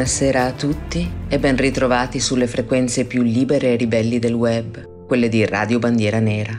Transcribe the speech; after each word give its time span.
Buonasera 0.00 0.46
a 0.46 0.52
tutti 0.52 1.06
e 1.28 1.38
ben 1.38 1.58
ritrovati 1.58 2.20
sulle 2.20 2.46
frequenze 2.46 3.04
più 3.04 3.20
libere 3.20 3.74
e 3.74 3.76
ribelli 3.76 4.18
del 4.18 4.32
web, 4.32 5.04
quelle 5.06 5.28
di 5.28 5.44
Radio 5.44 5.78
Bandiera 5.78 6.18
Nera. 6.20 6.58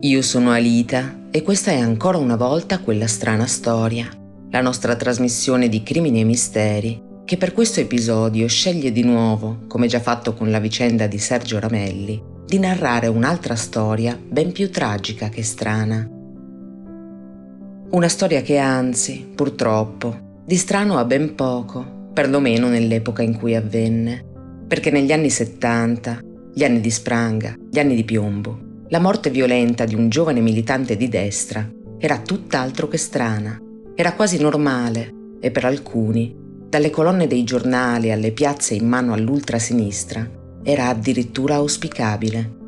Io 0.00 0.20
sono 0.22 0.50
Alita 0.50 1.28
e 1.30 1.42
questa 1.42 1.70
è 1.70 1.78
ancora 1.78 2.18
una 2.18 2.34
volta 2.34 2.80
quella 2.80 3.06
strana 3.06 3.46
storia, 3.46 4.08
la 4.50 4.60
nostra 4.60 4.96
trasmissione 4.96 5.68
di 5.68 5.84
crimini 5.84 6.22
e 6.22 6.24
misteri, 6.24 7.00
che 7.24 7.36
per 7.36 7.52
questo 7.52 7.78
episodio 7.78 8.48
sceglie 8.48 8.90
di 8.90 9.04
nuovo, 9.04 9.60
come 9.68 9.86
già 9.86 10.00
fatto 10.00 10.34
con 10.34 10.50
la 10.50 10.58
vicenda 10.58 11.06
di 11.06 11.18
Sergio 11.18 11.60
Ramelli, 11.60 12.20
di 12.44 12.58
narrare 12.58 13.06
un'altra 13.06 13.54
storia 13.54 14.18
ben 14.20 14.50
più 14.50 14.72
tragica 14.72 15.28
che 15.28 15.44
strana. 15.44 16.04
Una 17.90 18.08
storia 18.08 18.42
che 18.42 18.58
anzi, 18.58 19.24
purtroppo, 19.36 20.30
di 20.44 20.56
strano 20.56 20.98
ha 20.98 21.04
ben 21.04 21.36
poco, 21.36 22.00
perlomeno 22.12 22.68
nell'epoca 22.68 23.22
in 23.22 23.36
cui 23.36 23.54
avvenne, 23.54 24.24
perché 24.66 24.90
negli 24.90 25.12
anni 25.12 25.30
70, 25.30 26.20
gli 26.54 26.64
anni 26.64 26.80
di 26.80 26.90
Spranga, 26.90 27.54
gli 27.70 27.78
anni 27.78 27.94
di 27.94 28.04
piombo, 28.04 28.70
la 28.88 28.98
morte 28.98 29.30
violenta 29.30 29.84
di 29.84 29.94
un 29.94 30.08
giovane 30.08 30.40
militante 30.40 30.96
di 30.96 31.08
destra 31.08 31.68
era 31.98 32.18
tutt'altro 32.18 32.88
che 32.88 32.98
strana, 32.98 33.58
era 33.94 34.14
quasi 34.14 34.38
normale 34.38 35.36
e 35.40 35.50
per 35.50 35.64
alcuni, 35.64 36.34
dalle 36.68 36.90
colonne 36.90 37.26
dei 37.26 37.44
giornali 37.44 38.10
alle 38.10 38.32
piazze 38.32 38.74
in 38.74 38.88
mano 38.88 39.12
all'ultrasinistra, 39.12 40.28
era 40.62 40.88
addirittura 40.88 41.56
auspicabile. 41.56 42.60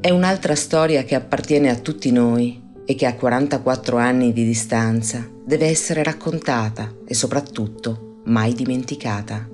È 0.00 0.10
un'altra 0.10 0.54
storia 0.54 1.04
che 1.04 1.14
appartiene 1.14 1.70
a 1.70 1.76
tutti 1.76 2.10
noi 2.12 2.61
e 2.84 2.94
che 2.94 3.06
a 3.06 3.14
44 3.14 3.96
anni 3.96 4.32
di 4.32 4.44
distanza 4.44 5.28
deve 5.44 5.66
essere 5.66 6.02
raccontata 6.02 6.94
e 7.06 7.14
soprattutto 7.14 8.20
mai 8.24 8.54
dimenticata. 8.54 9.48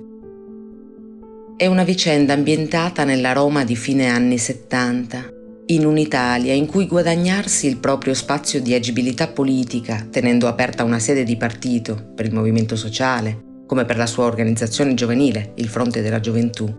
È 1.55 1.65
una 1.65 1.83
vicenda 1.83 2.33
ambientata 2.33 3.03
nella 3.03 3.33
Roma 3.33 3.63
di 3.63 3.75
fine 3.75 4.07
anni 4.07 4.37
70, 4.37 5.33
in 5.67 5.85
un'Italia 5.85 6.53
in 6.53 6.65
cui 6.65 6.87
guadagnarsi 6.87 7.67
il 7.67 7.77
proprio 7.77 8.13
spazio 8.13 8.61
di 8.61 8.73
agibilità 8.73 9.27
politica, 9.27 10.07
tenendo 10.09 10.47
aperta 10.47 10.83
una 10.83 10.99
sede 10.99 11.23
di 11.23 11.37
partito 11.37 12.11
per 12.15 12.25
il 12.25 12.33
movimento 12.33 12.75
sociale, 12.75 13.47
come 13.67 13.85
per 13.85 13.97
la 13.97 14.07
sua 14.07 14.25
organizzazione 14.25 14.95
giovanile, 14.95 15.51
il 15.57 15.67
Fronte 15.67 16.01
della 16.01 16.19
Gioventù, 16.19 16.73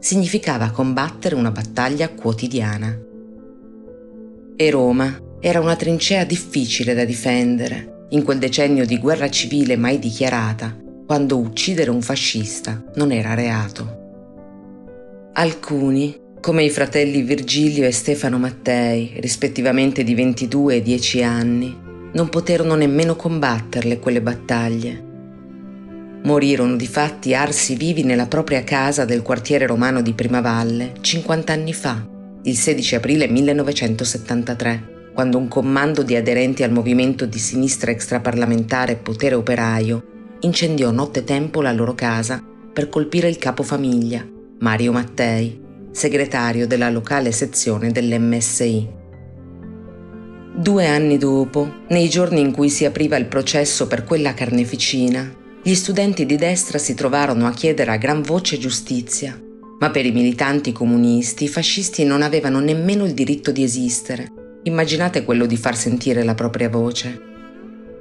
significava 0.00 0.70
combattere 0.70 1.34
una 1.34 1.52
battaglia 1.52 2.08
quotidiana. 2.08 2.98
E 4.56 4.70
Roma 4.70 5.23
era 5.46 5.60
una 5.60 5.76
trincea 5.76 6.24
difficile 6.24 6.94
da 6.94 7.04
difendere, 7.04 8.06
in 8.10 8.22
quel 8.22 8.38
decennio 8.38 8.86
di 8.86 8.98
guerra 8.98 9.28
civile 9.28 9.76
mai 9.76 9.98
dichiarata, 9.98 10.74
quando 11.04 11.36
uccidere 11.36 11.90
un 11.90 12.00
fascista 12.00 12.82
non 12.94 13.12
era 13.12 13.34
reato. 13.34 13.98
Alcuni, 15.34 16.18
come 16.40 16.64
i 16.64 16.70
fratelli 16.70 17.20
Virgilio 17.20 17.84
e 17.84 17.90
Stefano 17.90 18.38
Mattei, 18.38 19.16
rispettivamente 19.16 20.02
di 20.02 20.14
22 20.14 20.76
e 20.76 20.82
10 20.82 21.22
anni, 21.22 21.78
non 22.14 22.30
poterono 22.30 22.74
nemmeno 22.74 23.14
combatterle 23.14 23.98
quelle 23.98 24.22
battaglie. 24.22 25.04
Morirono 26.22 26.74
di 26.74 26.86
fatti 26.86 27.34
arsi 27.34 27.74
vivi 27.74 28.02
nella 28.02 28.28
propria 28.28 28.64
casa 28.64 29.04
del 29.04 29.20
quartiere 29.20 29.66
romano 29.66 30.00
di 30.00 30.14
Primavalle 30.14 30.94
50 31.02 31.52
anni 31.52 31.74
fa, 31.74 32.02
il 32.44 32.56
16 32.56 32.94
aprile 32.94 33.28
1973 33.28 34.92
quando 35.14 35.38
un 35.38 35.46
comando 35.46 36.02
di 36.02 36.16
aderenti 36.16 36.64
al 36.64 36.72
movimento 36.72 37.24
di 37.24 37.38
sinistra 37.38 37.92
extraparlamentare 37.92 38.96
Potere 38.96 39.36
Operaio 39.36 40.36
incendiò 40.40 40.90
nottetempo 40.90 41.62
la 41.62 41.72
loro 41.72 41.94
casa 41.94 42.42
per 42.72 42.88
colpire 42.88 43.28
il 43.28 43.38
capofamiglia, 43.38 44.26
Mario 44.58 44.90
Mattei, 44.90 45.62
segretario 45.92 46.66
della 46.66 46.90
locale 46.90 47.30
sezione 47.30 47.92
dell'MSI. 47.92 49.02
Due 50.56 50.86
anni 50.86 51.16
dopo, 51.16 51.82
nei 51.88 52.08
giorni 52.08 52.40
in 52.40 52.50
cui 52.50 52.68
si 52.68 52.84
apriva 52.84 53.16
il 53.16 53.26
processo 53.26 53.86
per 53.86 54.02
quella 54.02 54.34
carneficina, 54.34 55.32
gli 55.62 55.74
studenti 55.74 56.26
di 56.26 56.36
destra 56.36 56.78
si 56.78 56.94
trovarono 56.94 57.46
a 57.46 57.52
chiedere 57.52 57.92
a 57.92 57.96
gran 57.96 58.20
voce 58.20 58.58
giustizia, 58.58 59.40
ma 59.78 59.90
per 59.90 60.04
i 60.04 60.12
militanti 60.12 60.72
comunisti 60.72 61.44
i 61.44 61.48
fascisti 61.48 62.04
non 62.04 62.22
avevano 62.22 62.58
nemmeno 62.58 63.04
il 63.04 63.14
diritto 63.14 63.52
di 63.52 63.62
esistere 63.62 64.42
Immaginate 64.66 65.24
quello 65.24 65.44
di 65.44 65.58
far 65.58 65.76
sentire 65.76 66.22
la 66.24 66.32
propria 66.32 66.70
voce. 66.70 67.20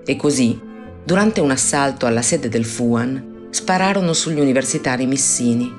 E 0.06 0.16
così, 0.16 0.58
durante 1.04 1.42
un 1.42 1.52
assalto 1.52 2.06
alla 2.06 2.22
sede 2.22 2.48
del 2.48 2.64
FUAN, 2.64 3.48
spararono 3.50 4.14
sugli 4.14 4.40
universitari 4.40 5.06
missini. 5.06 5.70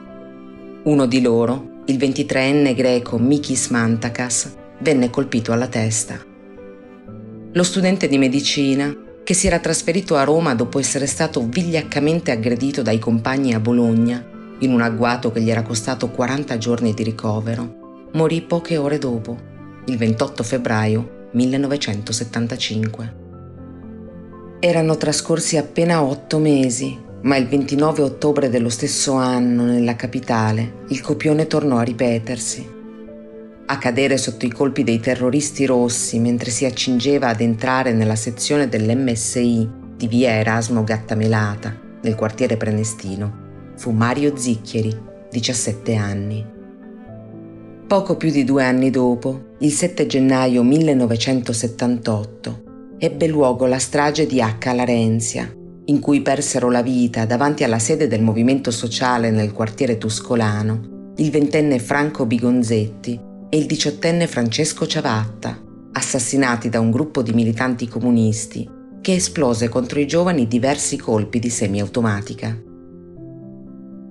Uno 0.82 1.06
di 1.06 1.22
loro, 1.22 1.80
il 1.86 1.96
23enne 1.96 2.74
greco 2.74 3.16
Mikis 3.16 3.68
Mantakas, 3.68 4.54
venne 4.80 5.08
colpito 5.08 5.52
alla 5.52 5.68
testa. 5.68 6.22
Lo 7.52 7.62
studente 7.62 8.06
di 8.06 8.18
medicina, 8.18 8.94
che 9.24 9.32
si 9.32 9.46
era 9.46 9.60
trasferito 9.60 10.16
a 10.16 10.24
Roma 10.24 10.54
dopo 10.54 10.78
essere 10.78 11.06
stato 11.06 11.46
vigliaccamente 11.48 12.30
aggredito 12.30 12.82
dai 12.82 12.98
compagni 12.98 13.54
a 13.54 13.60
Bologna, 13.60 14.22
in 14.58 14.70
un 14.70 14.82
agguato 14.82 15.32
che 15.32 15.40
gli 15.40 15.48
era 15.50 15.62
costato 15.62 16.10
40 16.10 16.58
giorni 16.58 16.92
di 16.92 17.02
ricovero, 17.02 18.10
morì 18.12 18.42
poche 18.42 18.76
ore 18.76 18.98
dopo 18.98 19.52
il 19.86 19.96
28 19.98 20.42
febbraio 20.42 21.28
1975. 21.32 23.22
Erano 24.60 24.96
trascorsi 24.96 25.56
appena 25.58 26.02
otto 26.02 26.38
mesi, 26.38 26.98
ma 27.22 27.36
il 27.36 27.46
29 27.48 28.02
ottobre 28.02 28.48
dello 28.48 28.70
stesso 28.70 29.12
anno, 29.12 29.64
nella 29.64 29.96
capitale, 29.96 30.84
il 30.88 31.00
copione 31.00 31.46
tornò 31.46 31.78
a 31.78 31.82
ripetersi. 31.82 32.72
A 33.66 33.78
cadere 33.78 34.16
sotto 34.16 34.46
i 34.46 34.50
colpi 34.50 34.84
dei 34.84 35.00
terroristi 35.00 35.64
rossi 35.66 36.18
mentre 36.18 36.50
si 36.50 36.64
accingeva 36.64 37.28
ad 37.28 37.40
entrare 37.40 37.92
nella 37.92 38.16
sezione 38.16 38.68
dell'MSI 38.68 39.70
di 39.96 40.06
via 40.06 40.30
Erasmo 40.32 40.84
Gattamelata, 40.84 41.74
nel 42.02 42.14
quartiere 42.14 42.56
Prenestino, 42.56 43.72
fu 43.76 43.90
Mario 43.90 44.36
Zicchieri, 44.36 44.94
17 45.30 45.94
anni. 45.94 46.53
Poco 47.86 48.16
più 48.16 48.30
di 48.30 48.44
due 48.44 48.64
anni 48.64 48.88
dopo, 48.88 49.56
il 49.58 49.70
7 49.70 50.06
gennaio 50.06 50.62
1978, 50.62 52.62
ebbe 52.98 53.26
luogo 53.26 53.66
la 53.66 53.78
strage 53.78 54.26
di 54.26 54.40
H. 54.40 54.72
Larenzia, 54.74 55.54
in 55.84 56.00
cui 56.00 56.22
persero 56.22 56.70
la 56.70 56.82
vita 56.82 57.26
davanti 57.26 57.62
alla 57.62 57.78
sede 57.78 58.08
del 58.08 58.22
movimento 58.22 58.70
sociale 58.70 59.30
nel 59.30 59.52
quartiere 59.52 59.98
tuscolano 59.98 61.12
il 61.16 61.31
ventenne 61.31 61.78
Franco 61.78 62.25
Bigonzetti 62.25 63.20
e 63.50 63.56
il 63.56 63.66
diciottenne 63.66 64.26
Francesco 64.26 64.87
Ciavatta, 64.87 65.60
assassinati 65.92 66.70
da 66.70 66.80
un 66.80 66.90
gruppo 66.90 67.22
di 67.22 67.32
militanti 67.32 67.87
comunisti 67.87 68.69
che 69.00 69.12
esplose 69.12 69.69
contro 69.69 70.00
i 70.00 70.06
giovani 70.06 70.48
diversi 70.48 70.96
colpi 70.96 71.38
di 71.38 71.50
semiautomatica. 71.50 72.58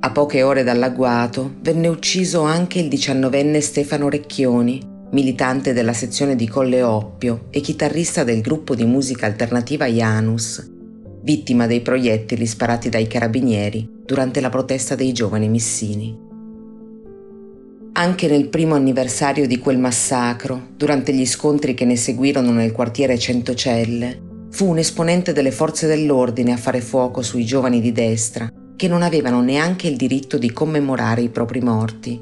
A 0.06 0.12
poche 0.12 0.44
ore 0.44 0.64
dall'agguato 0.64 1.56
venne 1.62 1.88
ucciso 1.88 2.42
anche 2.42 2.78
il 2.78 2.90
diciannovenne 2.90 3.62
Stefano 3.62 4.10
Recchioni, 4.10 4.82
militante 5.12 5.72
della 5.72 5.94
sezione 5.94 6.36
di 6.36 6.46
Colle 6.46 6.84
Oppio 6.84 7.46
e 7.50 7.62
chitarrista 7.62 8.26
del 8.26 8.42
gruppo 8.42 8.76
di 8.76 8.84
musica 8.84 9.28
alternativa 9.28 9.86
Janus, 9.86 10.70
vittima 11.22 11.68
dei 11.68 11.80
proiettili 11.80 12.46
sparati 12.46 12.90
dai 12.90 13.08
carabinieri 13.08 14.02
durante 14.04 14.42
la 14.42 14.50
protesta 14.50 14.96
dei 14.96 15.14
giovani 15.14 15.48
missini. 15.48 16.20
Anche 17.94 18.28
nel 18.28 18.50
primo 18.50 18.76
anniversario 18.76 19.48
di 19.48 19.58
quel 19.58 19.78
massacro, 19.78 20.72
durante 20.76 21.14
gli 21.14 21.26
scontri 21.26 21.74
che 21.74 21.86
ne 21.86 21.96
seguirono 21.96 22.52
nel 22.52 22.74
quartiere 22.74 23.18
Centocelle, 23.18 24.20
fu 24.50 24.68
un 24.68 24.80
esponente 24.80 25.32
delle 25.32 25.52
forze 25.52 25.88
dell'ordine 25.88 26.52
a 26.52 26.58
fare 26.58 26.82
fuoco 26.82 27.22
sui 27.22 27.46
giovani 27.46 27.80
di 27.80 27.94
destra 27.94 28.52
che 28.76 28.88
non 28.88 29.02
avevano 29.02 29.42
neanche 29.42 29.88
il 29.88 29.96
diritto 29.96 30.38
di 30.38 30.52
commemorare 30.52 31.22
i 31.22 31.30
propri 31.30 31.62
morti. 31.62 32.22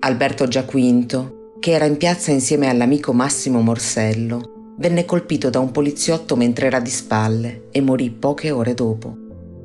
Alberto 0.00 0.46
Giaquinto, 0.46 1.54
che 1.58 1.72
era 1.72 1.84
in 1.84 1.96
piazza 1.96 2.30
insieme 2.30 2.68
all'amico 2.68 3.12
Massimo 3.12 3.60
Morsello, 3.60 4.74
venne 4.78 5.04
colpito 5.04 5.50
da 5.50 5.58
un 5.58 5.70
poliziotto 5.70 6.36
mentre 6.36 6.66
era 6.66 6.80
di 6.80 6.90
spalle 6.90 7.68
e 7.70 7.80
morì 7.80 8.10
poche 8.10 8.50
ore 8.50 8.74
dopo. 8.74 9.16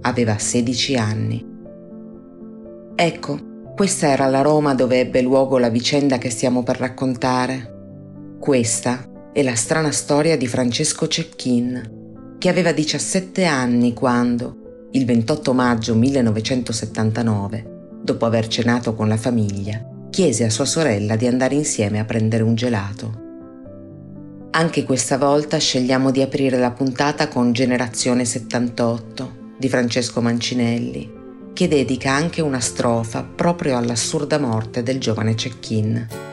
Aveva 0.02 0.38
16 0.38 0.96
anni. 0.96 1.46
Ecco, 2.96 3.40
questa 3.76 4.08
era 4.08 4.28
la 4.28 4.42
Roma 4.42 4.76
dove 4.76 5.00
ebbe 5.00 5.22
luogo 5.22 5.58
la 5.58 5.70
vicenda 5.70 6.18
che 6.18 6.30
stiamo 6.30 6.64
per 6.64 6.78
raccontare. 6.78 8.36
Questa 8.40 9.10
è 9.32 9.42
la 9.42 9.56
strana 9.56 9.92
storia 9.92 10.38
di 10.38 10.48
Francesco 10.48 11.08
Cecchin, 11.08 12.36
che 12.38 12.50
aveva 12.50 12.72
17 12.72 13.46
anni 13.46 13.94
quando, 13.94 14.63
il 14.96 15.06
28 15.06 15.54
maggio 15.54 15.96
1979, 15.96 17.98
dopo 18.04 18.28
aver 18.28 18.48
cenato 18.48 18.94
con 18.94 19.08
la 19.08 19.18
famiglia, 19.18 19.84
chiese 20.12 20.44
a 20.44 20.52
sua 20.52 20.66
sorella 20.66 21.16
di 21.16 21.26
andare 21.26 21.56
insieme 21.56 21.98
a 21.98 22.06
prendere 22.06 22.44
un 22.44 22.54
gelato. 22.54 23.22
Anche 24.52 24.84
questa 24.84 25.18
volta 25.18 25.58
scegliamo 25.58 26.12
di 26.12 26.22
aprire 26.22 26.60
la 26.60 26.70
puntata 26.70 27.28
con 27.28 27.54
Generazione 27.54 28.24
78, 28.24 29.56
di 29.58 29.68
Francesco 29.68 30.22
Mancinelli, 30.22 31.12
che 31.54 31.68
dedica 31.68 32.12
anche 32.12 32.42
una 32.42 32.60
strofa 32.60 33.24
proprio 33.24 33.78
all'assurda 33.78 34.38
morte 34.38 34.84
del 34.84 35.00
giovane 35.00 35.36
Cecchin. 35.36 36.33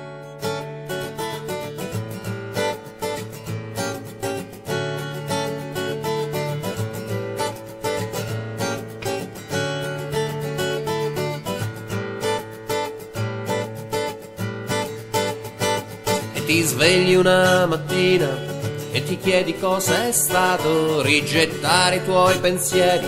Chiedi 19.31 19.56
cosa 19.56 20.09
è 20.09 20.11
stato 20.11 21.03
rigettare 21.03 21.97
i 21.97 22.05
tuoi 22.05 22.37
pensieri 22.41 23.06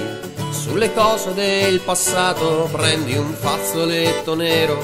sulle 0.53 0.95
cose 0.95 1.35
del 1.35 1.81
passato, 1.81 2.69
prendi 2.71 3.17
un 3.17 3.35
fazzoletto 3.35 4.37
nero 4.37 4.81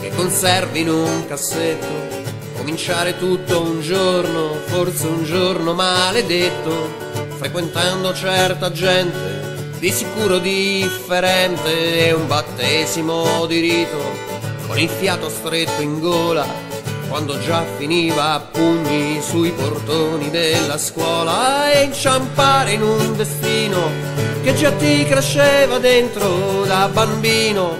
che 0.00 0.10
conservi 0.10 0.82
in 0.82 0.90
un 0.90 1.26
cassetto, 1.26 1.88
cominciare 2.56 3.18
tutto 3.18 3.60
un 3.60 3.80
giorno, 3.80 4.52
forse 4.66 5.08
un 5.08 5.24
giorno 5.24 5.74
maledetto, 5.74 6.94
frequentando 7.38 8.14
certa 8.14 8.70
gente, 8.70 9.72
di 9.80 9.90
sicuro 9.90 10.38
differente, 10.38 12.06
è 12.06 12.12
un 12.12 12.28
battesimo 12.28 13.46
di 13.46 13.58
rito, 13.58 13.98
con 14.68 14.78
il 14.78 14.88
fiato 14.88 15.28
stretto 15.28 15.82
in 15.82 15.98
gola 15.98 16.67
quando 17.08 17.38
già 17.40 17.64
finiva 17.78 18.34
a 18.34 18.40
pugni 18.40 19.20
sui 19.22 19.50
portoni 19.50 20.30
della 20.30 20.76
scuola 20.76 21.72
e 21.72 21.84
inciampare 21.84 22.72
in 22.72 22.82
un 22.82 23.16
destino 23.16 23.90
che 24.42 24.54
già 24.54 24.70
ti 24.72 25.04
cresceva 25.04 25.78
dentro 25.78 26.64
da 26.64 26.88
bambino. 26.92 27.76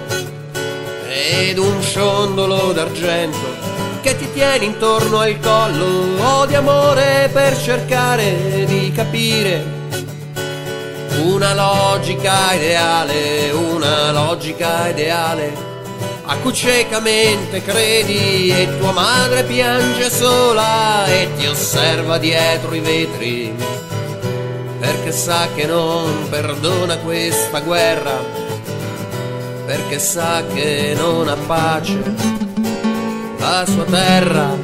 Ed 1.07 1.57
un 1.57 1.81
ciondolo 1.81 2.71
d'argento 2.71 3.67
che 4.01 4.15
ti 4.17 4.31
tiene 4.33 4.65
intorno 4.65 5.19
al 5.19 5.39
collo 5.39 6.21
o 6.21 6.45
di 6.45 6.55
amore 6.55 7.29
per 7.31 7.57
cercare 7.57 8.65
di 8.65 8.91
capire. 8.91 9.77
Una 11.23 11.53
logica 11.53 12.53
ideale, 12.53 13.51
una 13.51 14.11
logica 14.11 14.87
ideale 14.87 15.68
a 16.31 16.37
cui 16.37 16.53
ciecamente 16.53 17.63
credi 17.63 18.51
e 18.51 18.77
tua 18.77 18.91
madre 18.91 19.43
piange 19.45 20.11
sola 20.11 21.07
e 21.07 21.27
ti 21.35 21.47
osserva 21.47 22.19
dietro 22.19 22.75
i 22.75 22.79
vetri 22.79 23.51
perché 24.79 25.11
sa 25.11 25.47
che 25.55 25.65
non 25.65 26.29
perdona 26.29 26.97
questa 26.97 27.61
guerra 27.61 28.13
perché 29.65 29.97
sa 29.97 30.43
che 30.53 30.93
non 30.95 31.27
ha 31.27 31.35
pace 31.47 31.99
la 33.39 33.65
sua 33.65 33.83
terra. 33.85 34.57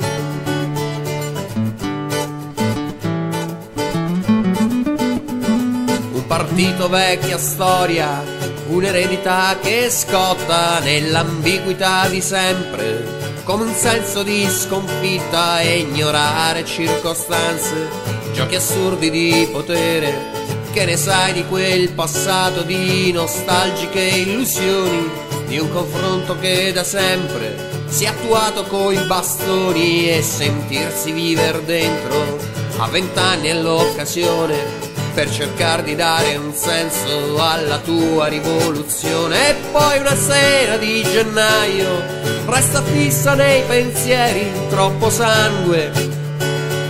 Un 6.11 6.23
partito 6.27 6.89
vecchia 6.89 7.37
storia 7.37 8.34
un'eredità 8.67 9.57
che 9.61 9.89
scotta 9.89 10.79
nell'ambiguità 10.79 12.07
di 12.07 12.21
sempre, 12.21 13.03
come 13.43 13.65
un 13.65 13.73
senso 13.73 14.23
di 14.23 14.47
sconfitta 14.49 15.59
e 15.61 15.79
ignorare 15.79 16.65
circostanze, 16.65 17.89
giochi 18.33 18.55
assurdi 18.55 19.09
di 19.09 19.47
potere, 19.51 20.43
che 20.71 20.85
ne 20.85 20.97
sai 20.97 21.33
di 21.33 21.45
quel 21.45 21.91
passato 21.91 22.61
di 22.63 23.11
nostalgiche 23.11 24.01
illusioni, 24.01 25.09
di 25.47 25.59
un 25.59 25.69
confronto 25.71 26.37
che 26.39 26.71
da 26.73 26.83
sempre 26.83 27.83
si 27.87 28.03
è 28.03 28.07
attuato 28.07 28.63
coi 28.63 28.97
bastoni 29.05 30.09
e 30.09 30.21
sentirsi 30.21 31.11
viver 31.11 31.61
dentro. 31.61 32.37
A 32.77 32.87
vent'anni 32.87 33.47
è 33.47 33.53
l'occasione 33.53 34.94
per 35.15 35.31
cercare 35.31 35.81
di 35.81 35.95
dare 35.95 36.35
un 36.35 36.53
senso 36.53 37.41
alla 37.41 37.79
tua 37.79 38.27
rivoluzione. 38.27 39.49
E 39.49 39.55
poi 39.71 39.99
una 39.99 40.15
sera 40.15 40.75
di 40.75 41.01
gennaio 41.03 42.03
resta 42.45 42.83
fissa 42.83 43.33
nei 43.33 43.63
pensieri 43.63 44.51
troppo 44.69 45.09
sangue 45.09 45.91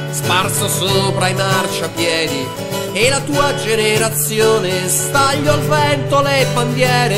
sparso 0.10 0.68
sopra 0.68 1.28
i 1.28 1.34
marciapiedi 1.36 2.48
e 2.94 3.10
la 3.10 3.20
tua 3.22 3.54
generazione 3.56 4.88
staglio 4.88 5.52
al 5.52 5.62
vento 5.62 6.22
le 6.22 6.48
bandiere 6.54 7.18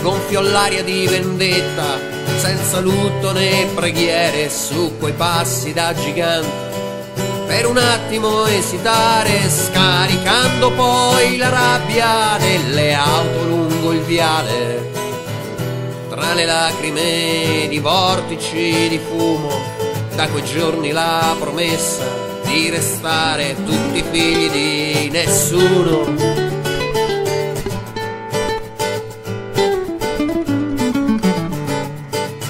gonfio 0.00 0.40
l'aria 0.40 0.82
di 0.82 1.06
vendetta 1.06 1.98
senza 2.36 2.78
lutto 2.80 3.32
né 3.32 3.66
preghiere 3.74 4.48
su 4.48 4.96
quei 4.98 5.12
passi 5.12 5.72
da 5.72 5.92
gigante 5.92 6.67
per 7.48 7.66
un 7.66 7.78
attimo 7.78 8.44
esitare, 8.44 9.48
scaricando 9.48 10.70
poi 10.72 11.38
la 11.38 11.48
rabbia 11.48 12.36
nelle 12.36 12.92
auto 12.92 13.44
lungo 13.44 13.92
il 13.92 14.02
viale. 14.02 14.90
Tra 16.10 16.34
le 16.34 16.44
lacrime 16.44 17.66
di 17.68 17.78
vortici 17.78 18.88
di 18.90 18.98
fumo, 18.98 19.48
da 20.14 20.28
quei 20.28 20.44
giorni 20.44 20.90
la 20.90 21.34
promessa 21.40 22.04
di 22.44 22.68
restare 22.68 23.56
tutti 23.64 24.04
figli 24.10 24.50
di 24.50 25.08
nessuno. 25.10 26.04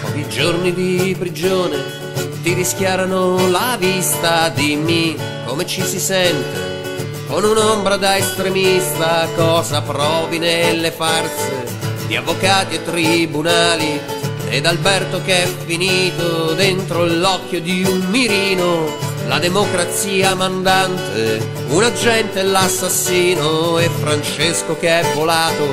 Pochi 0.03 0.29
giorni 0.29 0.75
di 0.75 1.15
prigione 1.17 2.08
ti 2.49 2.55
rischiarano 2.55 3.51
la 3.51 3.77
vista, 3.79 4.49
dimmi 4.49 5.15
come 5.45 5.67
ci 5.67 5.83
si 5.83 6.01
sente. 6.01 7.27
Con 7.27 7.45
un'ombra 7.45 7.99
da 7.99 8.17
estremista, 8.17 9.29
cosa 9.37 9.83
provi 9.83 10.39
nelle 10.39 10.91
farse 10.91 11.67
di 12.07 12.17
avvocati 12.17 12.77
e 12.77 12.85
tribunali? 12.85 14.01
Ed 14.49 14.65
Alberto 14.65 15.21
che 15.23 15.43
è 15.43 15.47
finito 15.67 16.55
dentro 16.55 17.05
l'occhio 17.05 17.61
di 17.61 17.85
un 17.85 18.07
mirino, 18.09 18.97
la 19.27 19.39
democrazia 19.39 20.35
mandante, 20.35 21.47
un 21.69 21.83
agente 21.83 22.43
l'assassino, 22.45 23.79
e 23.79 23.91
Francesco 23.91 24.75
che 24.79 25.01
è 25.01 25.13
volato 25.13 25.67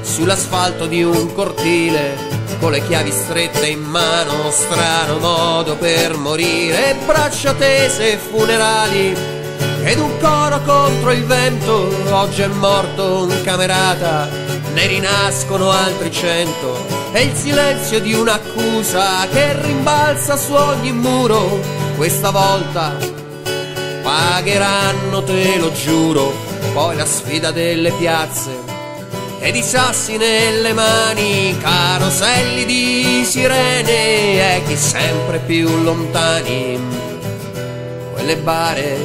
sull'asfalto 0.00 0.86
di 0.86 1.04
un 1.04 1.32
cortile 1.32 2.27
con 2.58 2.72
le 2.72 2.84
chiavi 2.86 3.10
strette 3.10 3.68
in 3.68 3.82
mano, 3.82 4.50
strano 4.50 5.18
modo 5.18 5.76
per 5.76 6.16
morire, 6.16 6.96
braccia 7.06 7.54
tese 7.54 8.12
e 8.12 8.16
funerali, 8.16 9.14
ed 9.84 9.98
un 9.98 10.18
coro 10.20 10.60
contro 10.62 11.12
il 11.12 11.24
vento, 11.24 11.88
oggi 12.10 12.42
è 12.42 12.46
morto 12.48 13.22
un 13.22 13.42
camerata, 13.42 14.28
ne 14.72 14.86
rinascono 14.86 15.70
altri 15.70 16.10
cento, 16.10 16.84
e 17.12 17.22
il 17.22 17.34
silenzio 17.34 18.00
di 18.00 18.14
un'accusa 18.14 19.26
che 19.32 19.60
rimbalza 19.62 20.36
su 20.36 20.52
ogni 20.52 20.92
muro, 20.92 21.60
questa 21.96 22.30
volta 22.30 22.96
pagheranno, 24.02 25.22
te 25.22 25.58
lo 25.58 25.72
giuro, 25.72 26.32
poi 26.72 26.96
la 26.96 27.06
sfida 27.06 27.50
delle 27.50 27.92
piazze 27.92 28.67
ed 29.40 29.54
i 29.54 29.62
sassi 29.62 30.16
nelle 30.16 30.72
mani, 30.72 31.56
caroselli 31.58 32.64
di 32.64 33.24
sirene 33.24 34.56
e 34.56 34.62
chi 34.66 34.76
sempre 34.76 35.38
più 35.38 35.82
lontani. 35.82 36.78
Quelle 38.12 38.36
bare 38.36 38.98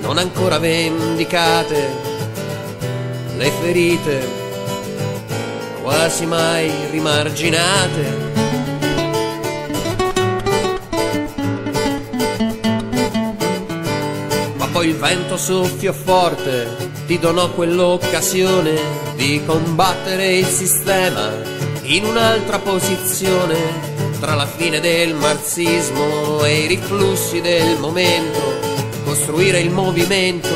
non 0.00 0.18
ancora 0.18 0.58
vendicate, 0.58 1.88
le 3.36 3.50
ferite 3.60 4.38
quasi 5.82 6.26
mai 6.26 6.70
rimarginate. 6.90 8.28
Ma 14.56 14.66
poi 14.72 14.88
il 14.88 14.96
vento 14.96 15.36
soffia 15.36 15.92
forte 15.92 16.76
ti 17.06 17.18
donò 17.18 17.50
quell'occasione 17.50 19.09
di 19.20 19.42
combattere 19.44 20.38
il 20.38 20.46
sistema 20.46 21.30
in 21.82 22.06
un'altra 22.06 22.58
posizione 22.58 23.54
tra 24.18 24.34
la 24.34 24.46
fine 24.46 24.80
del 24.80 25.14
marxismo 25.14 26.42
e 26.42 26.60
i 26.60 26.66
riflussi 26.66 27.42
del 27.42 27.78
momento, 27.78 28.40
costruire 29.04 29.60
il 29.60 29.68
movimento 29.68 30.48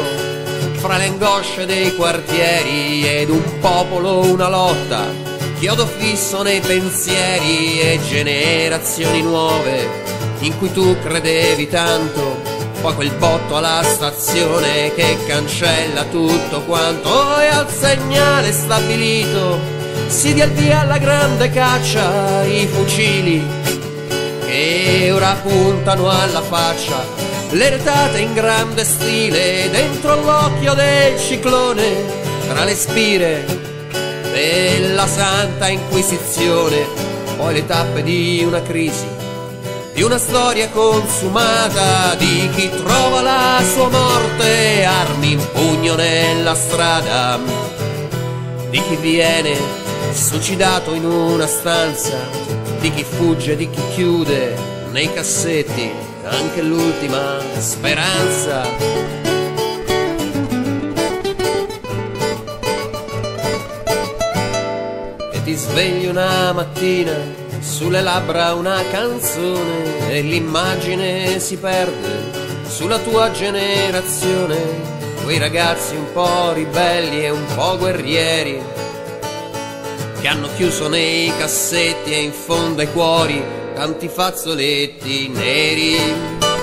fra 0.76 0.96
le 0.96 1.08
angosce 1.08 1.66
dei 1.66 1.94
quartieri 1.94 3.06
ed 3.06 3.28
un 3.28 3.58
popolo, 3.60 4.20
una 4.20 4.48
lotta, 4.48 5.12
chiodo 5.58 5.86
fisso 5.86 6.42
nei 6.42 6.60
pensieri 6.60 7.80
e 7.80 8.00
generazioni 8.08 9.20
nuove 9.20 9.86
in 10.38 10.56
cui 10.56 10.72
tu 10.72 10.96
credevi 11.00 11.68
tanto 11.68 12.53
poi 12.84 12.94
quel 12.96 13.12
botto 13.12 13.56
alla 13.56 13.82
stazione 13.82 14.92
che 14.92 15.16
cancella 15.26 16.04
tutto 16.04 16.60
quanto. 16.64 17.40
E 17.40 17.46
al 17.46 17.66
segnale 17.70 18.52
stabilito 18.52 19.58
si 20.08 20.34
dia 20.34 20.44
il 20.44 20.50
via 20.50 20.80
alla 20.80 20.98
grande 20.98 21.48
caccia, 21.48 22.44
i 22.44 22.66
fucili 22.66 23.42
che 24.44 25.10
ora 25.10 25.34
puntano 25.42 26.10
alla 26.10 26.42
faccia, 26.42 27.02
le 27.52 27.70
retate 27.70 28.18
in 28.18 28.34
grande 28.34 28.84
stile 28.84 29.70
dentro 29.70 30.20
l'occhio 30.20 30.74
del 30.74 31.18
ciclone, 31.18 31.90
tra 32.48 32.64
le 32.64 32.74
spire 32.74 33.46
della 34.30 35.06
Santa 35.06 35.68
Inquisizione, 35.68 36.86
poi 37.38 37.54
le 37.54 37.64
tappe 37.64 38.02
di 38.02 38.44
una 38.46 38.60
crisi 38.60 39.13
di 39.94 40.02
una 40.02 40.18
storia 40.18 40.68
consumata 40.70 42.16
di 42.16 42.50
chi 42.52 42.68
trova 42.68 43.22
la 43.22 43.62
sua 43.62 43.88
morte, 43.88 44.84
armi 44.84 45.32
in 45.32 45.46
pugno 45.52 45.94
nella 45.94 46.56
strada, 46.56 47.38
di 48.70 48.82
chi 48.82 48.96
viene 48.96 49.56
suicidato 50.12 50.94
in 50.94 51.04
una 51.04 51.46
stanza, 51.46 52.18
di 52.80 52.92
chi 52.92 53.04
fugge, 53.04 53.54
di 53.54 53.70
chi 53.70 53.80
chiude 53.94 54.56
nei 54.90 55.12
cassetti 55.12 55.92
anche 56.24 56.60
l'ultima 56.60 57.38
speranza. 57.58 58.62
E 65.30 65.42
ti 65.44 65.54
svegli 65.54 66.06
una 66.06 66.52
mattina 66.52 67.42
sulle 67.64 68.02
labbra 68.02 68.52
una 68.54 68.82
canzone 68.90 70.10
e 70.10 70.20
l'immagine 70.20 71.40
si 71.40 71.56
perde 71.56 72.42
sulla 72.68 72.98
tua 72.98 73.30
generazione, 73.30 74.56
quei 75.24 75.38
ragazzi 75.38 75.96
un 75.96 76.12
po' 76.12 76.52
ribelli 76.52 77.24
e 77.24 77.30
un 77.30 77.44
po' 77.54 77.78
guerrieri 77.78 78.60
che 80.20 80.28
hanno 80.28 80.48
chiuso 80.56 80.88
nei 80.88 81.32
cassetti 81.36 82.12
e 82.12 82.22
in 82.22 82.32
fondo 82.32 82.82
ai 82.82 82.92
cuori 82.92 83.42
tanti 83.74 84.08
fazzoletti 84.08 85.28
neri. 85.28 86.53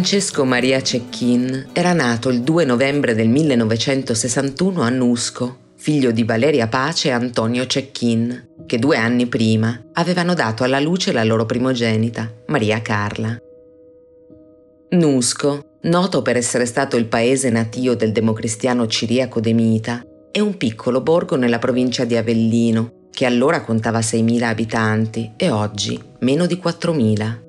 Francesco 0.00 0.46
Maria 0.46 0.80
Cecchin 0.80 1.72
era 1.74 1.92
nato 1.92 2.30
il 2.30 2.40
2 2.40 2.64
novembre 2.64 3.14
del 3.14 3.28
1961 3.28 4.80
a 4.80 4.88
Nusco, 4.88 5.58
figlio 5.76 6.10
di 6.10 6.24
Valeria 6.24 6.68
Pace 6.68 7.08
e 7.08 7.10
Antonio 7.10 7.66
Cecchin, 7.66 8.48
che 8.64 8.78
due 8.78 8.96
anni 8.96 9.26
prima 9.26 9.78
avevano 9.92 10.32
dato 10.32 10.64
alla 10.64 10.80
luce 10.80 11.12
la 11.12 11.22
loro 11.22 11.44
primogenita, 11.44 12.32
Maria 12.46 12.80
Carla. 12.80 13.36
Nusco, 14.92 15.76
noto 15.82 16.22
per 16.22 16.38
essere 16.38 16.64
stato 16.64 16.96
il 16.96 17.04
paese 17.04 17.50
natio 17.50 17.94
del 17.94 18.12
democristiano 18.12 18.86
ciriaco 18.86 19.38
De 19.38 19.52
Mita, 19.52 20.02
è 20.30 20.40
un 20.40 20.56
piccolo 20.56 21.02
borgo 21.02 21.36
nella 21.36 21.58
provincia 21.58 22.06
di 22.06 22.16
Avellino, 22.16 23.08
che 23.10 23.26
allora 23.26 23.60
contava 23.60 23.98
6.000 23.98 24.44
abitanti 24.44 25.32
e 25.36 25.50
oggi 25.50 26.02
meno 26.20 26.46
di 26.46 26.54
4.000. 26.54 27.48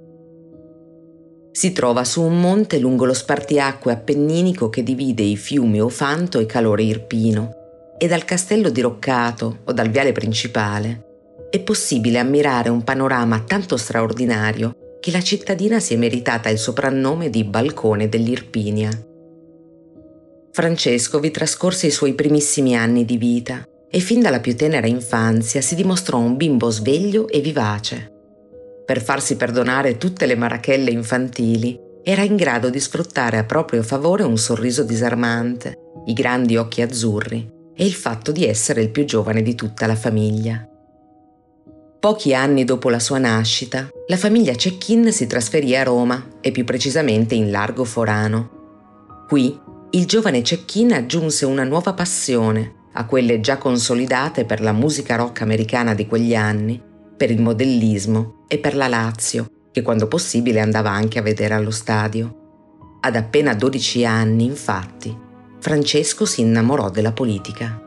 Si 1.51 1.73
trova 1.73 2.05
su 2.05 2.21
un 2.21 2.39
monte 2.39 2.79
lungo 2.79 3.03
lo 3.03 3.13
spartiacque 3.13 3.91
appenninico 3.91 4.69
che 4.69 4.83
divide 4.83 5.23
i 5.23 5.35
fiumi 5.35 5.81
Ofanto 5.81 6.39
e 6.39 6.45
Calore 6.45 6.83
Irpino 6.83 7.51
e 7.97 8.07
dal 8.07 8.23
castello 8.23 8.69
di 8.69 8.79
Roccato 8.79 9.59
o 9.65 9.73
dal 9.73 9.89
viale 9.89 10.13
principale 10.13 11.09
è 11.51 11.59
possibile 11.59 12.17
ammirare 12.17 12.69
un 12.69 12.83
panorama 12.83 13.41
tanto 13.41 13.75
straordinario 13.75 14.97
che 15.01 15.11
la 15.11 15.21
cittadina 15.21 15.81
si 15.81 15.93
è 15.93 15.97
meritata 15.97 16.47
il 16.47 16.57
soprannome 16.57 17.29
di 17.29 17.43
Balcone 17.43 18.07
dell'Irpinia. 18.07 18.89
Francesco 20.53 21.19
vi 21.19 21.31
trascorse 21.31 21.87
i 21.87 21.91
suoi 21.91 22.13
primissimi 22.13 22.77
anni 22.77 23.03
di 23.03 23.17
vita 23.17 23.65
e 23.89 23.99
fin 23.99 24.21
dalla 24.21 24.39
più 24.39 24.55
tenera 24.55 24.87
infanzia 24.87 25.59
si 25.59 25.75
dimostrò 25.75 26.17
un 26.17 26.37
bimbo 26.37 26.69
sveglio 26.69 27.27
e 27.27 27.41
vivace 27.41 28.20
per 28.91 29.01
farsi 29.01 29.37
perdonare 29.37 29.97
tutte 29.97 30.25
le 30.25 30.35
marachelle 30.35 30.91
infantili, 30.91 31.79
era 32.03 32.23
in 32.23 32.35
grado 32.35 32.69
di 32.69 32.77
sfruttare 32.77 33.37
a 33.37 33.45
proprio 33.45 33.83
favore 33.83 34.23
un 34.23 34.37
sorriso 34.37 34.83
disarmante, 34.83 35.77
i 36.07 36.13
grandi 36.13 36.57
occhi 36.57 36.81
azzurri 36.81 37.49
e 37.73 37.85
il 37.85 37.93
fatto 37.93 38.33
di 38.33 38.45
essere 38.45 38.81
il 38.81 38.89
più 38.89 39.05
giovane 39.05 39.43
di 39.43 39.55
tutta 39.55 39.87
la 39.87 39.95
famiglia. 39.95 40.67
Pochi 42.01 42.33
anni 42.33 42.65
dopo 42.65 42.89
la 42.89 42.99
sua 42.99 43.17
nascita, 43.17 43.87
la 44.07 44.17
famiglia 44.17 44.55
Cecchin 44.55 45.09
si 45.13 45.25
trasferì 45.25 45.73
a 45.77 45.83
Roma 45.83 46.27
e 46.41 46.51
più 46.51 46.65
precisamente 46.65 47.33
in 47.33 47.49
Largo 47.49 47.85
Forano. 47.85 49.23
Qui 49.25 49.57
il 49.91 50.05
giovane 50.05 50.43
Cecchin 50.43 50.91
aggiunse 50.91 51.45
una 51.45 51.63
nuova 51.63 51.93
passione 51.93 52.89
a 52.91 53.05
quelle 53.05 53.39
già 53.39 53.55
consolidate 53.55 54.43
per 54.43 54.59
la 54.59 54.73
musica 54.73 55.15
rock 55.15 55.43
americana 55.43 55.93
di 55.93 56.05
quegli 56.07 56.35
anni 56.35 56.89
per 57.21 57.29
il 57.29 57.39
modellismo 57.39 58.45
e 58.47 58.57
per 58.57 58.75
la 58.75 58.87
Lazio, 58.87 59.67
che 59.71 59.83
quando 59.83 60.07
possibile 60.07 60.59
andava 60.59 60.89
anche 60.89 61.19
a 61.19 61.21
vedere 61.21 61.53
allo 61.53 61.69
stadio. 61.69 62.97
Ad 62.99 63.15
appena 63.15 63.53
12 63.53 64.03
anni, 64.05 64.45
infatti, 64.45 65.15
Francesco 65.59 66.25
si 66.25 66.41
innamorò 66.41 66.89
della 66.89 67.11
politica. 67.11 67.79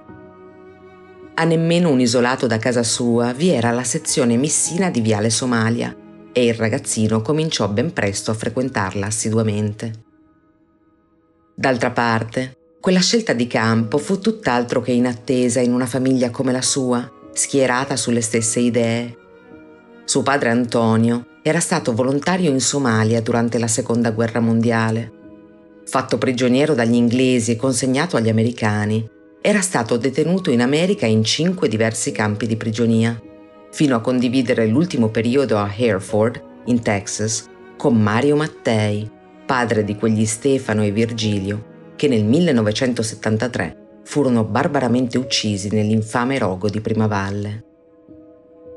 A 1.35 1.43
nemmeno 1.43 1.91
un 1.91 1.99
isolato 1.99 2.47
da 2.47 2.59
casa 2.59 2.85
sua 2.85 3.33
vi 3.33 3.49
era 3.49 3.73
la 3.73 3.83
sezione 3.83 4.37
missina 4.37 4.89
di 4.89 5.01
Viale 5.01 5.31
Somalia 5.31 5.93
e 6.33 6.45
il 6.47 6.55
ragazzino 6.55 7.21
cominciò 7.21 7.67
ben 7.69 7.93
presto 7.93 8.31
a 8.31 8.35
frequentarla 8.35 9.07
assiduamente. 9.07 9.93
D'altra 11.57 11.91
parte, 11.91 12.57
quella 12.81 13.01
scelta 13.01 13.33
di 13.33 13.49
campo 13.49 13.99
fu 13.99 14.21
tutt'altro 14.21 14.81
che 14.81 14.93
inattesa 14.93 15.59
in 15.59 15.73
una 15.73 15.87
famiglia 15.87 16.31
come 16.31 16.53
la 16.53 16.63
sua, 16.63 17.11
schierata 17.33 17.97
sulle 17.97 18.21
stesse 18.21 18.61
idee 18.61 19.23
suo 20.05 20.23
padre 20.23 20.51
Antonio 20.51 21.27
era 21.43 21.61
stato 21.61 21.95
volontario 21.95 22.51
in 22.51 22.61
Somalia 22.61 23.21
durante 23.21 23.59
la 23.59 23.67
Seconda 23.67 24.11
Guerra 24.11 24.41
Mondiale. 24.41 25.13
Fatto 25.87 26.19
prigioniero 26.19 26.75
dagli 26.75 26.95
inglesi 26.95 27.53
e 27.53 27.57
consegnato 27.57 28.17
agli 28.17 28.29
americani, 28.29 29.07
era 29.41 29.61
stato 29.61 29.97
detenuto 29.97 30.51
in 30.51 30.63
America 30.63 31.05
in 31.05 31.23
cinque 31.23 31.69
diversi 31.69 32.13
campi 32.13 32.47
di 32.47 32.57
prigionia, 32.57 33.21
fino 33.71 33.97
a 33.97 34.01
condividere 34.01 34.67
l'ultimo 34.67 35.09
periodo 35.09 35.59
a 35.59 35.71
Hereford, 35.75 36.43
in 36.67 36.81
Texas, 36.81 37.47
con 37.77 38.01
Mario 38.01 38.37
Mattei, 38.37 39.11
padre 39.45 39.85
di 39.85 39.97
quegli 39.97 40.25
Stefano 40.25 40.83
e 40.83 40.93
Virgilio, 40.93 41.93
che 41.97 42.09
nel 42.09 42.25
1973 42.25 44.01
furono 44.05 44.45
barbaramente 44.45 45.19
uccisi 45.19 45.69
nell'infame 45.71 46.39
rogo 46.39 46.69
di 46.69 46.81
Primavalle. 46.81 47.64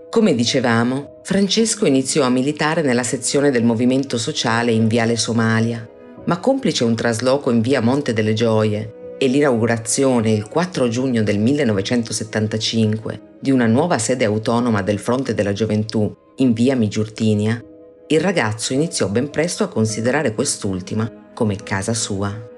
Come 0.10 0.34
dicevamo, 0.36 1.20
Francesco 1.22 1.86
iniziò 1.86 2.24
a 2.24 2.30
militare 2.30 2.82
nella 2.82 3.04
sezione 3.04 3.52
del 3.52 3.66
movimento 3.66 4.18
sociale 4.18 4.72
in 4.72 4.88
Viale 4.88 5.18
Somalia, 5.18 5.88
ma 6.26 6.40
complice 6.40 6.86
un 6.86 6.96
trasloco 6.96 7.52
in 7.52 7.60
via 7.60 7.82
Monte 7.82 8.14
delle 8.14 8.34
Gioie 8.34 9.16
e 9.18 9.28
l'inaugurazione 9.28 10.32
il 10.32 10.48
4 10.48 10.88
giugno 10.88 11.24
del 11.24 11.40
1975 11.40 13.22
di 13.42 13.52
una 13.52 13.68
nuova 13.68 13.98
sede 13.98 14.24
autonoma 14.24 14.82
del 14.82 14.98
Fronte 14.98 15.34
della 15.34 15.52
Gioventù 15.52 16.16
in 16.38 16.54
via 16.54 16.78
Migiurtinia, 16.78 17.62
il 18.08 18.20
ragazzo 18.22 18.72
iniziò 18.72 19.10
ben 19.10 19.30
presto 19.30 19.66
a 19.66 19.68
considerare 19.68 20.34
quest'ultima 20.34 21.32
come 21.34 21.58
casa 21.58 21.94
sua. 21.94 22.56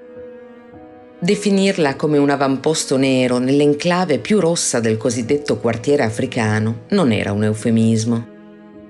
Definirla 1.22 1.98
come 1.98 2.18
un 2.18 2.30
avamposto 2.30 2.96
nero 2.96 3.40
nell'enclave 3.40 4.20
più 4.20 4.40
rossa 4.40 4.80
del 4.80 4.96
cosiddetto 4.96 5.58
quartiere 5.58 6.04
africano 6.04 6.86
non 6.92 7.12
era 7.12 7.34
un 7.34 7.44
eufemismo. 7.44 8.26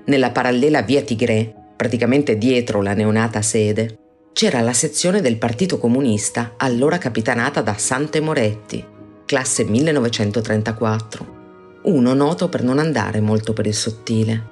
Nella 0.04 0.30
parallela 0.30 0.82
via 0.82 1.02
Tigre, 1.02 1.52
praticamente 1.74 2.38
dietro 2.38 2.82
la 2.82 2.94
neonata 2.94 3.42
sede, 3.42 3.98
c'era 4.32 4.60
la 4.60 4.72
sezione 4.72 5.20
del 5.20 5.38
Partito 5.38 5.78
Comunista, 5.78 6.54
allora 6.56 6.98
capitanata 6.98 7.62
da 7.62 7.74
Sante 7.76 8.20
Moretti, 8.20 8.84
classe 9.26 9.64
1934, 9.64 11.80
uno 11.82 12.14
noto 12.14 12.48
per 12.48 12.62
non 12.62 12.78
andare 12.78 13.20
molto 13.20 13.52
per 13.52 13.66
il 13.66 13.74
sottile. 13.74 14.48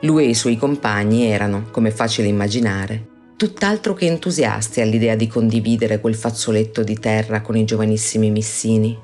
Lui 0.00 0.24
e 0.24 0.30
i 0.30 0.34
suoi 0.34 0.56
compagni 0.56 1.26
erano, 1.26 1.68
come 1.70 1.92
facile 1.92 2.26
immaginare, 2.26 3.17
tutt'altro 3.38 3.94
che 3.94 4.06
entusiasti 4.06 4.80
all'idea 4.80 5.14
di 5.14 5.28
condividere 5.28 6.00
quel 6.00 6.16
fazzoletto 6.16 6.82
di 6.82 6.98
terra 6.98 7.40
con 7.40 7.56
i 7.56 7.64
giovanissimi 7.64 8.32
missini. 8.32 8.98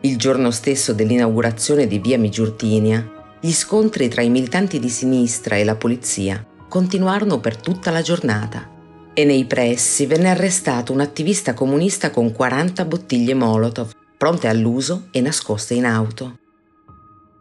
Il 0.00 0.16
giorno 0.16 0.50
stesso 0.50 0.94
dell'inaugurazione 0.94 1.86
di 1.86 1.98
via 1.98 2.16
Migiurtinia, 2.16 3.06
gli 3.38 3.52
scontri 3.52 4.08
tra 4.08 4.22
i 4.22 4.30
militanti 4.30 4.78
di 4.78 4.88
sinistra 4.88 5.56
e 5.56 5.64
la 5.64 5.76
polizia 5.76 6.42
continuarono 6.68 7.38
per 7.38 7.58
tutta 7.58 7.90
la 7.90 8.00
giornata 8.00 8.76
e 9.12 9.24
nei 9.26 9.44
pressi 9.44 10.06
venne 10.06 10.30
arrestato 10.30 10.94
un 10.94 11.00
attivista 11.00 11.52
comunista 11.52 12.10
con 12.10 12.32
40 12.32 12.84
bottiglie 12.86 13.34
Molotov, 13.34 13.90
pronte 14.16 14.48
all'uso 14.48 15.08
e 15.10 15.20
nascoste 15.20 15.74
in 15.74 15.84
auto. 15.84 16.38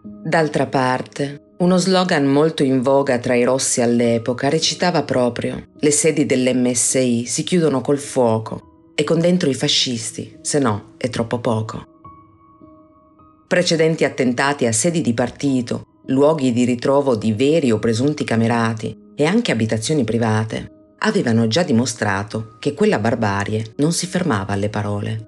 D'altra 0.03 0.65
parte, 0.65 1.46
uno 1.59 1.77
slogan 1.77 2.25
molto 2.25 2.61
in 2.61 2.83
voga 2.83 3.17
tra 3.17 3.33
i 3.33 3.43
rossi 3.43 3.81
all'epoca 3.81 4.47
recitava 4.47 5.01
proprio 5.01 5.69
Le 5.79 5.91
sedi 5.91 6.27
dell'MSI 6.27 7.25
si 7.25 7.43
chiudono 7.43 7.81
col 7.81 7.97
fuoco 7.97 8.91
e 8.93 9.03
con 9.03 9.19
dentro 9.19 9.49
i 9.49 9.55
fascisti, 9.55 10.37
se 10.41 10.59
no 10.59 10.93
è 10.97 11.09
troppo 11.09 11.39
poco. 11.39 11.85
Precedenti 13.47 14.03
attentati 14.03 14.65
a 14.65 14.71
sedi 14.71 15.01
di 15.01 15.13
partito, 15.13 16.01
luoghi 16.07 16.51
di 16.51 16.63
ritrovo 16.63 17.15
di 17.15 17.33
veri 17.33 17.71
o 17.71 17.79
presunti 17.79 18.23
camerati 18.23 18.95
e 19.15 19.25
anche 19.25 19.51
abitazioni 19.51 20.03
private 20.03 20.71
avevano 20.99 21.47
già 21.47 21.63
dimostrato 21.63 22.57
che 22.59 22.73
quella 22.73 22.99
barbarie 22.99 23.73
non 23.77 23.91
si 23.93 24.05
fermava 24.05 24.53
alle 24.53 24.69
parole. 24.69 25.27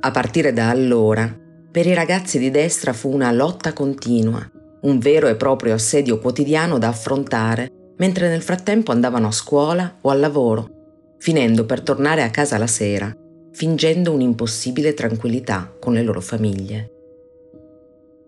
A 0.00 0.10
partire 0.10 0.52
da 0.52 0.68
allora, 0.68 1.32
per 1.70 1.86
i 1.86 1.94
ragazzi 1.94 2.38
di 2.38 2.50
destra 2.50 2.92
fu 2.92 3.12
una 3.12 3.30
lotta 3.32 3.72
continua, 3.72 4.48
un 4.82 4.98
vero 4.98 5.28
e 5.28 5.36
proprio 5.36 5.74
assedio 5.74 6.18
quotidiano 6.18 6.78
da 6.78 6.88
affrontare, 6.88 7.70
mentre 7.96 8.28
nel 8.28 8.42
frattempo 8.42 8.92
andavano 8.92 9.28
a 9.28 9.32
scuola 9.32 9.98
o 10.00 10.10
al 10.10 10.20
lavoro, 10.20 11.16
finendo 11.18 11.64
per 11.64 11.82
tornare 11.82 12.22
a 12.22 12.30
casa 12.30 12.58
la 12.58 12.66
sera, 12.66 13.14
fingendo 13.52 14.12
un'impossibile 14.12 14.94
tranquillità 14.94 15.72
con 15.78 15.92
le 15.92 16.02
loro 16.02 16.20
famiglie. 16.20 16.90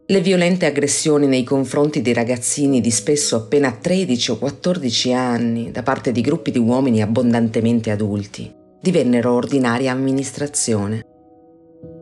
Le 0.06 0.20
violente 0.20 0.66
aggressioni 0.66 1.26
nei 1.26 1.44
confronti 1.44 2.02
dei 2.02 2.12
ragazzini 2.12 2.82
di 2.82 2.90
spesso 2.90 3.36
appena 3.36 3.72
13 3.72 4.32
o 4.32 4.38
14 4.38 5.12
anni 5.14 5.70
da 5.70 5.82
parte 5.82 6.12
di 6.12 6.20
gruppi 6.20 6.50
di 6.50 6.58
uomini 6.58 7.00
abbondantemente 7.00 7.90
adulti 7.90 8.62
divennero 8.82 9.32
ordinaria 9.32 9.92
amministrazione. 9.92 11.02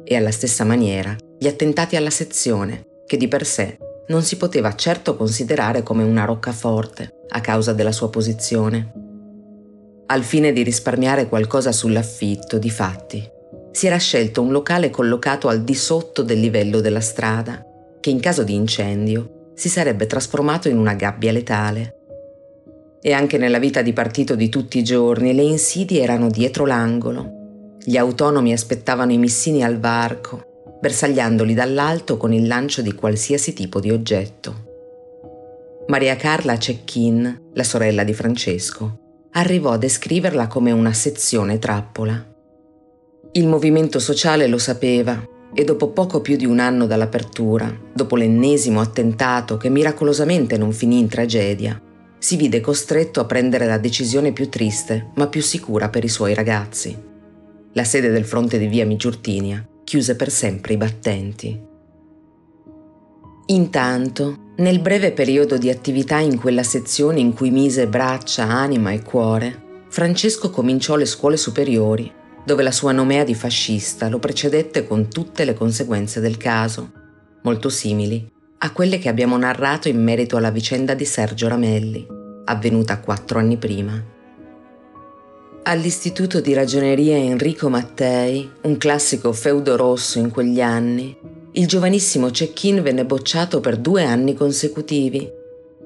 E 0.03 0.17
alla 0.17 0.33
stessa 0.33 0.65
maniera 0.65 1.17
gli 1.39 1.47
attentati 1.47 1.95
alla 1.95 2.11
sezione, 2.11 2.83
che 3.07 3.17
di 3.17 3.29
per 3.29 3.47
sé 3.47 3.79
non 4.09 4.23
si 4.23 4.37
poteva 4.37 4.75
certo 4.75 5.17
considerare 5.17 5.83
come 5.83 6.03
una 6.03 6.25
roccaforte 6.25 7.21
a 7.29 7.41
causa 7.41 7.73
della 7.73 7.93
sua 7.93 8.11
posizione. 8.11 8.93
Al 10.07 10.23
fine 10.23 10.53
di 10.53 10.63
risparmiare 10.63 11.29
qualcosa 11.29 11.73
sull'affitto, 11.73 12.59
di 12.59 12.71
fatti, 12.71 13.31
si 13.71 13.87
era 13.87 13.97
scelto 13.97 14.43
un 14.43 14.51
locale 14.51 14.91
collocato 14.91 15.49
al 15.49 15.63
di 15.63 15.75
sotto 15.75 16.23
del 16.23 16.41
livello 16.41 16.81
della 16.81 17.01
strada 17.01 17.65
che 18.03 18.11
in 18.11 18.21
caso 18.21 18.43
di 18.43 18.55
incendio 18.55 19.53
si 19.55 19.69
sarebbe 19.69 20.07
trasformato 20.07 20.69
in 20.69 20.77
una 20.77 20.95
gabbia 20.95 21.33
letale. 21.33 21.97
E 23.01 23.13
anche 23.13 23.39
nella 23.39 23.59
vita 23.59 23.81
di 23.81 23.93
partito 23.93 24.35
di 24.35 24.49
tutti 24.49 24.79
i 24.79 24.85
giorni 24.85 25.33
le 25.35 25.43
insidie 25.43 26.03
erano 26.03 26.29
dietro 26.29 26.67
l'angolo. 26.67 27.77
Gli 27.83 27.97
autonomi 27.97 28.53
aspettavano 28.53 29.13
i 29.13 29.19
missini 29.19 29.65
al 29.65 29.79
varco, 29.79 30.52
bersagliandoli 30.83 31.55
dall'alto 31.55 32.17
con 32.17 32.33
il 32.33 32.49
lancio 32.49 32.83
di 32.83 32.93
qualsiasi 32.93 33.53
tipo 33.53 33.79
di 33.79 33.93
oggetto. 33.93 34.71
Maria 35.87 36.17
Carla 36.17 36.59
Cecchin, 36.59 37.51
la 37.55 37.63
sorella 37.63 38.03
di 38.03 38.13
Francesco, 38.13 38.99
arrivò 39.35 39.71
a 39.71 39.79
descriverla 39.79 40.49
come 40.49 40.73
una 40.73 40.93
sezione 40.93 41.61
trappola. 41.61 42.27
Il 43.31 43.47
movimento 43.47 44.01
sociale 44.01 44.49
lo 44.49 44.59
sapeva 44.59 45.25
e 45.55 45.63
dopo 45.63 45.91
poco 45.91 46.21
più 46.21 46.35
di 46.35 46.47
un 46.47 46.59
anno 46.59 46.87
dall'apertura, 46.87 47.73
dopo 47.93 48.17
l'ennesimo 48.17 48.81
attentato 48.81 49.57
che 49.59 49.69
miracolosamente 49.69 50.59
non 50.59 50.73
finì 50.73 50.99
in 50.99 51.07
tragedia, 51.07 51.81
si 52.19 52.35
vide 52.35 52.61
costretto 52.61 53.21
a 53.21 53.25
prendere 53.25 53.67
la 53.67 53.79
decisione 53.79 54.33
più 54.33 54.49
triste 54.49 55.13
ma 55.15 55.29
più 55.29 55.43
sicura 55.43 55.89
per 55.91 56.03
i 56.03 56.09
suoi 56.09 56.35
ragazzi. 56.35 57.01
La 57.75 57.85
sede 57.85 58.11
del 58.11 58.25
fronte 58.25 58.59
di 58.59 58.67
via 58.67 58.85
Migiurtinia 58.85 59.65
chiuse 59.85 60.17
per 60.17 60.31
sempre 60.31 60.75
i 60.75 60.77
battenti. 60.77 61.61
Intanto, 63.47 64.53
nel 64.57 64.81
breve 64.81 65.13
periodo 65.13 65.59
di 65.59 65.71
attività 65.71 66.19
in 66.19 66.39
quella 66.39 66.63
sezione 66.63 67.21
in 67.21 67.33
cui 67.33 67.51
mise 67.51 67.87
braccia, 67.89 68.45
anima 68.45 68.93
e 68.93 69.03
cuore, 69.03 69.85
Francesco 69.89 70.51
cominciò 70.51 70.97
le 70.97 71.07
scuole 71.07 71.37
superiori 71.37 72.21
dove 72.45 72.63
la 72.63 72.73
sua 72.73 72.93
nomea 72.93 73.25
di 73.25 73.35
fascista 73.35 74.09
lo 74.09 74.19
precedette 74.19 74.87
con 74.87 75.09
tutte 75.09 75.45
le 75.45 75.55
conseguenze 75.55 76.21
del 76.21 76.37
caso, 76.37 76.91
molto 77.43 77.69
simili 77.69 78.31
a 78.65 78.73
quelle 78.73 78.99
che 78.99 79.09
abbiamo 79.09 79.37
narrato 79.37 79.89
in 79.89 80.01
merito 80.01 80.37
alla 80.37 80.51
vicenda 80.51 80.95
di 80.95 81.05
Sergio 81.05 81.49
Ramelli, 81.49 82.07
avvenuta 82.45 83.01
quattro 83.01 83.41
anni 83.41 83.57
prima. 83.57 84.12
All'Istituto 85.65 86.41
di 86.41 86.55
Ragioneria 86.55 87.17
Enrico 87.17 87.69
Mattei, 87.69 88.51
un 88.63 88.77
classico 88.79 89.33
feudo 89.33 89.77
rosso 89.77 90.19
in 90.19 90.29
quegli 90.29 90.61
anni, 90.61 91.17
il 91.53 91.69
giovanissimo 91.69 92.33
Cecchin 92.33 92.83
venne 92.83 93.05
bocciato 93.05 93.61
per 93.61 93.77
due 93.77 94.03
anni 94.03 94.35
consecutivi, 94.35 95.31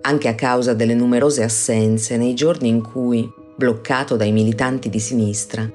anche 0.01 0.29
a 0.29 0.35
causa 0.35 0.73
delle 0.73 0.95
numerose 0.95 1.43
assenze 1.43 2.17
nei 2.17 2.33
giorni 2.33 2.69
in 2.69 2.81
cui, 2.81 3.31
bloccato 3.55 4.17
dai 4.17 4.33
militanti 4.33 4.89
di 4.89 4.99
sinistra, 4.99 5.71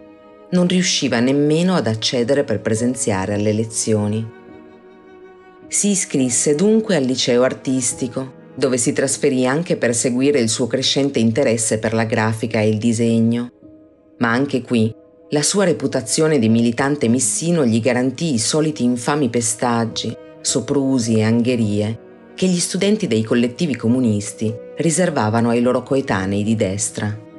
non 0.50 0.68
riusciva 0.68 1.20
nemmeno 1.20 1.76
ad 1.76 1.86
accedere 1.86 2.44
per 2.44 2.60
presenziare 2.60 3.36
alle 3.36 3.54
lezioni. 3.54 4.28
Si 5.68 5.90
iscrisse 5.90 6.56
dunque 6.56 6.96
al 6.96 7.04
liceo 7.04 7.44
artistico, 7.44 8.34
dove 8.56 8.78
si 8.78 8.94
trasferì 8.94 9.46
anche 9.46 9.78
per 9.78 9.94
seguire 9.94 10.40
il 10.40 10.50
suo 10.50 10.66
crescente 10.66 11.20
interesse 11.20 11.78
per 11.78 11.94
la 11.94 12.06
grafica 12.06 12.60
e 12.60 12.68
il 12.68 12.80
disegno. 12.80 13.52
Ma 14.21 14.31
anche 14.31 14.62
qui 14.62 14.93
la 15.29 15.41
sua 15.41 15.65
reputazione 15.65 16.39
di 16.39 16.49
militante 16.49 17.07
missino 17.07 17.65
gli 17.65 17.79
garantì 17.79 18.34
i 18.34 18.39
soliti 18.39 18.84
infami 18.84 19.29
pestaggi, 19.29 20.15
soprusi 20.41 21.17
e 21.17 21.23
angherie 21.23 21.99
che 22.36 22.47
gli 22.47 22.60
studenti 22.60 23.07
dei 23.07 23.23
collettivi 23.23 23.75
comunisti 23.75 24.53
riservavano 24.77 25.49
ai 25.49 25.62
loro 25.62 25.84
coetanei 25.84 26.43
di 26.43 26.55
destra. 26.55 27.29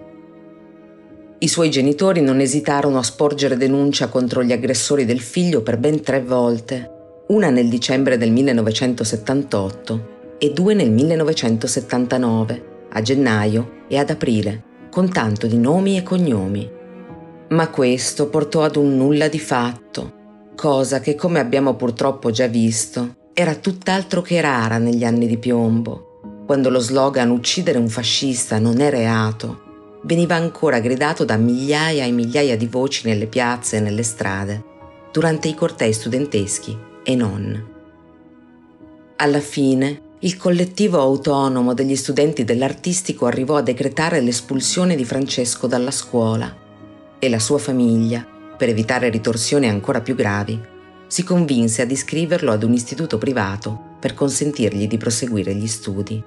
I 1.39 1.49
suoi 1.49 1.71
genitori 1.71 2.21
non 2.21 2.41
esitarono 2.41 2.99
a 2.99 3.03
sporgere 3.03 3.57
denuncia 3.57 4.09
contro 4.09 4.45
gli 4.45 4.53
aggressori 4.53 5.05
del 5.05 5.21
figlio 5.21 5.63
per 5.63 5.77
ben 5.77 6.01
tre 6.01 6.23
volte, 6.23 6.91
una 7.29 7.51
nel 7.51 7.69
dicembre 7.69 8.17
del 8.17 8.31
1978 8.31 10.11
e 10.39 10.53
due 10.53 10.75
nel 10.75 10.91
1979, 10.91 12.65
a 12.91 13.03
gennaio 13.03 13.71
e 13.89 13.99
ad 13.99 14.11
aprile, 14.11 14.71
con 14.93 15.11
tanto 15.11 15.47
di 15.47 15.57
nomi 15.57 15.97
e 15.97 16.03
cognomi. 16.03 16.71
Ma 17.49 17.69
questo 17.71 18.29
portò 18.29 18.63
ad 18.63 18.77
un 18.77 18.95
nulla 18.97 19.29
di 19.29 19.41
fatto, 19.41 20.51
cosa 20.55 21.01
che, 21.01 21.15
come 21.15 21.41
abbiamo 21.41 21.75
purtroppo 21.75 22.31
già 22.31 22.47
visto, 22.47 23.17
era 23.33 23.55
tutt'altro 23.55 24.21
che 24.21 24.41
rara 24.41 24.77
negli 24.77 25.05
anni 25.05 25.27
di 25.27 25.39
piombo, 25.39 26.45
quando 26.47 26.69
lo 26.69 26.79
slogan 26.79 27.31
uccidere 27.31 27.79
un 27.79 27.89
fascista 27.89 28.59
non 28.59 28.81
è 28.81 28.91
reato 28.91 29.71
veniva 30.03 30.35
ancora 30.35 30.81
gridato 30.81 31.25
da 31.25 31.37
migliaia 31.37 32.05
e 32.05 32.11
migliaia 32.11 32.57
di 32.57 32.67
voci 32.67 33.07
nelle 33.07 33.27
piazze 33.27 33.77
e 33.77 33.81
nelle 33.81 34.03
strade, 34.03 34.65
durante 35.13 35.49
i 35.49 35.55
cortei 35.55 35.93
studenteschi 35.93 36.77
e 37.03 37.15
non. 37.15 37.71
Alla 39.17 39.41
fine, 39.41 40.02
il 40.25 40.37
collettivo 40.37 41.01
autonomo 41.01 41.75
degli 41.75 41.97
studenti 41.97 42.45
dell'artistico 42.45 43.27
arrivò 43.27 43.57
a 43.57 43.63
decretare 43.63 44.21
l'espulsione 44.21 44.95
di 44.95 45.05
Francesco 45.05 45.67
dalla 45.67 45.91
scuola 45.91 46.57
e 47.19 47.29
la 47.29 47.39
sua 47.39 47.59
famiglia, 47.59 48.27
per 48.57 48.69
evitare 48.69 49.11
ritorsioni 49.11 49.69
ancora 49.69 50.01
più 50.01 50.15
gravi, 50.15 50.61
si 51.07 51.25
convinse 51.25 51.83
ad 51.83 51.91
iscriverlo 51.91 52.53
ad 52.53 52.63
un 52.63 52.73
istituto 52.73 53.19
privato 53.19 53.97
per 53.99 54.15
consentirgli 54.15 54.87
di 54.87 54.97
proseguire 54.97 55.55
gli 55.55 55.67
studi 55.67 56.23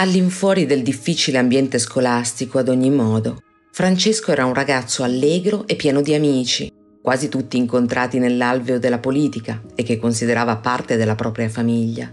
all'infuori 0.00 0.64
del 0.64 0.82
difficile 0.82 1.38
ambiente 1.38 1.78
scolastico 1.78 2.58
ad 2.58 2.68
ogni 2.68 2.90
modo. 2.90 3.42
Francesco 3.72 4.30
era 4.30 4.44
un 4.44 4.54
ragazzo 4.54 5.02
allegro 5.02 5.66
e 5.66 5.74
pieno 5.74 6.02
di 6.02 6.14
amici, 6.14 6.72
quasi 7.02 7.28
tutti 7.28 7.56
incontrati 7.56 8.20
nell'alveo 8.20 8.78
della 8.78 8.98
politica 8.98 9.60
e 9.74 9.82
che 9.82 9.98
considerava 9.98 10.56
parte 10.58 10.96
della 10.96 11.16
propria 11.16 11.48
famiglia, 11.48 12.12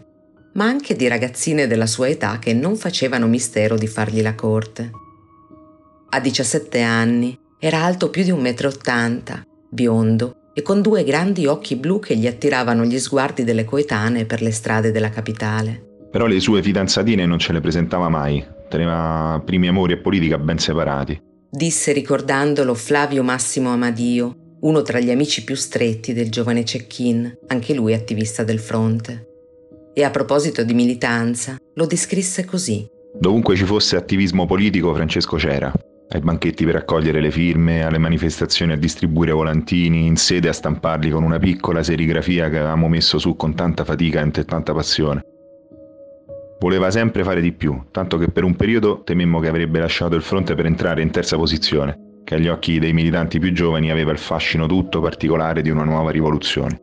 ma 0.56 0.66
anche 0.66 0.96
di 0.96 1.08
ragazzine 1.08 1.68
della 1.68 1.86
sua 1.86 2.10
età 2.10 2.40
che 2.40 2.54
non 2.54 2.76
facevano 2.76 3.28
mistero 3.28 3.78
di 3.78 3.88
fargli 3.88 4.22
la 4.22 4.36
corte. 4.36 4.92
A 6.10 6.20
17 6.20 6.82
anni 6.82 7.38
era 7.60 7.84
alto 7.84 8.10
più 8.10 8.24
di 8.24 8.32
un 8.32 8.42
metro 8.42 8.68
ottanta, 8.68 9.44
biondo 9.70 10.52
e 10.54 10.62
con 10.62 10.82
due 10.82 11.04
grandi 11.04 11.46
occhi 11.46 11.76
blu 11.76 12.00
che 12.00 12.16
gli 12.16 12.28
attiravano 12.28 12.86
gli 12.86 13.00
sguardi 13.00 13.44
delle 13.44 13.66
coetanee 13.66 14.26
per 14.26 14.42
le 14.42 14.52
strade 14.52 14.92
della 14.92 15.10
capitale 15.10 15.94
però 16.16 16.28
le 16.28 16.40
sue 16.40 16.64
fidanzatine 16.64 17.26
non 17.26 17.40
ce 17.40 17.52
le 17.52 17.60
presentava 17.60 18.08
mai, 18.08 18.42
teneva 18.70 19.42
primi 19.44 19.68
amori 19.68 19.92
e 19.92 19.98
politica 19.98 20.38
ben 20.38 20.58
separati. 20.58 21.22
Disse 21.50 21.92
ricordandolo 21.92 22.74
Flavio 22.74 23.22
Massimo 23.22 23.74
Amadio, 23.74 24.56
uno 24.62 24.82
tra 24.82 25.02
gli 25.02 25.12
amici 25.12 25.44
più 25.44 25.56
stretti 25.56 26.14
del 26.14 26.32
giovane 26.32 26.64
Cecchin, 26.64 27.40
anche 27.48 27.74
lui 27.74 27.94
attivista 27.94 28.46
del 28.46 28.60
fronte. 28.60 29.35
E 29.98 30.04
a 30.04 30.10
proposito 30.10 30.62
di 30.66 30.74
militanza, 30.74 31.56
lo 31.76 31.86
descrisse 31.86 32.44
così. 32.44 32.86
Dovunque 33.18 33.56
ci 33.56 33.64
fosse 33.64 33.96
attivismo 33.96 34.46
politico, 34.46 34.94
Francesco 34.94 35.38
c'era. 35.38 35.72
Ai 36.10 36.20
banchetti 36.20 36.66
per 36.66 36.74
raccogliere 36.74 37.22
le 37.22 37.32
firme, 37.32 37.86
alle 37.86 37.98
manifestazioni 37.98 38.74
a 38.74 38.78
distribuire 38.78 39.32
volantini, 39.32 40.06
in 40.06 40.18
sede 40.18 40.50
a 40.50 40.54
stamparli 40.54 41.12
con 41.12 41.24
una 41.24 41.40
piccola 41.40 41.82
serigrafia 41.82 42.50
che 42.50 42.58
avevamo 42.58 42.90
messo 42.90 43.20
su 43.20 43.38
con 43.38 43.56
tanta 43.56 43.86
fatica 43.86 44.22
e 44.22 44.44
tanta 44.44 44.74
passione. 44.74 45.22
Voleva 46.60 46.92
sempre 46.92 47.24
fare 47.24 47.40
di 47.40 47.54
più, 47.54 47.86
tanto 47.92 48.18
che 48.18 48.28
per 48.28 48.44
un 48.44 48.58
periodo 48.58 49.02
tememmo 49.02 49.40
che 49.40 49.48
avrebbe 49.48 49.80
lasciato 49.80 50.16
il 50.16 50.24
fronte 50.24 50.56
per 50.56 50.66
entrare 50.66 51.02
in 51.04 51.10
terza 51.10 51.38
posizione, 51.38 52.20
che 52.26 52.36
agli 52.36 52.50
occhi 52.50 52.80
dei 52.80 52.92
militanti 52.92 53.40
più 53.40 53.54
giovani 53.54 53.92
aveva 53.92 54.12
il 54.12 54.18
fascino 54.18 54.68
tutto 54.68 55.00
particolare 55.00 55.62
di 55.62 55.70
una 55.70 55.86
nuova 55.86 56.12
rivoluzione. 56.12 56.82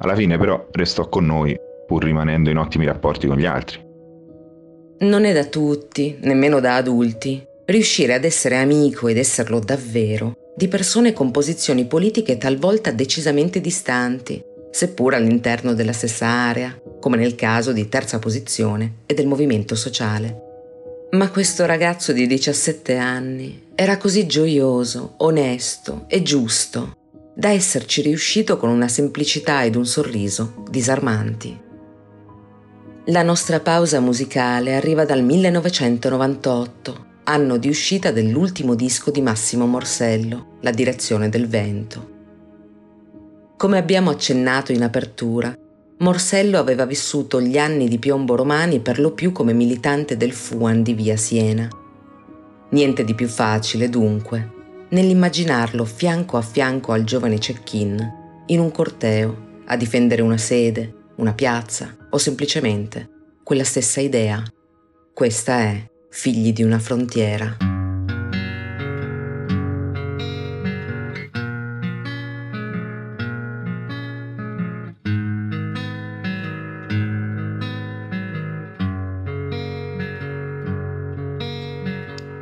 Alla 0.00 0.14
fine 0.14 0.36
però 0.36 0.68
restò 0.72 1.08
con 1.08 1.24
noi, 1.24 1.56
pur 1.92 2.04
rimanendo 2.04 2.48
in 2.48 2.56
ottimi 2.56 2.86
rapporti 2.86 3.26
con 3.26 3.36
gli 3.36 3.44
altri. 3.44 3.78
Non 5.00 5.26
è 5.26 5.32
da 5.34 5.44
tutti, 5.44 6.16
nemmeno 6.22 6.58
da 6.58 6.76
adulti, 6.76 7.44
riuscire 7.66 8.14
ad 8.14 8.24
essere 8.24 8.56
amico 8.56 9.08
ed 9.08 9.18
esserlo 9.18 9.58
davvero 9.58 10.32
di 10.56 10.68
persone 10.68 11.12
con 11.12 11.30
posizioni 11.30 11.84
politiche 11.84 12.38
talvolta 12.38 12.92
decisamente 12.92 13.60
distanti, 13.60 14.42
seppur 14.70 15.12
all'interno 15.12 15.74
della 15.74 15.92
stessa 15.92 16.26
area, 16.26 16.74
come 16.98 17.18
nel 17.18 17.34
caso 17.34 17.72
di 17.72 17.86
Terza 17.90 18.18
Posizione 18.18 19.00
e 19.04 19.12
del 19.12 19.26
Movimento 19.26 19.74
Sociale. 19.74 20.50
Ma 21.10 21.30
questo 21.30 21.66
ragazzo 21.66 22.12
di 22.12 22.26
17 22.26 22.96
anni 22.96 23.64
era 23.74 23.98
così 23.98 24.26
gioioso, 24.26 25.14
onesto 25.18 26.06
e 26.08 26.22
giusto 26.22 26.96
da 27.34 27.50
esserci 27.50 28.00
riuscito 28.00 28.56
con 28.56 28.70
una 28.70 28.88
semplicità 28.88 29.62
ed 29.64 29.74
un 29.74 29.86
sorriso 29.86 30.64
disarmanti. 30.70 31.70
La 33.06 33.24
nostra 33.24 33.58
pausa 33.58 33.98
musicale 33.98 34.76
arriva 34.76 35.04
dal 35.04 35.24
1998, 35.24 37.06
anno 37.24 37.56
di 37.56 37.68
uscita 37.68 38.12
dell'ultimo 38.12 38.76
disco 38.76 39.10
di 39.10 39.20
Massimo 39.20 39.66
Morsello, 39.66 40.58
La 40.60 40.70
direzione 40.70 41.28
del 41.28 41.48
vento. 41.48 42.10
Come 43.56 43.78
abbiamo 43.78 44.10
accennato 44.10 44.70
in 44.70 44.84
apertura, 44.84 45.52
Morsello 45.98 46.60
aveva 46.60 46.86
vissuto 46.86 47.40
gli 47.40 47.58
anni 47.58 47.88
di 47.88 47.98
piombo 47.98 48.36
romani 48.36 48.78
per 48.78 49.00
lo 49.00 49.10
più 49.10 49.32
come 49.32 49.52
militante 49.52 50.16
del 50.16 50.30
Fuan 50.30 50.84
di 50.84 50.94
via 50.94 51.16
Siena. 51.16 51.68
Niente 52.68 53.02
di 53.02 53.16
più 53.16 53.26
facile, 53.26 53.88
dunque, 53.88 54.48
nell'immaginarlo 54.90 55.84
fianco 55.84 56.36
a 56.36 56.42
fianco 56.42 56.92
al 56.92 57.02
giovane 57.02 57.40
Cecchin, 57.40 58.44
in 58.46 58.60
un 58.60 58.70
corteo, 58.70 59.62
a 59.66 59.76
difendere 59.76 60.22
una 60.22 60.38
sede, 60.38 60.94
una 61.16 61.32
piazza 61.32 61.96
o 62.14 62.18
semplicemente 62.18 63.08
quella 63.42 63.64
stessa 63.64 64.00
idea. 64.00 64.42
Questa 65.12 65.60
è 65.60 65.90
Figli 66.10 66.52
di 66.52 66.62
una 66.62 66.78
frontiera. 66.78 67.56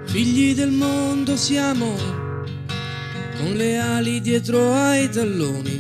Figli 0.06 0.54
del 0.56 0.72
mondo 0.72 1.36
siamo, 1.36 1.94
con 3.38 3.52
le 3.54 3.78
ali 3.78 4.20
dietro 4.20 4.72
ai 4.72 5.08
talloni, 5.08 5.79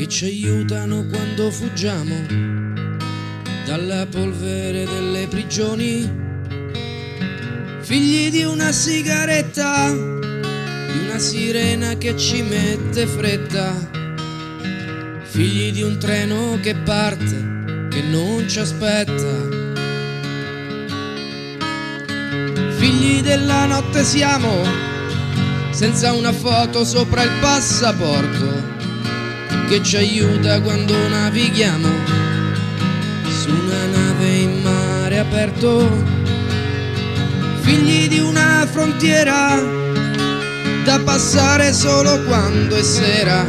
che 0.00 0.08
ci 0.08 0.24
aiutano 0.24 1.04
quando 1.10 1.50
fuggiamo 1.50 2.14
dalla 3.66 4.06
polvere 4.06 4.86
delle 4.86 5.26
prigioni. 5.26 6.10
Figli 7.80 8.30
di 8.30 8.42
una 8.44 8.72
sigaretta, 8.72 9.90
di 9.90 10.98
una 11.04 11.18
sirena 11.18 11.98
che 11.98 12.16
ci 12.16 12.40
mette 12.40 13.06
fretta. 13.06 13.74
Figli 15.24 15.70
di 15.70 15.82
un 15.82 15.98
treno 15.98 16.58
che 16.62 16.74
parte, 16.76 17.88
che 17.90 18.00
non 18.00 18.48
ci 18.48 18.58
aspetta 18.58 19.58
figli 22.78 23.20
della 23.20 23.66
notte 23.66 24.02
siamo, 24.02 24.62
senza 25.72 26.14
una 26.14 26.32
foto 26.32 26.86
sopra 26.86 27.22
il 27.22 27.32
passaporto 27.40 28.79
che 29.70 29.84
ci 29.84 29.98
aiuta 29.98 30.60
quando 30.62 30.96
navighiamo 31.06 31.88
su 33.28 33.50
una 33.50 33.86
nave 33.86 34.26
in 34.26 34.62
mare 34.62 35.18
aperto. 35.20 35.88
Figli 37.60 38.08
di 38.08 38.18
una 38.18 38.66
frontiera 38.68 39.62
da 40.82 40.98
passare 41.04 41.72
solo 41.72 42.20
quando 42.24 42.74
è 42.74 42.82
sera, 42.82 43.46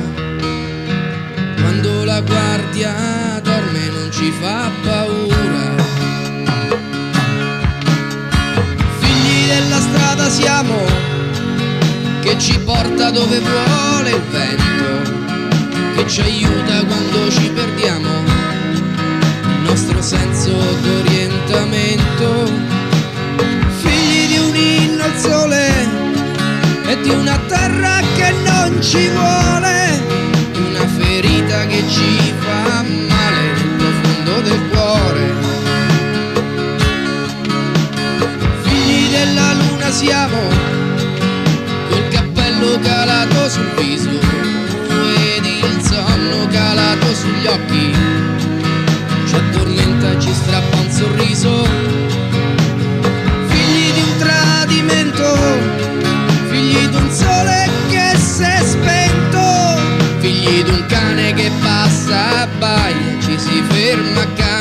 quando 1.60 2.04
la 2.04 2.22
guardia 2.22 3.42
dorme 3.42 3.90
non 3.90 4.12
ci 4.12 4.32
fa 4.40 4.70
paura. 4.84 5.70
della 9.48 9.80
strada 9.80 10.30
siamo, 10.30 10.86
che 12.22 12.38
ci 12.38 12.60
porta 12.60 13.10
dove 13.10 13.40
vuole 13.40 14.10
il 14.12 14.22
vento, 14.30 15.21
ci 16.08 16.22
aiuta 16.22 16.86
quando 16.86 17.30
ci 17.30 17.50
perdiamo. 17.50 18.10
Il 19.44 19.62
nostro 19.64 20.02
senso 20.02 20.52
d'orientamento. 20.82 22.50
Figli 23.82 24.28
di 24.28 24.38
un 24.38 24.56
inno 24.56 25.04
al 25.04 25.18
sole 25.18 25.68
e 26.88 27.02
di 27.02 27.10
una 27.10 27.38
terra 27.48 28.00
che 28.16 28.34
non 28.46 28.82
ci 28.82 29.10
vuole, 29.10 30.02
di 30.52 30.60
una 30.60 30.88
ferita 30.88 31.66
che 31.68 31.84
ci 31.90 32.34
fa 32.40 32.84
male 32.84 33.42
nel 33.54 33.70
profondo 33.78 34.42
del 34.42 34.70
cuore. 34.70 35.50
Della 39.12 39.54
luna 39.54 39.92
siamo, 39.92 40.40
col 41.90 42.08
cappello 42.10 42.80
calato 42.80 43.50
sul 43.50 43.70
viso 43.76 44.01
calato 47.02 47.16
sugli 47.16 47.48
occhi, 47.48 47.96
ci 49.28 49.36
addormenta 49.36 50.12
e 50.12 50.20
ci 50.20 50.34
strappa 50.34 50.78
un 50.78 50.92
sorriso, 50.92 51.66
figli 53.48 53.94
di 53.94 54.02
un 54.02 54.18
tradimento, 54.18 55.36
figli 56.50 56.88
di 56.88 56.96
un 56.96 57.12
sole 57.12 57.70
che 57.90 58.18
si 58.18 58.44
è 58.44 58.62
spento, 58.64 60.20
figli 60.20 60.64
di 60.64 60.70
un 60.70 60.86
cane 60.88 61.34
che 61.34 61.52
passa 61.62 62.42
a 62.42 62.48
baia 62.60 63.18
e 63.18 63.22
ci 63.22 63.38
si 63.38 63.62
ferma 63.70 64.22
accanto. 64.22 64.61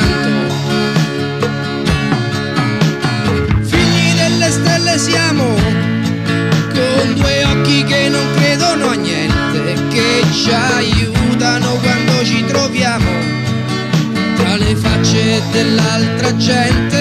dell'altra 15.71 16.35
gente, 16.35 16.99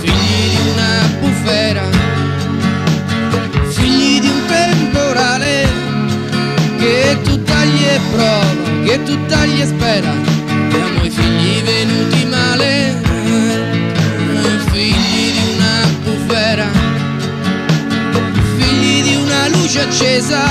figli 0.00 0.50
di 0.50 0.58
una 0.72 1.08
bufera, 1.20 1.82
figli 3.68 4.20
di 4.20 4.28
un 4.28 4.42
temporale, 4.46 5.66
che 6.78 7.18
tu 7.22 7.42
tagli 7.42 7.84
e 7.84 8.00
prova, 8.12 8.44
che 8.84 9.02
tu 9.04 9.26
tagli 9.26 9.60
e 9.60 9.66
spera, 9.66 10.12
siamo 10.70 11.02
i 11.02 11.10
figli 11.10 11.62
venuti 11.62 12.26
male, 12.26 13.00
figli 14.70 15.32
di 15.32 15.62
bufera, 16.02 16.66
figli 18.58 19.02
di 19.02 19.14
una 19.14 19.48
luce 19.48 19.80
accesa, 19.80 20.42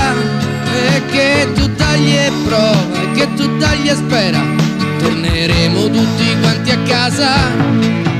che 1.11 1.47
tu 1.53 1.71
tagli 1.75 2.15
e 2.15 2.31
prova, 2.45 3.11
che 3.13 3.31
tu 3.35 3.57
tagli 3.57 3.89
e 3.89 3.95
spera, 3.95 4.62
torneremo 5.03 5.89
tutti 5.89 6.37
quanti 6.39 6.71
a 6.71 6.77
casa. 6.83 8.12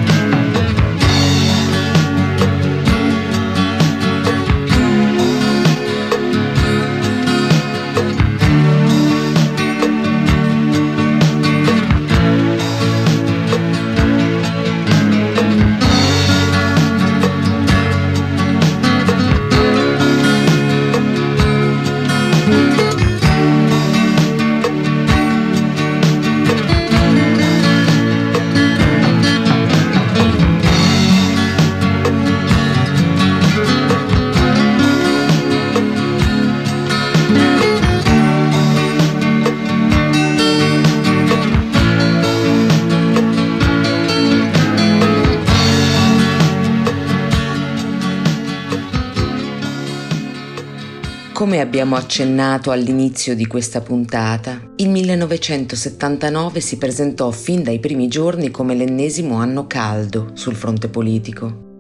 Abbiamo 51.64 51.96
accennato 51.96 52.72
all'inizio 52.72 53.36
di 53.36 53.48
questa 53.48 53.80
puntata, 53.80 54.62
il 54.76 54.90
1979 54.90 56.60
si 56.60 56.78
presentò 56.78 57.32
fin 57.32 57.64
dai 57.64 57.80
primi 57.80 58.10
giorni 58.10 58.52
come 58.52 58.76
l'ennesimo 58.76 59.36
anno 59.36 59.66
caldo 59.66 60.32
sul 60.34 60.56
fronte 60.56 60.90
politico. 60.90 61.72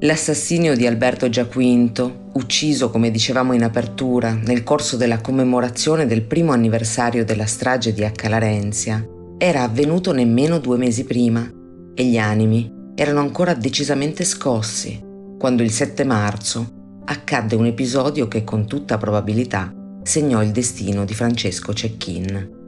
L'assassinio 0.00 0.76
di 0.76 0.86
Alberto 0.86 1.30
Giaquinto, 1.30 2.28
ucciso 2.34 2.90
come 2.90 3.10
dicevamo 3.10 3.54
in 3.54 3.64
apertura 3.64 4.34
nel 4.34 4.62
corso 4.62 4.96
della 4.96 5.20
commemorazione 5.20 6.06
del 6.06 6.22
primo 6.22 6.52
anniversario 6.52 7.24
della 7.24 7.46
strage 7.46 7.94
di 7.94 8.04
Accalarenzia, 8.04 9.06
era 9.38 9.62
avvenuto 9.62 10.12
nemmeno 10.12 10.58
due 10.58 10.76
mesi 10.76 11.04
prima 11.04 11.50
e 11.94 12.04
gli 12.04 12.18
animi 12.18 12.70
erano 12.94 13.20
ancora 13.20 13.54
decisamente 13.54 14.24
scossi 14.24 15.02
quando 15.38 15.62
il 15.62 15.70
7 15.70 16.04
marzo 16.04 16.80
accadde 17.04 17.56
un 17.56 17.66
episodio 17.66 18.28
che 18.28 18.44
con 18.44 18.66
tutta 18.66 18.98
probabilità 18.98 19.72
segnò 20.02 20.42
il 20.42 20.50
destino 20.50 21.04
di 21.04 21.14
Francesco 21.14 21.72
Cecchin. 21.72 22.60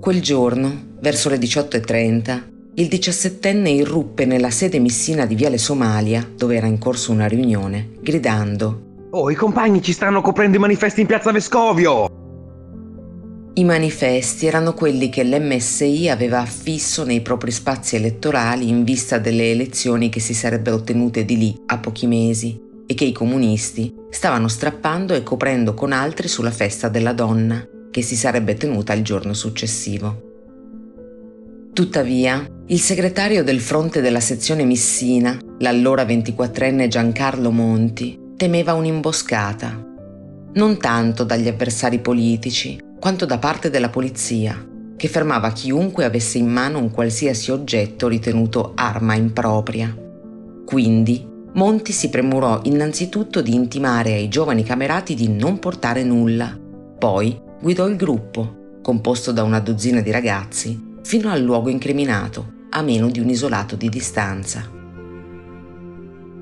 Quel 0.00 0.20
giorno, 0.20 0.96
verso 1.00 1.28
le 1.28 1.38
18.30, 1.38 2.42
il 2.74 2.88
diciassettenne 2.88 3.70
irruppe 3.70 4.24
nella 4.24 4.50
sede 4.50 4.78
missina 4.78 5.26
di 5.26 5.34
Viale 5.34 5.58
Somalia, 5.58 6.26
dove 6.36 6.56
era 6.56 6.66
in 6.66 6.78
corso 6.78 7.10
una 7.10 7.26
riunione, 7.26 7.90
gridando 8.00 8.86
Oh, 9.10 9.30
i 9.30 9.34
compagni 9.34 9.82
ci 9.82 9.92
stanno 9.92 10.20
coprendo 10.20 10.58
i 10.58 10.60
manifesti 10.60 11.00
in 11.00 11.06
piazza 11.06 11.32
Vescovio! 11.32 12.06
I 13.54 13.64
manifesti 13.64 14.46
erano 14.46 14.74
quelli 14.74 15.08
che 15.08 15.24
l'MSI 15.24 16.08
aveva 16.10 16.40
affisso 16.40 17.04
nei 17.04 17.22
propri 17.22 17.50
spazi 17.50 17.96
elettorali 17.96 18.68
in 18.68 18.84
vista 18.84 19.18
delle 19.18 19.50
elezioni 19.50 20.10
che 20.10 20.20
si 20.20 20.34
sarebbero 20.34 20.82
tenute 20.82 21.24
di 21.24 21.36
lì 21.36 21.62
a 21.66 21.78
pochi 21.78 22.06
mesi 22.06 22.66
e 22.90 22.94
che 22.94 23.04
i 23.04 23.12
comunisti 23.12 23.94
stavano 24.08 24.48
strappando 24.48 25.12
e 25.12 25.22
coprendo 25.22 25.74
con 25.74 25.92
altri 25.92 26.26
sulla 26.26 26.50
festa 26.50 26.88
della 26.88 27.12
donna, 27.12 27.62
che 27.90 28.00
si 28.00 28.16
sarebbe 28.16 28.54
tenuta 28.54 28.94
il 28.94 29.04
giorno 29.04 29.34
successivo. 29.34 30.22
Tuttavia, 31.74 32.44
il 32.68 32.80
segretario 32.80 33.44
del 33.44 33.60
fronte 33.60 34.00
della 34.00 34.20
sezione 34.20 34.64
Missina, 34.64 35.38
l'allora 35.58 36.04
24enne 36.04 36.88
Giancarlo 36.88 37.50
Monti, 37.50 38.18
temeva 38.36 38.72
un'imboscata, 38.72 39.84
non 40.54 40.78
tanto 40.78 41.24
dagli 41.24 41.46
avversari 41.46 41.98
politici, 41.98 42.80
quanto 42.98 43.26
da 43.26 43.36
parte 43.36 43.68
della 43.68 43.90
polizia, 43.90 44.66
che 44.96 45.08
fermava 45.08 45.52
chiunque 45.52 46.06
avesse 46.06 46.38
in 46.38 46.48
mano 46.48 46.78
un 46.78 46.90
qualsiasi 46.90 47.50
oggetto 47.50 48.08
ritenuto 48.08 48.72
arma 48.74 49.14
impropria. 49.14 49.94
Quindi 50.64 51.27
Monti 51.54 51.92
si 51.92 52.10
premurò 52.10 52.60
innanzitutto 52.64 53.40
di 53.40 53.54
intimare 53.54 54.12
ai 54.12 54.28
giovani 54.28 54.62
camerati 54.62 55.14
di 55.14 55.28
non 55.28 55.58
portare 55.58 56.04
nulla. 56.04 56.56
Poi 56.98 57.40
guidò 57.60 57.86
il 57.88 57.96
gruppo, 57.96 58.78
composto 58.82 59.32
da 59.32 59.42
una 59.42 59.60
dozzina 59.60 60.00
di 60.00 60.10
ragazzi, 60.10 60.96
fino 61.02 61.30
al 61.30 61.40
luogo 61.40 61.68
incriminato, 61.70 62.52
a 62.70 62.82
meno 62.82 63.08
di 63.08 63.20
un 63.20 63.28
isolato 63.28 63.76
di 63.76 63.88
distanza. 63.88 64.62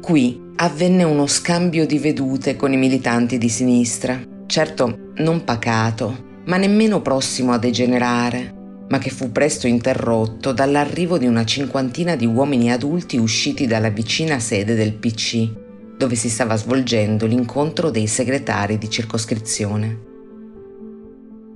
Qui 0.00 0.40
avvenne 0.56 1.04
uno 1.04 1.26
scambio 1.26 1.86
di 1.86 1.98
vedute 1.98 2.56
con 2.56 2.72
i 2.72 2.76
militanti 2.76 3.38
di 3.38 3.48
sinistra, 3.48 4.20
certo 4.46 5.12
non 5.16 5.44
pacato, 5.44 6.24
ma 6.46 6.56
nemmeno 6.56 7.00
prossimo 7.00 7.52
a 7.52 7.58
degenerare, 7.58 8.54
ma 8.88 8.98
che 8.98 9.10
fu 9.10 9.32
presto 9.32 9.66
interrotto 9.66 10.52
dall'arrivo 10.52 11.18
di 11.18 11.26
una 11.26 11.44
cinquantina 11.44 12.14
di 12.14 12.26
uomini 12.26 12.70
adulti 12.70 13.16
usciti 13.16 13.66
dalla 13.66 13.90
vicina 13.90 14.38
sede 14.38 14.74
del 14.74 14.94
PC, 14.94 15.48
dove 15.96 16.14
si 16.14 16.28
stava 16.28 16.56
svolgendo 16.56 17.26
l'incontro 17.26 17.90
dei 17.90 18.06
segretari 18.06 18.78
di 18.78 18.88
circoscrizione. 18.88 20.04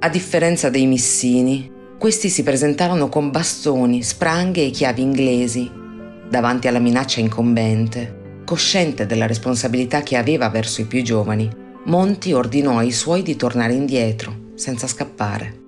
A 0.00 0.08
differenza 0.08 0.70
dei 0.70 0.86
missini, 0.86 1.70
questi 1.98 2.30
si 2.30 2.42
presentarono 2.42 3.08
con 3.08 3.30
bastoni, 3.30 4.02
spranghe 4.02 4.64
e 4.64 4.70
chiavi 4.70 5.02
inglesi, 5.02 5.70
davanti 6.28 6.68
alla 6.68 6.78
minaccia 6.78 7.20
incombente. 7.20 8.18
Cosciente 8.44 9.06
della 9.06 9.26
responsabilità 9.26 10.02
che 10.02 10.16
aveva 10.16 10.48
verso 10.48 10.80
i 10.80 10.86
più 10.86 11.02
giovani, 11.02 11.58
Monti 11.84 12.32
ordinò 12.32 12.78
ai 12.78 12.92
suoi 12.92 13.22
di 13.22 13.36
tornare 13.36 13.72
indietro, 13.72 14.50
senza 14.54 14.86
scappare 14.86 15.59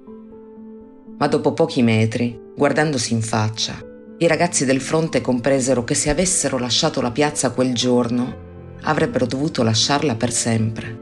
ma 1.22 1.28
dopo 1.28 1.52
pochi 1.52 1.84
metri, 1.84 2.36
guardandosi 2.56 3.12
in 3.12 3.22
faccia, 3.22 3.78
i 4.18 4.26
ragazzi 4.26 4.64
del 4.64 4.80
fronte 4.80 5.20
compresero 5.20 5.84
che 5.84 5.94
se 5.94 6.10
avessero 6.10 6.58
lasciato 6.58 7.00
la 7.00 7.12
piazza 7.12 7.52
quel 7.52 7.72
giorno, 7.74 8.78
avrebbero 8.82 9.24
dovuto 9.26 9.62
lasciarla 9.62 10.16
per 10.16 10.32
sempre. 10.32 10.98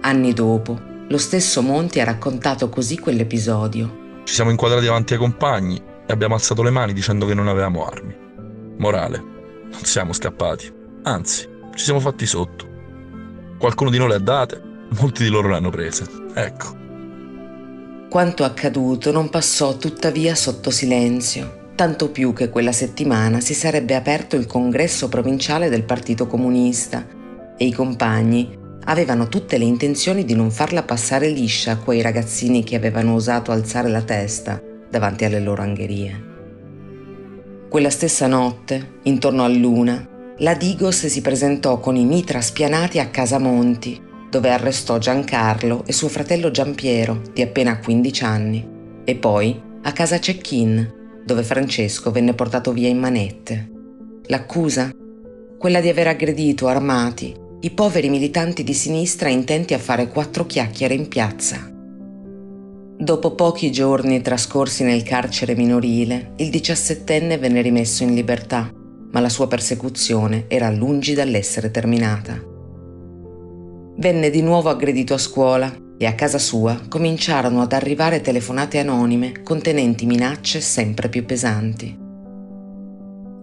Anni 0.00 0.32
dopo, 0.32 0.80
lo 1.06 1.18
stesso 1.18 1.60
Monti 1.60 2.00
ha 2.00 2.04
raccontato 2.04 2.70
così 2.70 2.98
quell'episodio. 2.98 4.22
Ci 4.24 4.32
siamo 4.32 4.48
inquadrati 4.48 4.86
davanti 4.86 5.12
ai 5.12 5.18
compagni 5.18 5.76
e 5.76 6.10
abbiamo 6.10 6.32
alzato 6.32 6.62
le 6.62 6.70
mani 6.70 6.94
dicendo 6.94 7.26
che 7.26 7.34
non 7.34 7.48
avevamo 7.48 7.84
armi. 7.84 8.16
Morale, 8.78 9.18
non 9.18 9.82
siamo 9.82 10.14
scappati, 10.14 10.72
anzi, 11.02 11.46
ci 11.74 11.84
siamo 11.84 12.00
fatti 12.00 12.24
sotto. 12.24 12.66
Qualcuno 13.58 13.90
di 13.90 13.98
noi 13.98 14.08
le 14.08 14.14
ha 14.14 14.20
date, 14.20 14.58
molti 14.98 15.22
di 15.22 15.28
loro 15.28 15.48
le 15.48 15.56
hanno 15.56 15.68
prese. 15.68 16.06
Ecco. 16.32 16.86
Quanto 18.08 18.42
accaduto 18.44 19.12
non 19.12 19.28
passò 19.28 19.76
tuttavia 19.76 20.34
sotto 20.34 20.70
silenzio, 20.70 21.72
tanto 21.74 22.10
più 22.10 22.32
che 22.32 22.48
quella 22.48 22.72
settimana 22.72 23.40
si 23.40 23.52
sarebbe 23.52 23.94
aperto 23.94 24.34
il 24.34 24.46
congresso 24.46 25.10
provinciale 25.10 25.68
del 25.68 25.84
Partito 25.84 26.26
Comunista 26.26 27.06
e 27.54 27.66
i 27.66 27.72
compagni 27.72 28.56
avevano 28.84 29.28
tutte 29.28 29.58
le 29.58 29.66
intenzioni 29.66 30.24
di 30.24 30.34
non 30.34 30.50
farla 30.50 30.84
passare 30.84 31.28
liscia 31.28 31.72
a 31.72 31.76
quei 31.76 32.00
ragazzini 32.00 32.64
che 32.64 32.76
avevano 32.76 33.12
osato 33.12 33.52
alzare 33.52 33.90
la 33.90 34.00
testa 34.00 34.58
davanti 34.88 35.26
alle 35.26 35.40
loro 35.40 35.60
angherie. 35.60 36.24
Quella 37.68 37.90
stessa 37.90 38.26
notte, 38.26 39.00
intorno 39.02 39.44
a 39.44 39.48
luna, 39.48 40.08
la 40.38 40.54
Digos 40.54 41.04
si 41.04 41.20
presentò 41.20 41.78
con 41.78 41.94
i 41.94 42.06
mitra 42.06 42.40
spianati 42.40 43.00
a 43.00 43.08
Casa 43.08 43.38
Monti 43.38 44.06
dove 44.30 44.50
arrestò 44.50 44.98
Giancarlo 44.98 45.84
e 45.86 45.92
suo 45.92 46.08
fratello 46.08 46.50
Giampiero, 46.50 47.22
di 47.32 47.42
appena 47.42 47.78
15 47.78 48.24
anni, 48.24 48.68
e 49.04 49.14
poi 49.14 49.60
a 49.82 49.92
casa 49.92 50.20
Cecchin, 50.20 51.22
dove 51.24 51.42
Francesco 51.42 52.10
venne 52.10 52.34
portato 52.34 52.72
via 52.72 52.88
in 52.88 52.98
manette. 52.98 53.70
L'accusa? 54.26 54.90
Quella 55.58 55.80
di 55.80 55.88
aver 55.88 56.08
aggredito 56.08 56.68
armati 56.68 57.34
i 57.60 57.70
poveri 57.70 58.08
militanti 58.08 58.62
di 58.62 58.72
sinistra 58.72 59.28
intenti 59.28 59.74
a 59.74 59.78
fare 59.78 60.08
quattro 60.08 60.46
chiacchiere 60.46 60.94
in 60.94 61.08
piazza. 61.08 61.68
Dopo 63.00 63.34
pochi 63.34 63.72
giorni 63.72 64.20
trascorsi 64.20 64.84
nel 64.84 65.02
carcere 65.02 65.56
minorile, 65.56 66.34
il 66.36 66.50
diciassettenne 66.50 67.36
venne 67.36 67.60
rimesso 67.60 68.04
in 68.04 68.14
libertà, 68.14 68.70
ma 69.10 69.20
la 69.20 69.28
sua 69.28 69.48
persecuzione 69.48 70.44
era 70.46 70.70
lungi 70.70 71.14
dall'essere 71.14 71.72
terminata 71.72 72.47
venne 73.98 74.30
di 74.30 74.42
nuovo 74.42 74.68
aggredito 74.68 75.14
a 75.14 75.18
scuola 75.18 75.74
e 75.96 76.06
a 76.06 76.14
casa 76.14 76.38
sua 76.38 76.80
cominciarono 76.88 77.62
ad 77.62 77.72
arrivare 77.72 78.20
telefonate 78.20 78.78
anonime 78.78 79.42
contenenti 79.42 80.06
minacce 80.06 80.60
sempre 80.60 81.08
più 81.08 81.24
pesanti. 81.24 81.98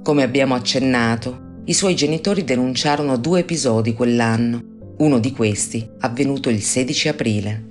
Come 0.01 0.23
abbiamo 0.23 0.55
accennato, 0.55 1.61
i 1.65 1.73
suoi 1.73 1.93
genitori 1.95 2.45
denunciarono 2.45 3.17
due 3.17 3.41
episodi 3.41 3.93
quell'anno, 3.93 4.63
uno 4.99 5.19
di 5.19 5.33
questi 5.33 5.89
avvenuto 5.99 6.49
il 6.49 6.61
16 6.61 7.07
aprile. 7.09 7.65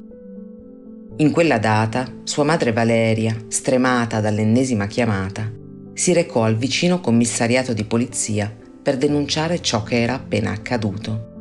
In 1.17 1.31
quella 1.31 1.59
data, 1.59 2.07
sua 2.25 2.45
madre 2.45 2.73
Valeria, 2.73 3.35
stremata 3.49 4.21
dall'ennesima 4.21 4.87
chiamata, 4.87 5.51
si 5.95 6.13
recò 6.13 6.43
al 6.43 6.57
vicino 6.57 7.01
commissariato 7.01 7.73
di 7.73 7.85
polizia 7.85 8.55
per 8.83 8.99
denunciare 8.99 9.63
ciò 9.63 9.83
che 9.85 10.03
era 10.03 10.15
appena 10.15 10.51
accaduto. 10.51 11.33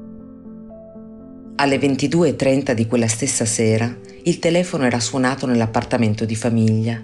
Alle 1.56 1.78
22.30 1.78 2.72
di 2.72 2.88
quella 2.88 3.08
stessa 3.08 3.46
sera 3.46 3.96
il 4.24 4.40
telefono 4.40 4.86
era 4.86 5.00
suonato 5.00 5.46
nell'appartamento 5.46 6.26
di 6.26 6.36
famiglia. 6.36 7.00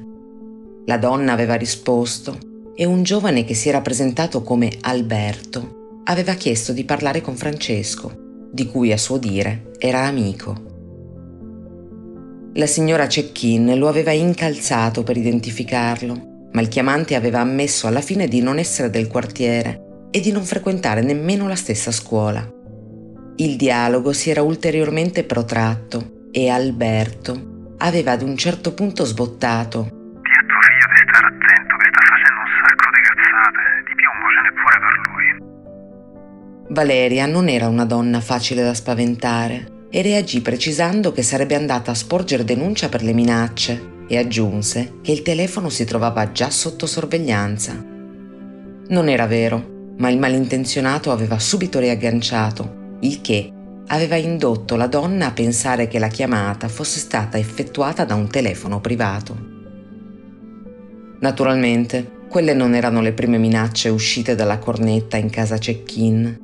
La 0.85 0.97
donna 0.97 1.33
aveva 1.33 1.53
risposto 1.53 2.35
e 2.73 2.83
un 2.83 3.03
giovane 3.03 3.45
che 3.45 3.53
si 3.53 3.69
era 3.69 3.81
presentato 3.81 4.41
come 4.41 4.71
Alberto 4.81 6.01
aveva 6.05 6.33
chiesto 6.33 6.73
di 6.73 6.83
parlare 6.83 7.21
con 7.21 7.35
Francesco, 7.35 8.47
di 8.51 8.65
cui 8.65 8.91
a 8.91 8.97
suo 8.97 9.17
dire 9.17 9.71
era 9.77 10.05
amico. 10.05 10.55
La 12.53 12.65
signora 12.65 13.07
Cecchin 13.07 13.77
lo 13.77 13.87
aveva 13.87 14.11
incalzato 14.11 15.03
per 15.03 15.15
identificarlo, 15.15 16.47
ma 16.51 16.61
il 16.61 16.69
chiamante 16.69 17.13
aveva 17.13 17.39
ammesso 17.39 17.85
alla 17.85 18.01
fine 18.01 18.27
di 18.27 18.41
non 18.41 18.57
essere 18.57 18.89
del 18.89 19.07
quartiere 19.07 20.07
e 20.09 20.19
di 20.19 20.31
non 20.31 20.43
frequentare 20.43 21.01
nemmeno 21.01 21.47
la 21.47 21.55
stessa 21.55 21.91
scuola. 21.91 22.57
Il 23.41 23.55
dialogo 23.55 24.11
si 24.11 24.29
era 24.29 24.41
ulteriormente 24.41 25.23
protratto 25.23 26.27
e 26.29 26.49
Alberto 26.49 27.75
aveva 27.77 28.11
ad 28.11 28.21
un 28.21 28.35
certo 28.35 28.73
punto 28.73 29.05
sbottato. 29.05 29.79
Di 29.79 29.87
a 29.87 30.43
tuo 30.43 30.59
figlio 30.59 30.87
di 30.91 30.99
stare 31.07 31.27
attento 31.27 31.75
che 31.77 31.87
sta 31.87 32.01
facendo 32.03 32.39
un 32.43 32.51
sacco 32.59 32.89
di 32.91 33.01
cazzate, 33.07 33.63
di 33.87 33.95
piombo 33.95 34.27
ce 34.27 34.39
n'è 34.43 34.51
pure 34.59 34.77
per 34.83 34.95
lui. 35.07 35.27
Valeria 36.75 37.25
non 37.27 37.47
era 37.47 37.69
una 37.69 37.85
donna 37.85 38.19
facile 38.19 38.61
da 38.61 38.73
spaventare 38.73 39.85
e 39.89 40.01
reagì 40.01 40.41
precisando 40.41 41.13
che 41.13 41.23
sarebbe 41.23 41.55
andata 41.55 41.91
a 41.91 41.95
sporgere 41.95 42.43
denuncia 42.43 42.89
per 42.89 43.03
le 43.03 43.13
minacce 43.13 44.03
e 44.09 44.17
aggiunse 44.17 44.95
che 45.01 45.13
il 45.13 45.21
telefono 45.21 45.69
si 45.69 45.85
trovava 45.85 46.33
già 46.33 46.49
sotto 46.49 46.85
sorveglianza. 46.85 47.71
Non 48.89 49.07
era 49.07 49.27
vero, 49.27 49.93
ma 49.97 50.09
il 50.09 50.19
malintenzionato 50.19 51.13
aveva 51.13 51.39
subito 51.39 51.79
riagganciato, 51.79 52.78
il 53.01 53.21
che 53.21 53.51
aveva 53.87 54.15
indotto 54.15 54.75
la 54.75 54.87
donna 54.87 55.27
a 55.27 55.31
pensare 55.31 55.87
che 55.87 55.99
la 55.99 56.07
chiamata 56.07 56.67
fosse 56.67 56.99
stata 56.99 57.37
effettuata 57.37 58.05
da 58.05 58.15
un 58.15 58.29
telefono 58.29 58.79
privato. 58.79 59.37
Naturalmente, 61.19 62.17
quelle 62.29 62.53
non 62.53 62.75
erano 62.75 63.01
le 63.01 63.13
prime 63.13 63.37
minacce 63.37 63.89
uscite 63.89 64.35
dalla 64.35 64.59
cornetta 64.59 65.17
in 65.17 65.29
casa 65.29 65.57
check-in. 65.57 66.37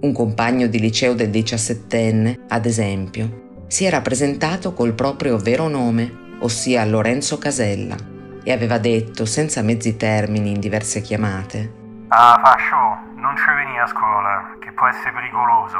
Un 0.00 0.12
compagno 0.12 0.66
di 0.66 0.80
liceo 0.80 1.14
del 1.14 1.28
diciassettenne, 1.28 2.46
ad 2.48 2.64
esempio, 2.64 3.64
si 3.66 3.84
era 3.84 4.00
presentato 4.00 4.72
col 4.72 4.94
proprio 4.94 5.36
vero 5.36 5.68
nome 5.68 6.18
ossia 6.40 6.84
Lorenzo 6.86 7.36
Casella, 7.36 7.96
e 8.42 8.52
aveva 8.52 8.78
detto, 8.78 9.26
senza 9.26 9.60
mezzi 9.60 9.96
termini 9.96 10.52
in 10.52 10.60
diverse 10.60 11.02
chiamate, 11.02 11.78
Ah, 12.12 12.40
Fascio, 12.42 12.74
non 13.22 13.36
ci 13.36 13.44
veni 13.54 13.78
a 13.78 13.86
scuola, 13.86 14.19
può 14.80 14.88
essere 14.88 15.12
pericoloso. 15.12 15.76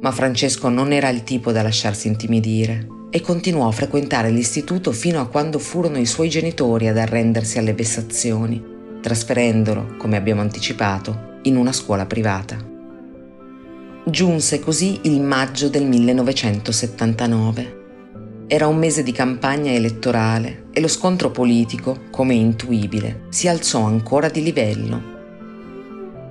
Ma 0.00 0.10
Francesco 0.10 0.68
non 0.68 0.90
era 0.90 1.08
il 1.08 1.22
tipo 1.22 1.52
da 1.52 1.62
lasciarsi 1.62 2.08
intimidire 2.08 2.88
e 3.10 3.20
continuò 3.20 3.68
a 3.68 3.72
frequentare 3.72 4.30
l'istituto 4.30 4.90
fino 4.90 5.20
a 5.20 5.28
quando 5.28 5.60
furono 5.60 5.98
i 5.98 6.06
suoi 6.06 6.28
genitori 6.28 6.88
ad 6.88 6.98
arrendersi 6.98 7.58
alle 7.58 7.74
vessazioni, 7.74 8.60
trasferendolo, 9.00 9.94
come 9.98 10.16
abbiamo 10.16 10.40
anticipato, 10.40 11.38
in 11.42 11.56
una 11.56 11.72
scuola 11.72 12.06
privata. 12.06 12.56
Giunse 14.04 14.58
così 14.58 14.98
il 15.02 15.20
maggio 15.20 15.68
del 15.68 15.86
1979 15.86 17.76
era 18.48 18.66
un 18.66 18.78
mese 18.78 19.04
di 19.04 19.12
campagna 19.12 19.70
elettorale 19.70 20.64
e 20.72 20.80
lo 20.80 20.88
scontro 20.88 21.30
politico, 21.30 22.06
come 22.10 22.34
intuibile, 22.34 23.26
si 23.28 23.46
alzò 23.46 23.84
ancora 23.84 24.28
di 24.28 24.42
livello. 24.42 25.17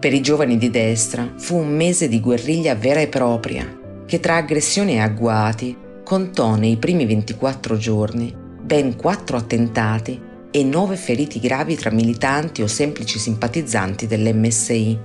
Per 0.07 0.15
i 0.15 0.21
giovani 0.21 0.57
di 0.57 0.69
destra 0.69 1.33
fu 1.35 1.57
un 1.57 1.75
mese 1.75 2.07
di 2.07 2.21
guerriglia 2.21 2.75
vera 2.75 3.01
e 3.01 3.09
propria, 3.09 3.69
che 4.05 4.21
tra 4.21 4.37
aggressioni 4.37 4.93
e 4.93 4.99
agguati 4.99 5.75
contò 6.01 6.55
nei 6.55 6.77
primi 6.77 7.05
24 7.05 7.75
giorni 7.75 8.33
ben 8.33 8.95
quattro 8.95 9.35
attentati 9.35 10.17
e 10.49 10.63
nove 10.63 10.95
feriti 10.95 11.41
gravi 11.41 11.75
tra 11.75 11.91
militanti 11.91 12.61
o 12.61 12.67
semplici 12.67 13.19
simpatizzanti 13.19 14.07
dell'MSI. 14.07 14.99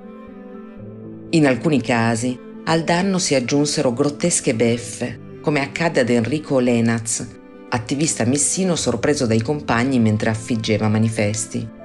In 1.30 1.46
alcuni 1.48 1.80
casi 1.80 2.38
al 2.66 2.84
danno 2.84 3.18
si 3.18 3.34
aggiunsero 3.34 3.92
grottesche 3.92 4.54
beffe 4.54 5.38
come 5.40 5.62
accadde 5.62 5.98
ad 5.98 6.10
Enrico 6.10 6.60
Lenaz, 6.60 7.26
attivista 7.70 8.24
messino 8.24 8.76
sorpreso 8.76 9.26
dai 9.26 9.42
compagni 9.42 9.98
mentre 9.98 10.30
affiggeva 10.30 10.86
manifesti. 10.86 11.80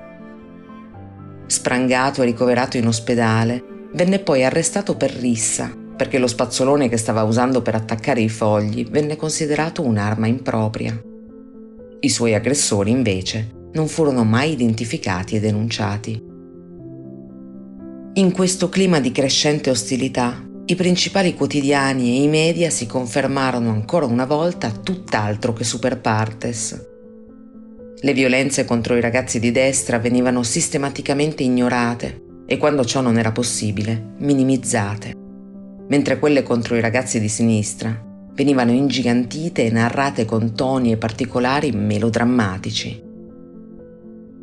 Sprangato 1.47 2.21
e 2.21 2.25
ricoverato 2.25 2.77
in 2.77 2.87
ospedale, 2.87 3.89
venne 3.93 4.19
poi 4.19 4.43
arrestato 4.43 4.95
per 4.95 5.11
rissa, 5.11 5.73
perché 5.95 6.19
lo 6.19 6.27
spazzolone 6.27 6.89
che 6.89 6.97
stava 6.97 7.23
usando 7.23 7.61
per 7.61 7.73
attaccare 7.73 8.21
i 8.21 8.29
fogli 8.29 8.85
venne 8.87 9.15
considerato 9.15 9.81
un'arma 9.81 10.27
impropria. 10.27 11.01
I 12.01 12.09
suoi 12.09 12.35
aggressori, 12.35 12.91
invece, 12.91 13.69
non 13.71 13.87
furono 13.87 14.23
mai 14.23 14.51
identificati 14.51 15.35
e 15.35 15.39
denunciati. 15.39 16.21
In 18.13 18.31
questo 18.33 18.69
clima 18.69 18.99
di 18.99 19.11
crescente 19.11 19.69
ostilità, 19.69 20.43
i 20.65 20.75
principali 20.75 21.33
quotidiani 21.33 22.17
e 22.17 22.23
i 22.23 22.27
media 22.27 22.69
si 22.69 22.85
confermarono 22.87 23.69
ancora 23.69 24.05
una 24.05 24.25
volta 24.25 24.69
tutt'altro 24.69 25.53
che 25.53 25.63
super 25.63 26.01
partes. 26.01 26.96
Le 27.99 28.13
violenze 28.13 28.63
contro 28.63 28.95
i 28.95 29.01
ragazzi 29.01 29.39
di 29.39 29.49
destra 29.51 29.97
venivano 29.97 30.43
sistematicamente 30.43 31.41
ignorate 31.41 32.43
e 32.45 32.57
quando 32.57 32.85
ciò 32.85 33.01
non 33.01 33.17
era 33.17 33.31
possibile, 33.31 34.13
minimizzate, 34.19 35.15
mentre 35.87 36.19
quelle 36.19 36.43
contro 36.43 36.75
i 36.75 36.79
ragazzi 36.79 37.19
di 37.19 37.27
sinistra 37.27 38.05
venivano 38.33 38.71
ingigantite 38.71 39.65
e 39.65 39.71
narrate 39.71 40.25
con 40.25 40.53
toni 40.53 40.91
e 40.91 40.97
particolari 40.97 41.71
melodrammatici. 41.71 43.03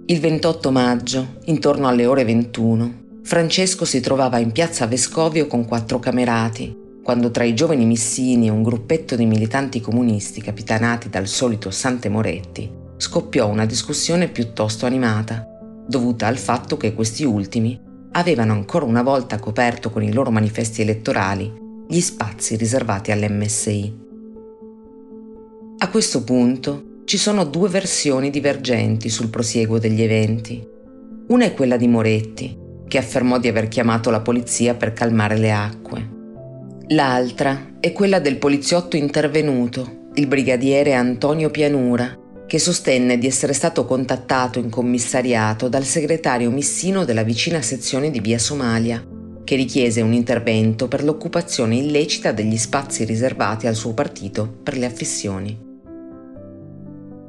Il 0.07 0.19
28 0.19 0.73
maggio, 0.73 1.37
intorno 1.45 1.87
alle 1.87 2.07
ore 2.07 2.25
21, 2.25 3.03
Francesco 3.23 3.85
si 3.85 4.01
trovava 4.01 4.39
in 4.39 4.51
piazza 4.51 4.87
Vescovio 4.87 5.47
con 5.47 5.65
quattro 5.65 6.01
camerati, 6.01 6.77
quando 7.05 7.31
tra 7.31 7.45
i 7.45 7.55
giovani 7.55 7.85
missini 7.85 8.49
e 8.49 8.51
un 8.51 8.65
gruppetto 8.65 9.15
di 9.15 9.27
militanti 9.27 9.81
comunisti 9.81 10.41
capitanati 10.41 11.09
dal 11.09 11.29
solito 11.29 11.71
Sante 11.71 12.09
Moretti 12.09 12.83
scoppiò 12.97 13.49
una 13.49 13.67
discussione 13.67 14.29
piuttosto 14.29 14.87
animata, 14.87 15.47
dovuta 15.87 16.27
al 16.27 16.39
fatto 16.39 16.77
che 16.77 16.95
questi 16.95 17.25
ultimi 17.25 17.81
avevano 18.13 18.53
ancora 18.53 18.85
una 18.85 19.03
volta 19.03 19.39
coperto 19.39 19.91
con 19.91 20.03
i 20.03 20.13
loro 20.13 20.31
manifesti 20.31 20.83
elettorali 20.83 21.63
gli 21.87 22.01
spazi 22.01 22.57
riservati 22.57 23.13
all'MSI. 23.13 24.03
A 25.79 25.91
questo 25.91 26.25
punto 26.25 27.03
ci 27.05 27.19
sono 27.19 27.45
due 27.45 27.69
versioni 27.69 28.31
divergenti 28.31 29.11
sul 29.11 29.29
prosieguo 29.29 29.79
degli 29.79 30.03
eventi. 30.03 30.67
Una 31.29 31.45
è 31.45 31.53
quella 31.53 31.77
di 31.77 31.89
Moretti, 31.89 32.57
che 32.89 32.99
affermò 32.99 33.39
di 33.39 33.49
aver 33.49 33.69
chiamato 33.69 34.11
la 34.11 34.21
polizia 34.21 34.75
per 34.75 34.93
calmare 34.93 35.37
le 35.37 35.53
acque. 35.53 36.13
L'altra 36.89 37.77
è 37.81 37.93
quella 37.93 38.19
del 38.21 38.39
poliziotto 38.39 38.97
intervenuto, 38.97 40.09
il 40.15 40.27
brigadiere 40.27 40.95
Antonio 40.95 41.51
Pianura, 41.51 42.17
che 42.47 42.59
sostenne 42.59 43.19
di 43.19 43.27
essere 43.27 43.53
stato 43.53 43.85
contattato 43.85 44.59
in 44.59 44.71
commissariato 44.71 45.69
dal 45.69 45.85
segretario 45.85 46.51
missino 46.51 47.05
della 47.05 47.23
vicina 47.23 47.63
sezione 47.63 48.11
di 48.11 48.21
Via 48.21 48.39
Somalia, 48.39 49.05
che 49.45 49.57
richiese 49.57 50.01
un 50.01 50.13
intervento 50.13 50.89
per 50.89 51.05
l'occupazione 51.05 51.77
illecita 51.77 52.33
degli 52.33 52.57
spazi 52.57 53.05
riservati 53.05 53.67
al 53.67 53.75
suo 53.75 53.93
partito 53.93 54.51
per 54.63 54.77
le 54.77 54.87
affissioni. 54.87 55.59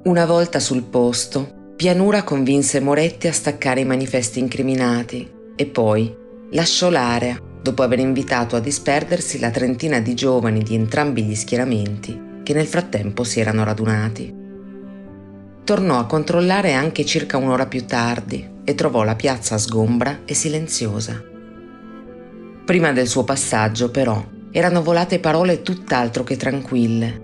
Una 0.04 0.26
volta 0.26 0.60
sul 0.60 0.84
posto, 0.84 1.74
Pianura 1.76 2.24
convinse 2.24 2.80
Moretti 2.80 3.28
a 3.28 3.34
staccare 3.34 3.82
i 3.82 3.86
manifesti 3.86 4.40
incriminati 4.40 5.30
e 5.56 5.66
poi 5.66 6.14
lasciò 6.52 6.90
l'area 6.90 7.38
dopo 7.62 7.82
aver 7.82 8.00
invitato 8.00 8.56
a 8.56 8.62
disperdersi 8.62 9.40
la 9.40 9.50
trentina 9.50 10.00
di 10.00 10.14
giovani 10.14 10.62
di 10.62 10.76
entrambi 10.76 11.24
gli 11.24 11.36
schieramenti 11.36 12.22
che 12.44 12.54
nel 12.54 12.68
frattempo 12.68 13.24
si 13.24 13.40
erano 13.40 13.64
radunati. 13.64 14.45
Tornò 15.66 15.98
a 15.98 16.06
controllare 16.06 16.74
anche 16.74 17.04
circa 17.06 17.38
un'ora 17.38 17.66
più 17.66 17.88
tardi 17.88 18.48
e 18.64 18.76
trovò 18.76 19.04
la 19.04 19.16
piazza 19.16 19.58
sgombra 19.58 20.20
e 20.24 20.36
silenziosa. 20.36 21.20
Prima 22.64 22.92
del 22.92 23.08
suo 23.08 23.24
passaggio, 23.24 23.90
però, 23.90 24.24
erano 24.52 24.84
volate 24.84 25.18
parole 25.18 25.64
tutt'altro 25.64 26.24
che 26.24 26.38
tranquille. 26.38 27.22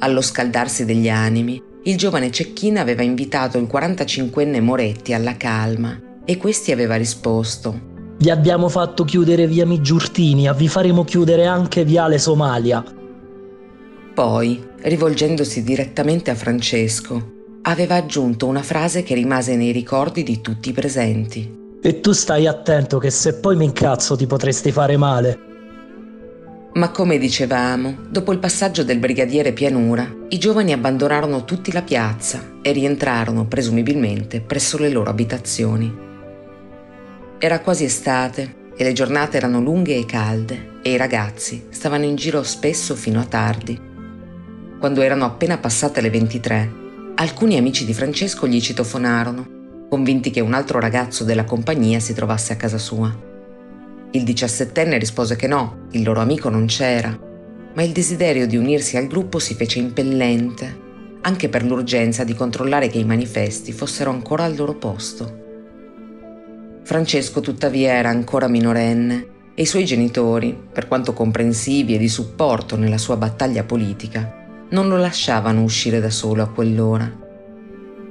Allo 0.00 0.20
scaldarsi 0.20 0.84
degli 0.84 1.08
animi, 1.08 1.62
il 1.84 1.96
giovane 1.96 2.30
Cecchina 2.30 2.82
aveva 2.82 3.02
invitato 3.02 3.56
il 3.56 3.66
45enne 3.66 4.60
Moretti 4.60 5.14
alla 5.14 5.38
calma 5.38 5.98
e 6.26 6.36
questi 6.36 6.72
aveva 6.72 6.96
risposto 6.96 7.88
Vi 8.18 8.28
abbiamo 8.28 8.68
fatto 8.68 9.04
chiudere 9.04 9.46
via 9.46 9.64
Migiurtinia, 9.64 10.52
vi 10.52 10.68
faremo 10.68 11.02
chiudere 11.04 11.46
anche 11.46 11.86
viale 11.86 12.18
Somalia. 12.18 12.84
Poi, 14.12 14.68
rivolgendosi 14.82 15.62
direttamente 15.62 16.30
a 16.30 16.34
Francesco, 16.34 17.38
aveva 17.62 17.96
aggiunto 17.96 18.46
una 18.46 18.62
frase 18.62 19.02
che 19.02 19.14
rimase 19.14 19.56
nei 19.56 19.72
ricordi 19.72 20.22
di 20.22 20.40
tutti 20.40 20.70
i 20.70 20.72
presenti. 20.72 21.58
E 21.82 22.00
tu 22.00 22.12
stai 22.12 22.46
attento 22.46 22.98
che 22.98 23.10
se 23.10 23.34
poi 23.34 23.56
mi 23.56 23.64
incazzo 23.64 24.16
ti 24.16 24.26
potresti 24.26 24.70
fare 24.70 24.96
male. 24.96 25.48
Ma 26.72 26.90
come 26.90 27.18
dicevamo, 27.18 27.96
dopo 28.08 28.32
il 28.32 28.38
passaggio 28.38 28.84
del 28.84 28.98
brigadiere 28.98 29.52
Pianura, 29.52 30.08
i 30.28 30.38
giovani 30.38 30.72
abbandonarono 30.72 31.44
tutti 31.44 31.72
la 31.72 31.82
piazza 31.82 32.58
e 32.62 32.70
rientrarono 32.70 33.46
presumibilmente 33.46 34.40
presso 34.40 34.78
le 34.78 34.88
loro 34.88 35.10
abitazioni. 35.10 35.92
Era 37.38 37.60
quasi 37.60 37.84
estate 37.84 38.68
e 38.76 38.84
le 38.84 38.92
giornate 38.92 39.36
erano 39.36 39.60
lunghe 39.60 39.96
e 39.96 40.06
calde 40.06 40.78
e 40.82 40.92
i 40.92 40.96
ragazzi 40.96 41.66
stavano 41.70 42.04
in 42.04 42.14
giro 42.14 42.42
spesso 42.42 42.94
fino 42.94 43.18
a 43.20 43.24
tardi. 43.24 43.88
Quando 44.78 45.02
erano 45.02 45.24
appena 45.24 45.58
passate 45.58 46.00
le 46.00 46.10
23, 46.10 46.79
alcuni 47.20 47.58
amici 47.58 47.84
di 47.84 47.92
Francesco 47.92 48.48
gli 48.48 48.62
citofonarono, 48.62 49.86
convinti 49.90 50.30
che 50.30 50.40
un 50.40 50.54
altro 50.54 50.80
ragazzo 50.80 51.22
della 51.22 51.44
compagnia 51.44 52.00
si 52.00 52.14
trovasse 52.14 52.54
a 52.54 52.56
casa 52.56 52.78
sua. 52.78 53.14
Il 54.12 54.24
diciassettenne 54.24 54.96
rispose 54.96 55.36
che 55.36 55.46
no, 55.46 55.88
il 55.90 56.02
loro 56.02 56.20
amico 56.20 56.48
non 56.48 56.64
c'era, 56.64 57.14
ma 57.74 57.82
il 57.82 57.92
desiderio 57.92 58.46
di 58.46 58.56
unirsi 58.56 58.96
al 58.96 59.06
gruppo 59.06 59.38
si 59.38 59.54
fece 59.54 59.78
impellente, 59.80 60.78
anche 61.20 61.50
per 61.50 61.62
l'urgenza 61.62 62.24
di 62.24 62.34
controllare 62.34 62.88
che 62.88 62.96
i 62.98 63.04
manifesti 63.04 63.70
fossero 63.72 64.10
ancora 64.10 64.44
al 64.44 64.56
loro 64.56 64.76
posto. 64.76 65.38
Francesco 66.84 67.40
tuttavia 67.40 67.92
era 67.92 68.08
ancora 68.08 68.48
minorenne 68.48 69.26
e 69.54 69.60
i 69.60 69.66
suoi 69.66 69.84
genitori, 69.84 70.58
per 70.72 70.88
quanto 70.88 71.12
comprensivi 71.12 71.94
e 71.94 71.98
di 71.98 72.08
supporto 72.08 72.76
nella 72.76 72.96
sua 72.96 73.18
battaglia 73.18 73.64
politica, 73.64 74.39
non 74.70 74.88
lo 74.88 74.96
lasciavano 74.96 75.62
uscire 75.62 76.00
da 76.00 76.10
solo 76.10 76.42
a 76.42 76.48
quell'ora. 76.48 77.10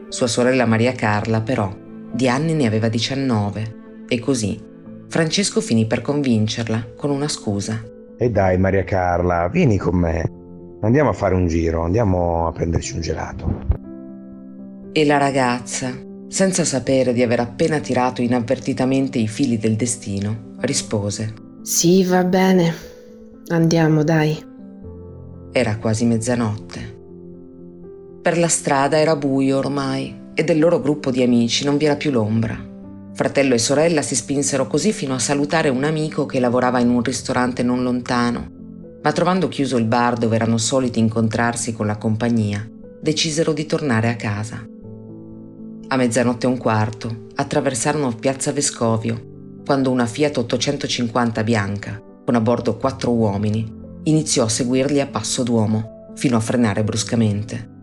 Sua 0.09 0.27
sorella 0.27 0.65
Maria 0.65 0.93
Carla, 0.93 1.41
però, 1.41 1.73
di 2.11 2.27
anni 2.27 2.53
ne 2.53 2.65
aveva 2.65 2.89
19 2.89 3.77
e 4.07 4.19
così 4.19 4.67
Francesco 5.07 5.59
finì 5.59 5.85
per 5.85 6.01
convincerla 6.01 6.93
con 6.95 7.09
una 7.09 7.27
scusa. 7.27 7.83
E 8.17 8.29
dai 8.29 8.57
Maria 8.57 8.83
Carla, 8.83 9.47
vieni 9.47 9.77
con 9.77 9.95
me. 9.95 10.37
Andiamo 10.81 11.09
a 11.09 11.13
fare 11.13 11.33
un 11.33 11.47
giro, 11.47 11.83
andiamo 11.83 12.47
a 12.47 12.51
prenderci 12.51 12.93
un 12.93 13.01
gelato. 13.01 13.65
E 14.91 15.05
la 15.05 15.17
ragazza, 15.17 15.93
senza 16.27 16.63
sapere 16.63 17.13
di 17.13 17.23
aver 17.23 17.39
appena 17.39 17.79
tirato 17.79 18.21
inavvertitamente 18.21 19.17
i 19.17 19.27
fili 19.27 19.57
del 19.57 19.75
destino, 19.75 20.55
rispose. 20.59 21.33
Sì, 21.63 22.03
va 22.05 22.23
bene. 22.23 22.73
Andiamo, 23.47 24.03
dai. 24.03 24.48
Era 25.51 25.77
quasi 25.77 26.05
mezzanotte. 26.05 26.97
Per 28.21 28.37
la 28.37 28.47
strada 28.47 28.99
era 28.99 29.15
buio 29.15 29.57
ormai 29.57 30.27
e 30.35 30.43
del 30.43 30.59
loro 30.59 30.79
gruppo 30.79 31.09
di 31.09 31.23
amici 31.23 31.65
non 31.65 31.77
vi 31.77 31.85
era 31.85 31.95
più 31.95 32.11
l'ombra. 32.11 32.55
Fratello 33.13 33.55
e 33.55 33.57
sorella 33.57 34.03
si 34.03 34.13
spinsero 34.13 34.67
così 34.67 34.93
fino 34.93 35.15
a 35.15 35.19
salutare 35.19 35.69
un 35.69 35.83
amico 35.83 36.27
che 36.27 36.39
lavorava 36.39 36.79
in 36.79 36.89
un 36.89 37.01
ristorante 37.01 37.63
non 37.63 37.81
lontano, 37.81 38.47
ma 39.01 39.11
trovando 39.11 39.47
chiuso 39.47 39.77
il 39.77 39.85
bar 39.85 40.17
dove 40.17 40.35
erano 40.35 40.59
soliti 40.59 40.99
incontrarsi 40.99 41.73
con 41.73 41.87
la 41.87 41.97
compagnia, 41.97 42.69
decisero 43.01 43.51
di 43.51 43.65
tornare 43.65 44.09
a 44.09 44.15
casa. 44.15 44.63
A 45.87 45.95
mezzanotte 45.95 46.45
e 46.45 46.49
un 46.49 46.57
quarto 46.57 47.25
attraversarono 47.33 48.13
piazza 48.13 48.51
Vescovio, 48.51 49.61
quando 49.65 49.89
una 49.89 50.05
Fiat 50.05 50.37
850 50.37 51.43
bianca, 51.43 51.99
con 52.23 52.35
a 52.35 52.41
bordo 52.41 52.77
quattro 52.77 53.11
uomini, 53.11 53.77
iniziò 54.03 54.45
a 54.45 54.49
seguirli 54.49 54.99
a 55.01 55.07
passo 55.07 55.43
d'uomo, 55.43 56.11
fino 56.15 56.37
a 56.37 56.39
frenare 56.39 56.83
bruscamente. 56.83 57.77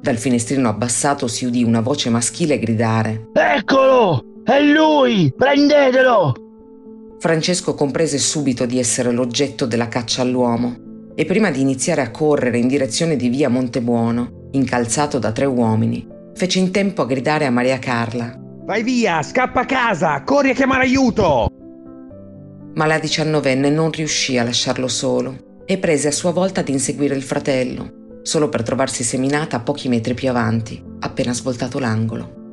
Dal 0.00 0.16
finestrino 0.16 0.68
abbassato 0.68 1.26
si 1.26 1.44
udì 1.44 1.64
una 1.64 1.80
voce 1.80 2.10
maschile 2.10 2.58
gridare 2.58 3.30
Eccolo! 3.32 4.42
È 4.44 4.60
lui! 4.60 5.32
Prendetelo! 5.36 6.34
Francesco 7.18 7.74
comprese 7.74 8.18
subito 8.18 8.66
di 8.66 8.78
essere 8.78 9.10
l'oggetto 9.10 9.66
della 9.66 9.88
caccia 9.88 10.22
all'uomo 10.22 11.10
e 11.14 11.24
prima 11.24 11.50
di 11.50 11.60
iniziare 11.60 12.02
a 12.02 12.10
correre 12.10 12.58
in 12.58 12.68
direzione 12.68 13.16
di 13.16 13.28
via 13.28 13.48
Montebuono, 13.48 14.48
incalzato 14.52 15.18
da 15.18 15.32
tre 15.32 15.46
uomini, 15.46 16.06
fece 16.34 16.58
in 16.58 16.70
tempo 16.70 17.02
a 17.02 17.06
gridare 17.06 17.46
a 17.46 17.50
Maria 17.50 17.78
Carla 17.78 18.44
Vai 18.66 18.82
via, 18.82 19.22
scappa 19.22 19.60
a 19.60 19.64
casa, 19.64 20.22
corri 20.24 20.50
a 20.50 20.54
chiamare 20.54 20.82
aiuto! 20.82 21.55
Ma 22.76 22.86
la 22.86 22.98
diciannovenne 22.98 23.70
non 23.70 23.90
riuscì 23.90 24.38
a 24.38 24.44
lasciarlo 24.44 24.88
solo 24.88 25.62
e 25.64 25.78
prese 25.78 26.08
a 26.08 26.12
sua 26.12 26.30
volta 26.30 26.60
ad 26.60 26.68
inseguire 26.68 27.14
il 27.14 27.22
fratello, 27.22 28.20
solo 28.22 28.48
per 28.48 28.62
trovarsi 28.62 29.02
seminata 29.02 29.60
pochi 29.60 29.88
metri 29.88 30.14
più 30.14 30.28
avanti, 30.28 30.82
appena 31.00 31.32
svoltato 31.32 31.78
l'angolo. 31.78 32.44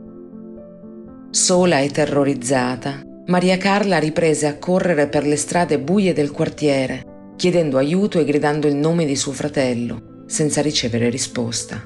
Sola 1.30 1.80
e 1.80 1.90
terrorizzata, 1.90 3.02
Maria 3.28 3.58
Carla 3.58 4.00
riprese 4.00 4.48
a 4.48 4.58
correre 4.58 5.08
per 5.08 5.26
le 5.26 5.36
strade 5.36 5.80
buie 5.80 6.14
del 6.14 6.32
quartiere, 6.32 7.34
chiedendo 7.36 7.78
aiuto 7.78 8.20
e 8.20 8.26
gridando 8.26 8.68
il 8.68 8.76
nome 8.76 9.06
di 9.06 9.16
suo 9.16 9.32
fratello, 9.32 10.24
senza 10.26 10.62
ricevere 10.62 11.10
risposta. 11.10 11.86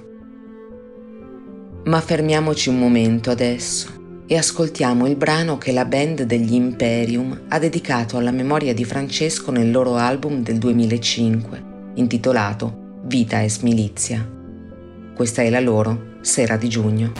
Ma 1.86 2.02
fermiamoci 2.02 2.70
un 2.70 2.78
momento 2.78 3.32
adesso 3.32 3.97
e 4.30 4.38
ascoltiamo 4.38 5.08
il 5.08 5.16
brano 5.16 5.58
che 5.58 5.72
la 5.72 5.86
band 5.86 6.24
degli 6.24 6.54
Imperium 6.54 7.44
ha 7.48 7.60
dedicato 7.60 8.18
alla 8.18 8.32
memoria 8.32 8.74
di 8.74 8.84
Francesco 8.84 9.52
nel 9.52 9.72
loro 9.72 9.96
album 9.96 10.44
del 10.44 10.58
2005, 10.58 11.64
intitolato 11.96 13.00
Vita 13.04 13.42
es 13.42 13.60
Milizia. 13.60 14.30
Questa 15.16 15.42
è 15.42 15.50
la 15.50 15.62
loro 15.62 16.16
Sera 16.22 16.58
di 16.58 16.68
giugno. 16.68 17.14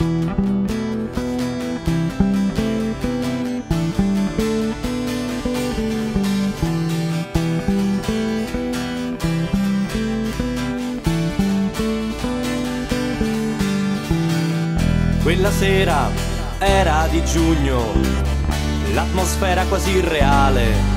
Quella 15.22 15.50
sera 15.50 16.27
era 16.58 17.06
di 17.08 17.24
giugno, 17.24 17.92
l'atmosfera 18.92 19.64
quasi 19.66 19.90
irreale. 19.90 20.96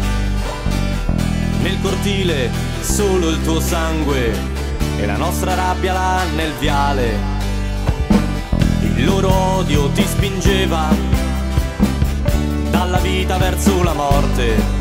Nel 1.61 1.79
cortile 1.81 2.49
solo 2.81 3.29
il 3.29 3.41
tuo 3.43 3.59
sangue 3.59 4.33
e 4.97 5.05
la 5.05 5.17
nostra 5.17 5.53
rabbia 5.53 5.93
là 5.93 6.23
nel 6.35 6.51
viale. 6.59 7.39
Il 8.81 9.05
loro 9.05 9.31
odio 9.31 9.89
ti 9.89 10.03
spingeva 10.03 10.89
dalla 12.71 12.97
vita 12.97 13.37
verso 13.37 13.83
la 13.83 13.93
morte. 13.93 14.79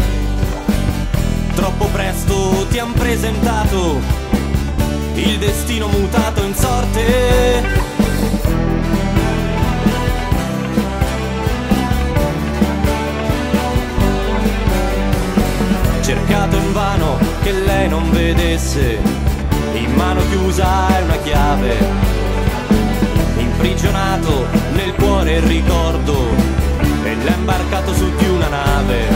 Troppo 1.54 1.86
presto 1.86 2.66
ti 2.70 2.78
han 2.78 2.92
presentato 2.92 4.00
il 5.14 5.38
destino 5.38 5.88
mutato 5.88 6.42
in 6.42 6.54
sorte. 6.54 8.09
Cercato 16.10 16.56
invano 16.56 17.18
che 17.40 17.52
lei 17.52 17.88
non 17.88 18.10
vedesse, 18.10 18.98
in 19.74 19.92
mano 19.94 20.20
chiusa 20.28 20.88
è 20.88 21.02
una 21.02 21.16
chiave, 21.18 21.76
imprigionato 23.36 24.44
nel 24.72 24.92
cuore 24.94 25.36
il 25.36 25.42
ricordo 25.42 26.34
e 27.04 27.14
l'ha 27.14 27.34
imbarcato 27.36 27.94
su 27.94 28.10
di 28.16 28.28
una 28.28 28.48
nave, 28.48 29.08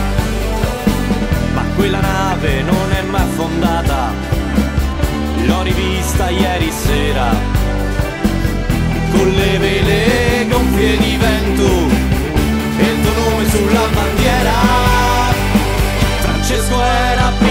ma 1.53 1.63
quella 1.75 1.99
nave 1.99 2.63
non 2.63 2.93
è 2.93 3.03
mai 3.03 3.23
affondata, 3.23 4.13
l'ho 5.47 5.63
rivista 5.63 6.31
ieri 6.31 6.71
sera, 6.71 7.35
con 9.11 9.29
le 9.31 9.59
vele 9.59 10.47
gonfie 10.49 10.97
di 10.97 11.17
vento 11.17 11.71
e 12.79 12.85
il 12.85 13.03
tuo 13.03 13.31
nome 13.31 13.49
sulla 13.49 13.87
bandiera. 13.93 14.94
Francesco 16.65 16.83
era 16.83 17.31
primavera, 17.33 17.44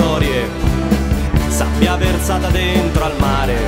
storie, 0.00 0.48
sabbia 1.48 1.94
versata 1.96 2.48
dentro 2.48 3.04
al 3.04 3.12
mare, 3.18 3.58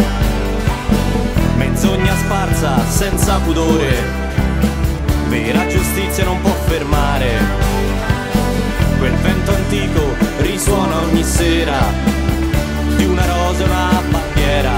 menzogna 1.56 2.16
sparsa 2.16 2.82
senza 2.88 3.38
pudore, 3.40 3.92
vera 5.28 5.66
giustizia 5.66 6.24
non 6.24 6.40
può 6.40 6.54
fermare. 6.66 7.60
Quel 8.98 9.12
vento 9.16 9.50
antico 9.52 10.00
risuona 10.38 11.00
ogni 11.00 11.22
sera 11.22 11.80
di 12.96 13.04
una 13.04 13.26
rosa 13.26 13.62
e 13.62 13.66
una 13.66 14.02
bandiera. 14.08 14.72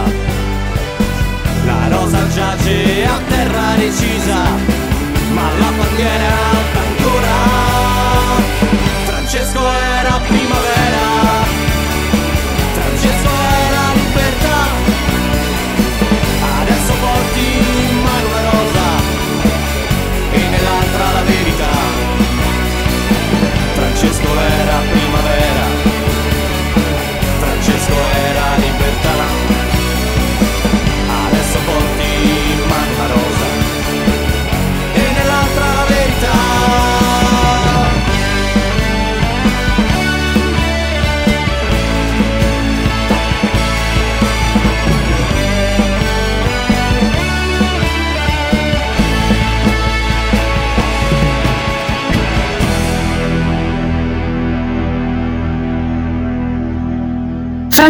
La 1.67 1.89
rosa 1.89 2.29
giace 2.31 3.05
a 3.07 3.19
terra 3.29 3.75
recisa, 3.77 4.41
ma 5.33 5.47
la 5.61 5.71
bandiera 5.77 6.14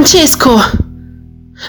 Francesco! 0.06 0.58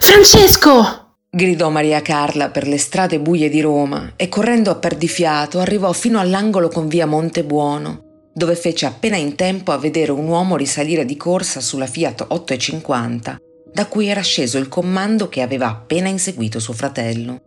Francesco! 0.02 1.16
gridò 1.32 1.70
Maria 1.70 2.02
Carla 2.02 2.50
per 2.50 2.68
le 2.68 2.78
strade 2.78 3.22
buie 3.22 3.48
di 3.48 3.62
Roma 3.62 4.12
e 4.18 4.28
correndo 4.28 4.72
a 4.72 4.76
perdifiato 4.76 5.60
arrivò 5.62 5.94
fino 5.94 6.20
all'angolo 6.20 6.68
con 6.68 6.90
via 6.90 7.06
Montebuono, 7.06 8.32
dove 8.34 8.58
fece 8.58 8.88
appena 8.88 9.16
in 9.16 9.36
tempo 9.36 9.72
a 9.72 9.78
vedere 9.78 10.12
un 10.12 10.28
uomo 10.28 10.58
risalire 10.58 11.06
di 11.06 11.16
corsa 11.16 11.62
sulla 11.62 11.88
Fiat 11.88 12.26
850, 12.28 13.38
da 13.72 13.86
cui 13.88 14.08
era 14.08 14.22
sceso 14.22 14.58
il 14.58 14.68
comando 14.68 15.30
che 15.30 15.42
aveva 15.42 15.70
appena 15.70 16.10
inseguito 16.10 16.60
suo 16.60 16.74
fratello. 16.74 17.40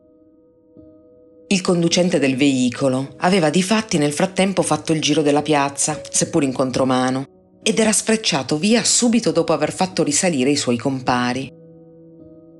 Il 1.48 1.60
conducente 1.60 2.18
del 2.18 2.34
veicolo 2.34 3.14
aveva 3.18 3.50
di 3.50 3.62
fatti 3.62 3.98
nel 3.98 4.14
frattempo 4.14 4.62
fatto 4.62 4.94
il 4.94 5.02
giro 5.02 5.20
della 5.20 5.42
piazza, 5.42 6.00
seppur 6.08 6.44
in 6.44 6.52
contromano, 6.52 7.37
ed 7.62 7.78
era 7.78 7.92
sfrecciato 7.92 8.56
via 8.56 8.82
subito 8.84 9.30
dopo 9.30 9.52
aver 9.52 9.72
fatto 9.72 10.02
risalire 10.02 10.50
i 10.50 10.56
suoi 10.56 10.76
compari. 10.76 11.52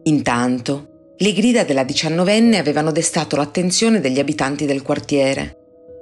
Intanto, 0.05 1.15
le 1.17 1.33
grida 1.33 1.65
della 1.65 1.85
diciannovenne 1.85 2.59
avevano 2.59 2.93
destato 2.93 3.37
l'attenzione 3.37 4.01
degli 4.01 4.19
abitanti 4.19 4.67
del 4.67 4.83
quartiere. 4.83 5.57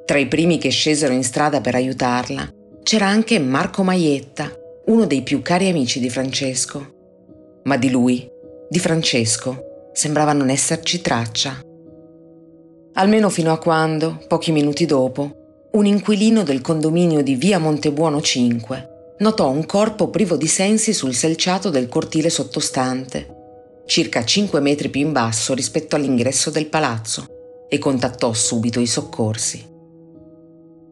Tra 0.05 0.19
i 0.19 0.29
primi 0.29 0.59
che 0.59 0.69
scesero 0.69 1.13
in 1.13 1.25
strada 1.25 1.61
per 1.61 1.75
aiutarla 1.75 2.53
c'era 2.83 3.07
anche 3.07 3.39
Marco 3.39 3.83
Maietta, 3.83 4.53
uno 4.87 5.07
dei 5.07 5.23
più 5.23 5.43
cari 5.43 5.69
amici 5.69 5.99
di 5.99 6.11
Francesco. 6.11 6.95
Ma 7.65 7.77
di 7.77 7.91
lui, 7.91 8.29
di 8.69 8.79
Francesco, 8.79 9.91
sembrava 9.93 10.33
non 10.33 10.51
esserci 10.51 11.01
traccia. 11.01 11.61
Almeno 12.93 13.29
fino 13.29 13.53
a 13.53 13.59
quando, 13.59 14.23
pochi 14.29 14.53
minuti 14.53 14.87
dopo, 14.87 15.46
un 15.77 15.87
inquilino 15.87 16.43
del 16.43 16.63
condominio 16.63 17.23
di 17.23 17.35
via 17.35 17.59
Montebuono 17.59 18.21
5 18.21 19.15
notò 19.19 19.51
un 19.51 19.67
corpo 19.67 20.09
privo 20.09 20.37
di 20.37 20.47
sensi 20.47 20.93
sul 20.93 21.15
selciato 21.15 21.71
del 21.71 21.89
cortile 21.89 22.31
sottostante 22.31 23.37
circa 23.87 24.25
5 24.25 24.61
metri 24.61 24.89
più 24.89 25.01
in 25.03 25.13
basso 25.13 25.55
rispetto 25.55 25.97
all'ingresso 25.97 26.51
del 26.51 26.67
palazzo, 26.67 27.27
e 27.69 27.79
contattò 27.79 28.33
subito 28.33 28.81
i 28.81 28.87
soccorsi. 28.87 29.65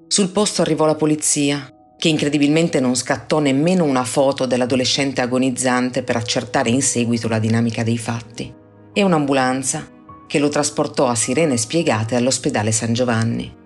Sul 0.07 0.31
posto 0.31 0.63
arrivò 0.63 0.87
la 0.87 0.95
polizia, 0.95 1.69
che 1.97 2.09
incredibilmente 2.09 2.81
non 2.81 2.95
scattò 2.95 3.41
nemmeno 3.41 3.85
una 3.85 4.05
foto 4.05 4.47
dell'adolescente 4.47 5.21
agonizzante 5.21 6.03
per 6.03 6.17
accertare 6.17 6.71
in 6.71 6.83
seguito 6.83 7.29
la 7.29 7.39
dinamica 7.39 7.83
dei 7.83 7.99
fatti, 7.99 8.53
e 8.93 9.03
un'ambulanza 9.03 9.89
che 10.27 10.39
lo 10.39 10.49
trasportò 10.49 11.07
a 11.07 11.15
sirene 11.15 11.57
spiegate 11.57 12.15
all'ospedale 12.17 12.71
San 12.71 12.93
Giovanni. 12.93 13.63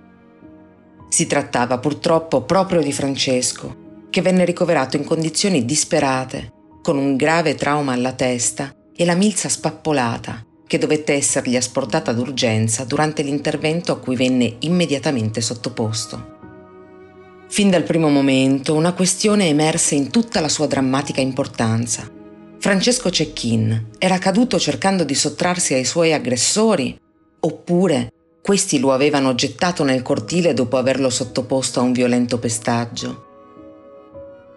Si 1.08 1.26
trattava 1.26 1.78
purtroppo 1.78 2.42
proprio 2.42 2.80
di 2.80 2.92
Francesco, 2.92 3.86
che 4.10 4.22
venne 4.22 4.44
ricoverato 4.44 4.96
in 4.96 5.04
condizioni 5.04 5.64
disperate, 5.64 6.52
con 6.82 6.96
un 6.96 7.16
grave 7.16 7.54
trauma 7.54 7.92
alla 7.92 8.12
testa 8.12 8.74
e 8.94 9.04
la 9.04 9.14
milza 9.14 9.48
spappolata 9.48 10.44
che 10.68 10.78
dovette 10.78 11.14
essergli 11.14 11.56
asportata 11.56 12.12
d'urgenza 12.12 12.84
durante 12.84 13.22
l'intervento 13.22 13.90
a 13.90 13.98
cui 13.98 14.14
venne 14.14 14.56
immediatamente 14.60 15.40
sottoposto. 15.40 16.36
Fin 17.48 17.70
dal 17.70 17.82
primo 17.82 18.10
momento 18.10 18.74
una 18.74 18.92
questione 18.92 19.48
emerse 19.48 19.94
in 19.94 20.10
tutta 20.10 20.40
la 20.40 20.50
sua 20.50 20.66
drammatica 20.66 21.22
importanza. 21.22 22.08
Francesco 22.58 23.08
Cecchin 23.08 23.92
era 23.96 24.18
caduto 24.18 24.58
cercando 24.58 25.04
di 25.04 25.14
sottrarsi 25.14 25.72
ai 25.72 25.86
suoi 25.86 26.12
aggressori 26.12 26.94
oppure 27.40 28.10
questi 28.48 28.78
lo 28.78 28.94
avevano 28.94 29.34
gettato 29.34 29.84
nel 29.84 30.00
cortile 30.00 30.54
dopo 30.54 30.78
averlo 30.78 31.10
sottoposto 31.10 31.80
a 31.80 31.82
un 31.82 31.92
violento 31.92 32.38
pestaggio. 32.38 33.26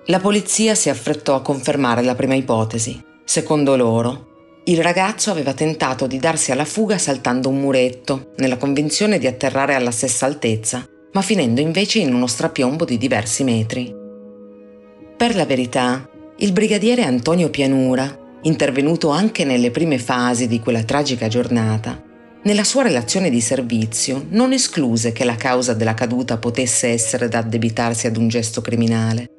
La 0.06 0.22
polizia 0.22 0.76
si 0.76 0.88
affrettò 0.88 1.36
a 1.36 1.42
confermare 1.42 2.02
la 2.02 2.16
prima 2.16 2.36
ipotesi. 2.36 3.04
Secondo 3.26 3.76
loro, 3.76 4.62
il 4.64 4.82
ragazzo 4.82 5.30
aveva 5.30 5.52
tentato 5.52 6.08
di 6.08 6.20
darsi 6.20 6.54
alla 6.54 6.64
fuga 6.64 6.98
saltando 6.98 7.50
un 7.50 7.60
muretto, 7.60 8.32
nella 8.38 8.56
convinzione 8.56 9.20
di 9.20 9.28
atterrare 9.28 9.76
alla 9.76 9.92
stessa 9.92 10.26
altezza, 10.26 10.88
ma 11.12 11.22
finendo 11.22 11.60
invece 11.60 12.00
in 12.00 12.14
uno 12.14 12.28
strapiombo 12.28 12.86
di 12.86 12.98
diversi 12.98 13.44
metri. 13.44 13.94
Per 15.18 15.36
la 15.36 15.46
verità, 15.46 16.10
il 16.38 16.54
brigadiere 16.54 17.04
Antonio 17.04 17.50
Pianura, 17.50 18.38
intervenuto 18.44 19.10
anche 19.10 19.44
nelle 19.44 19.70
prime 19.70 19.98
fasi 19.98 20.48
di 20.48 20.62
quella 20.62 20.84
tragica 20.84 21.28
giornata, 21.28 22.02
nella 22.44 22.64
sua 22.64 22.82
relazione 22.82 23.30
di 23.30 23.40
servizio 23.40 24.26
non 24.30 24.52
escluse 24.52 25.12
che 25.12 25.24
la 25.24 25.36
causa 25.36 25.74
della 25.74 25.94
caduta 25.94 26.38
potesse 26.38 26.88
essere 26.88 27.28
da 27.28 27.40
addebitarsi 27.40 28.08
ad 28.08 28.18
un 28.18 28.28
gesto 28.28 28.62
criminale, 28.62 29.30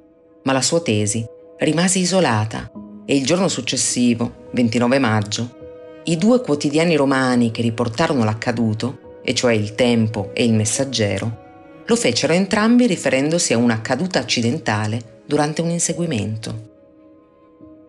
ma 0.44 0.52
la 0.52 0.62
sua 0.62 0.80
tesi 0.80 1.24
rimase 1.58 1.98
isolata 1.98 2.70
e 3.04 3.16
il 3.16 3.26
giorno 3.26 3.48
successivo, 3.48 4.48
29 4.52 4.98
maggio, 5.00 5.56
i 6.04 6.16
due 6.16 6.40
quotidiani 6.40 6.94
romani 6.94 7.50
che 7.50 7.62
riportarono 7.62 8.24
l'accaduto, 8.24 9.20
e 9.24 9.34
cioè 9.34 9.52
il 9.52 9.74
Tempo 9.74 10.30
e 10.34 10.44
il 10.44 10.52
Messaggero, 10.52 11.82
lo 11.86 11.96
fecero 11.96 12.32
entrambi 12.32 12.86
riferendosi 12.86 13.52
a 13.52 13.58
una 13.58 13.80
caduta 13.80 14.20
accidentale 14.20 15.22
durante 15.26 15.60
un 15.60 15.70
inseguimento. 15.70 16.70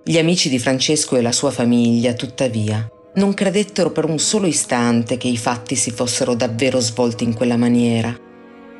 Gli 0.03 0.17
amici 0.17 0.49
di 0.49 0.59
Francesco 0.59 1.15
e 1.15 1.21
la 1.21 1.31
sua 1.31 1.51
famiglia, 1.51 2.13
tuttavia, 2.13 2.87
non 3.15 3.33
credettero 3.33 3.91
per 3.91 4.05
un 4.05 4.17
solo 4.19 4.47
istante 4.47 5.17
che 5.17 5.27
i 5.27 5.37
fatti 5.37 5.75
si 5.75 5.91
fossero 5.91 6.33
davvero 6.33 6.79
svolti 6.79 7.23
in 7.23 7.33
quella 7.33 7.57
maniera. 7.57 8.15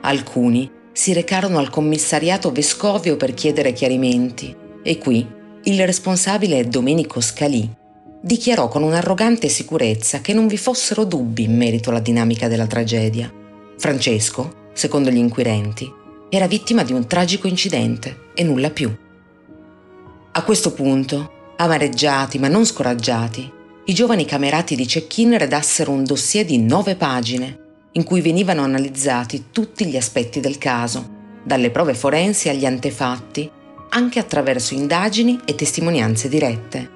Alcuni 0.02 0.70
si 0.92 1.14
recarono 1.14 1.60
al 1.60 1.70
commissariato 1.70 2.52
vescovio 2.52 3.18
per 3.18 3.34
chiedere 3.34 3.74
chiarimenti 3.74 4.56
e 4.84 4.98
qui 4.98 5.28
il 5.64 5.86
responsabile 5.86 6.68
Domenico 6.68 7.22
Scalì 7.22 7.82
dichiarò 8.22 8.68
con 8.68 8.84
un'arrogante 8.84 9.50
sicurezza 9.50 10.22
che 10.22 10.34
non 10.34 10.48
vi 10.48 10.58
fossero 10.58 11.04
dubbi 11.04 11.44
in 11.44 11.56
merito 11.56 11.90
alla 11.90 12.00
dinamica 12.00 12.48
della 12.48 12.68
tragedia. 12.68 13.32
Francesco, 13.78 14.70
secondo 14.74 15.10
gli 15.10 15.18
inquirenti, 15.18 15.92
era 16.30 16.48
vittima 16.48 16.84
di 16.84 16.94
un 16.94 17.06
tragico 17.06 17.48
incidente 17.48 18.30
e 18.34 18.44
nulla 18.44 18.72
più. 18.72 18.94
A 20.32 20.44
questo 20.44 20.74
punto, 20.74 21.54
amareggiati 21.58 22.40
ma 22.40 22.48
non 22.48 22.66
scoraggiati, 22.66 23.52
i 23.86 23.94
giovani 23.94 24.24
camerati 24.24 24.76
di 24.76 24.88
Cecchin 24.88 25.38
redassero 25.38 25.92
un 25.92 26.06
dossier 26.06 26.46
di 26.46 26.58
nove 26.58 26.96
pagine 26.96 27.60
in 27.94 28.04
cui 28.04 28.22
venivano 28.22 28.64
analizzati 28.64 29.46
tutti 29.52 29.86
gli 29.86 29.98
aspetti 29.98 30.40
del 30.40 30.58
caso, 30.58 31.42
dalle 31.44 31.70
prove 31.70 31.94
forensi 31.94 32.48
agli 32.48 32.66
antefatti 32.66 33.50
anche 33.90 34.20
attraverso 34.20 34.74
indagini 34.74 35.40
e 35.46 35.54
testimonianze 35.54 36.30
dirette. 36.30 36.90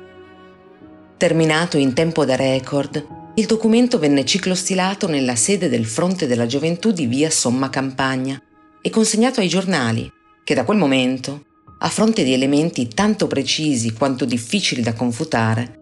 Terminato 1.17 1.77
in 1.77 1.93
tempo 1.93 2.25
da 2.25 2.35
record, 2.35 3.05
il 3.35 3.45
documento 3.45 3.99
venne 3.99 4.25
ciclostilato 4.25 5.07
nella 5.07 5.35
sede 5.35 5.69
del 5.69 5.85
Fronte 5.85 6.25
della 6.25 6.47
Gioventù 6.47 6.91
di 6.91 7.05
via 7.05 7.29
Somma 7.29 7.69
Campagna 7.69 8.41
e 8.81 8.89
consegnato 8.89 9.41
ai 9.41 9.47
giornali, 9.47 10.09
che 10.43 10.55
da 10.55 10.63
quel 10.63 10.77
momento, 10.77 11.43
a 11.79 11.89
fronte 11.89 12.23
di 12.23 12.33
elementi 12.33 12.87
tanto 12.87 13.27
precisi 13.27 13.93
quanto 13.93 14.25
difficili 14.25 14.81
da 14.81 14.93
confutare, 14.93 15.76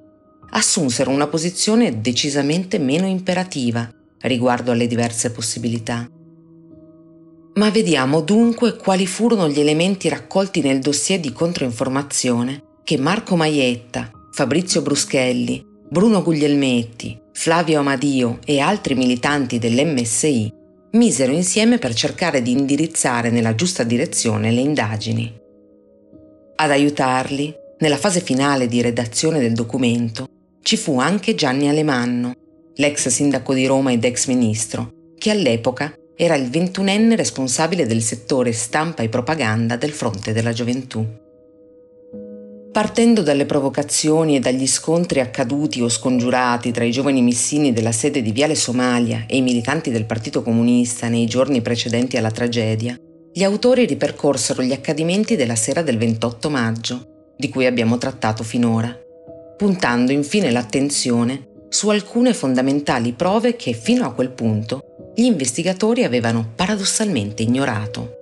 assunsero 0.56 1.12
una 1.12 1.28
posizione 1.28 2.02
decisamente 2.02 2.80
meno 2.80 3.08
imperativa 3.08 3.90
riguardo 4.22 4.72
alle 4.72 4.88
diverse 4.88 5.32
possibilità. 5.32 6.10
Ma 7.56 7.70
vediamo 7.70 8.22
dunque 8.22 8.76
quali 8.76 9.06
furono 9.06 9.48
gli 9.50 9.60
elementi 9.60 10.10
raccolti 10.10 10.62
nel 10.62 10.80
dossier 10.80 11.20
di 11.20 11.32
controinformazione 11.32 12.64
che 12.84 12.98
Marco 12.98 13.36
Maietta, 13.36 14.12
Fabrizio 14.32 14.82
Bruschelli, 14.82 15.64
Bruno 15.90 16.22
Guglielmetti, 16.22 17.20
Flavio 17.34 17.80
Amadio 17.80 18.40
e 18.46 18.60
altri 18.60 18.96
militanti 18.96 19.60
dell'MSI 19.60 20.54
misero 20.92 21.34
insieme 21.34 21.78
per 21.78 21.94
cercare 21.94 22.42
di 22.42 22.52
indirizzare 22.52 23.30
nella 23.30 23.56
giusta 23.56 23.84
direzione 23.84 24.52
le 24.52 24.62
indagini. 24.62 25.42
Ad 26.56 26.72
aiutarli, 26.72 27.54
nella 27.80 27.98
fase 27.98 28.22
finale 28.22 28.68
di 28.68 28.82
redazione 28.82 29.40
del 29.40 29.52
documento, 29.54 30.25
ci 30.66 30.78
fu 30.78 30.98
anche 30.98 31.36
Gianni 31.36 31.70
Alemanno, 31.70 32.34
l'ex 32.78 33.10
sindaco 33.10 33.54
di 33.54 33.68
Roma 33.68 33.92
ed 33.92 34.04
ex 34.04 34.26
ministro, 34.26 34.90
che 35.16 35.30
all'epoca 35.30 35.94
era 36.16 36.34
il 36.34 36.50
ventunenne 36.50 37.16
responsabile 37.16 37.86
del 37.86 38.02
settore 38.02 38.52
stampa 38.52 39.04
e 39.04 39.10
propaganda 39.10 39.76
del 39.76 39.92
Fronte 39.92 40.34
della 40.34 40.54
Gioventù. 40.54 41.06
Partendo 42.72 43.22
dalle 43.22 43.46
provocazioni 43.46 44.38
e 44.38 44.40
dagli 44.40 44.66
scontri 44.66 45.20
accaduti 45.20 45.84
o 45.84 45.88
scongiurati 45.88 46.72
tra 46.72 46.84
i 46.84 46.90
giovani 46.90 47.22
missini 47.22 47.72
della 47.72 47.92
sede 47.92 48.24
di 48.24 48.32
Viale 48.32 48.56
Somalia 48.56 49.26
e 49.28 49.38
i 49.38 49.44
militanti 49.44 49.92
del 49.92 50.06
Partito 50.06 50.42
Comunista 50.42 51.10
nei 51.10 51.28
giorni 51.28 51.62
precedenti 51.62 52.18
alla 52.18 52.32
tragedia, 52.32 52.98
gli 53.32 53.44
autori 53.44 53.86
ripercorsero 53.86 54.64
gli 54.64 54.74
accadimenti 54.74 55.36
della 55.36 55.56
sera 55.56 55.84
del 55.84 56.00
28 56.00 56.50
maggio, 56.50 57.34
di 57.38 57.50
cui 57.50 57.68
abbiamo 57.68 58.00
trattato 58.00 58.44
finora, 58.44 59.04
puntando 59.58 60.12
infine 60.12 60.52
l'attenzione 60.52 61.54
su 61.70 61.90
alcune 61.90 62.34
fondamentali 62.34 63.12
prove 63.14 63.56
che 63.56 63.74
fino 63.74 64.06
a 64.06 64.14
quel 64.14 64.32
punto 64.32 65.14
gli 65.16 65.24
investigatori 65.24 66.04
avevano 66.04 66.52
paradossalmente 66.56 67.44
ignorato. 67.44 68.14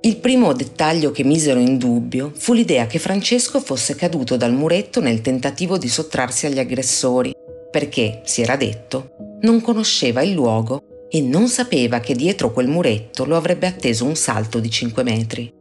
Il 0.00 0.16
primo 0.16 0.52
dettaglio 0.52 1.10
che 1.10 1.24
misero 1.24 1.58
in 1.58 1.78
dubbio 1.78 2.32
fu 2.34 2.52
l'idea 2.52 2.86
che 2.86 2.98
Francesco 2.98 3.60
fosse 3.60 3.94
caduto 3.94 4.36
dal 4.36 4.52
muretto 4.52 5.00
nel 5.00 5.22
tentativo 5.22 5.78
di 5.78 5.88
sottrarsi 5.88 6.46
agli 6.46 6.58
aggressori, 6.58 7.32
perché, 7.70 8.20
si 8.24 8.42
era 8.42 8.56
detto, 8.56 9.38
non 9.40 9.62
conosceva 9.62 10.22
il 10.22 10.32
luogo 10.32 11.08
e 11.10 11.22
non 11.22 11.48
sapeva 11.48 12.00
che 12.00 12.14
dietro 12.14 12.52
quel 12.52 12.68
muretto 12.68 13.24
lo 13.24 13.36
avrebbe 13.36 13.66
atteso 13.66 14.04
un 14.04 14.14
salto 14.14 14.60
di 14.60 14.70
5 14.70 15.02
metri. 15.02 15.52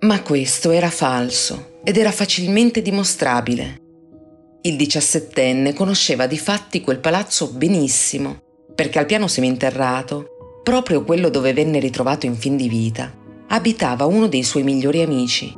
Ma 0.00 0.20
questo 0.22 0.70
era 0.70 0.90
falso 0.90 1.72
ed 1.84 1.96
era 1.96 2.10
facilmente 2.10 2.82
dimostrabile. 2.82 3.80
Il 4.62 4.76
diciassettenne 4.76 5.74
conosceva 5.74 6.26
di 6.26 6.38
fatti 6.38 6.80
quel 6.80 6.98
palazzo 6.98 7.52
benissimo, 7.52 8.40
perché 8.74 8.98
al 8.98 9.06
piano 9.06 9.28
seminterrato, 9.28 10.60
proprio 10.62 11.04
quello 11.04 11.28
dove 11.28 11.52
venne 11.52 11.78
ritrovato 11.78 12.24
in 12.24 12.34
fin 12.34 12.56
di 12.56 12.68
vita, 12.68 13.12
abitava 13.48 14.06
uno 14.06 14.26
dei 14.26 14.42
suoi 14.42 14.62
migliori 14.62 15.02
amici. 15.02 15.54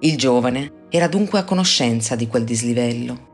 Il 0.00 0.16
giovane 0.16 0.86
era 0.90 1.06
dunque 1.06 1.38
a 1.38 1.44
conoscenza 1.44 2.16
di 2.16 2.26
quel 2.26 2.44
dislivello. 2.44 3.26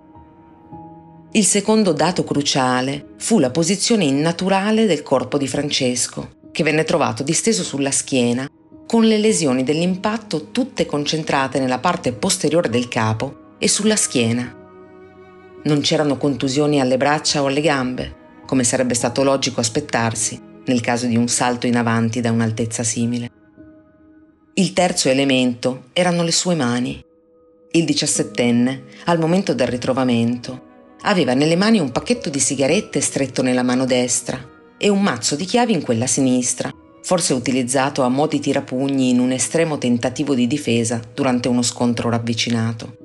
Il 1.33 1.45
secondo 1.45 1.93
dato 1.93 2.23
cruciale 2.23 3.15
fu 3.17 3.39
la 3.39 3.51
posizione 3.51 4.05
innaturale 4.05 4.87
del 4.87 5.03
corpo 5.03 5.39
di 5.39 5.49
Francesco, 5.49 6.43
che 6.53 6.63
venne 6.63 6.85
trovato 6.85 7.23
disteso 7.23 7.65
sulla 7.65 7.91
schiena, 7.91 8.47
con 8.87 9.05
le 9.05 9.19
lesioni 9.19 9.63
dell'impatto 9.63 10.51
tutte 10.51 10.87
concentrate 10.87 11.59
nella 11.59 11.79
parte 11.79 12.13
posteriore 12.13 12.69
del 12.69 12.89
capo 12.89 13.55
e 13.59 13.69
sulla 13.69 13.97
schiena. 13.97 14.63
Non 15.65 15.81
c'erano 15.81 16.17
contusioni 16.17 16.81
alle 16.81 16.97
braccia 16.97 17.43
o 17.43 17.47
alle 17.47 17.61
gambe, 17.61 18.23
come 18.47 18.65
sarebbe 18.65 18.95
stato 18.95 19.23
logico 19.23 19.61
aspettarsi 19.61 20.41
nel 20.67 20.81
caso 20.81 21.07
di 21.07 21.17
un 21.17 21.29
salto 21.29 21.67
in 21.67 21.77
avanti 21.77 22.21
da 22.21 22.31
un'altezza 22.31 22.83
simile. 22.83 23.31
Il 24.55 24.73
terzo 24.73 25.09
elemento 25.09 25.85
erano 25.93 26.23
le 26.23 26.33
sue 26.33 26.55
mani. 26.55 27.03
Il 27.73 27.85
diciassettenne, 27.85 28.85
al 29.07 29.19
momento 29.19 29.53
del 29.53 29.67
ritrovamento, 29.67 30.73
aveva 31.03 31.35
nelle 31.35 31.57
mani 31.57 31.81
un 31.81 31.91
pacchetto 31.91 32.31
di 32.31 32.39
sigarette 32.39 33.01
stretto 33.01 33.43
nella 33.43 33.63
mano 33.63 33.85
destra 33.85 34.39
e 34.79 34.89
un 34.89 35.03
mazzo 35.03 35.35
di 35.35 35.45
chiavi 35.45 35.73
in 35.73 35.83
quella 35.83 36.07
sinistra, 36.07 36.71
forse 37.05 37.33
utilizzato 37.35 38.03
a 38.03 38.09
mo' 38.09 38.27
di 38.27 38.41
tirapugni 38.41 39.11
in 39.11 39.21
un 39.21 39.31
estremo 39.31 39.79
tentativo 39.79 40.35
di 40.35 40.49
difesa 40.49 41.01
durante 41.15 41.47
uno 41.47 41.63
scontro 41.63 42.11
ravvicinato. 42.11 42.97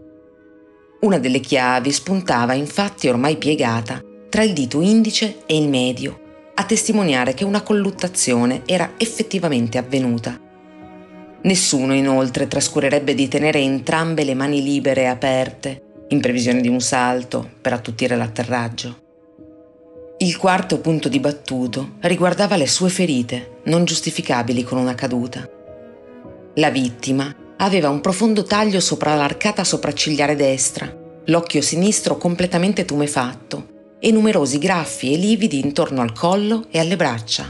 Una 1.01 1.19
delle 1.19 1.39
chiavi 1.39 1.91
spuntava 1.91 2.53
infatti 2.53 3.07
ormai 3.07 3.37
piegata 3.37 4.01
tra 4.29 4.41
il 4.41 4.53
dito 4.53 4.81
indice 4.81 5.43
e 5.45 5.57
il 5.57 5.67
medio, 5.67 6.19
a 6.55 6.63
testimoniare 6.63 7.33
che 7.33 7.43
una 7.43 7.61
colluttazione 7.61 8.63
era 8.65 8.93
effettivamente 8.97 9.77
avvenuta 9.77 10.47
Nessuno 11.41 11.93
inoltre 11.93 12.47
trascurerebbe 12.47 13.13
di 13.13 13.29
tenere 13.29 13.59
entrambe 13.59 14.25
le 14.25 14.33
mani 14.33 14.61
libere 14.61 15.03
e 15.03 15.05
aperte, 15.05 15.83
in 16.09 16.19
previsione 16.19 16.59
di 16.59 16.67
un 16.67 16.81
salto, 16.81 17.49
per 17.61 17.71
attutire 17.71 18.17
l'atterraggio. 18.17 19.08
Il 20.21 20.35
quarto 20.35 20.81
punto 20.81 21.07
dibattuto 21.07 21.91
riguardava 22.01 22.57
le 22.57 22.67
sue 22.67 22.89
ferite, 22.89 23.61
non 23.63 23.85
giustificabili 23.85 24.63
con 24.63 24.77
una 24.77 24.93
caduta. 24.93 25.49
La 26.55 26.69
vittima 26.69 27.33
aveva 27.55 27.87
un 27.87 28.01
profondo 28.01 28.43
taglio 28.43 28.81
sopra 28.81 29.15
l'arcata 29.15 29.63
sopraccigliare 29.63 30.35
destra, 30.35 30.93
l'occhio 31.23 31.61
sinistro 31.61 32.17
completamente 32.17 32.83
tumefatto 32.83 33.95
e 33.97 34.11
numerosi 34.11 34.57
graffi 34.57 35.13
e 35.13 35.17
lividi 35.17 35.59
intorno 35.59 36.01
al 36.01 36.11
collo 36.11 36.65
e 36.69 36.79
alle 36.79 36.97
braccia. 36.97 37.49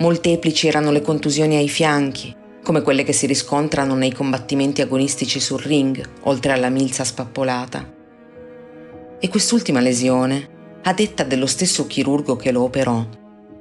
Molteplici 0.00 0.68
erano 0.68 0.90
le 0.90 1.00
contusioni 1.00 1.56
ai 1.56 1.70
fianchi, 1.70 2.36
come 2.62 2.82
quelle 2.82 3.04
che 3.04 3.14
si 3.14 3.24
riscontrano 3.24 3.94
nei 3.94 4.12
combattimenti 4.12 4.82
agonistici 4.82 5.40
sul 5.40 5.62
ring, 5.62 6.06
oltre 6.24 6.52
alla 6.52 6.68
milza 6.68 7.04
spappolata. 7.04 7.90
E 9.18 9.28
quest'ultima 9.30 9.80
lesione, 9.80 10.55
a 10.86 10.92
detta 10.92 11.24
dello 11.24 11.46
stesso 11.46 11.88
chirurgo 11.88 12.36
che 12.36 12.52
lo 12.52 12.62
operò, 12.62 13.04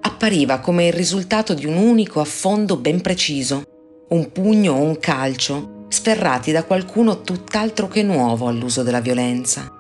appariva 0.01 0.59
come 0.59 0.88
il 0.88 0.93
risultato 0.93 1.55
di 1.55 1.65
un 1.65 1.76
unico 1.76 2.19
affondo 2.19 2.78
ben 2.78 3.01
preciso, 3.01 3.63
un 4.09 4.32
pugno 4.32 4.73
o 4.73 4.82
un 4.82 4.99
calcio, 4.99 5.86
sferrati 5.88 6.51
da 6.51 6.63
qualcuno 6.63 7.21
tutt'altro 7.21 7.88
che 7.88 8.03
nuovo 8.03 8.47
all'uso 8.47 8.84
della 8.84 9.01
violenza. 9.01 9.71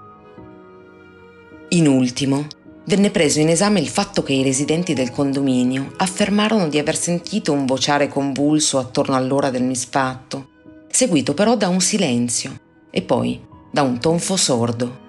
In 1.69 1.87
ultimo, 1.87 2.47
venne 2.85 3.11
preso 3.11 3.39
in 3.39 3.49
esame 3.49 3.79
il 3.79 3.89
fatto 3.89 4.23
che 4.23 4.33
i 4.33 4.41
residenti 4.41 4.95
del 4.95 5.11
condominio 5.11 5.93
affermarono 5.97 6.67
di 6.67 6.79
aver 6.79 6.97
sentito 6.97 7.51
un 7.51 7.67
vociare 7.67 8.07
convulso 8.07 8.79
attorno 8.79 9.15
all'ora 9.15 9.51
del 9.51 9.63
misfatto, 9.63 10.49
seguito 10.89 11.35
però 11.35 11.55
da 11.55 11.67
un 11.67 11.79
silenzio 11.79 12.59
e 12.89 13.03
poi 13.03 13.39
da 13.71 13.83
un 13.83 13.99
tonfo 13.99 14.35
sordo. 14.35 15.03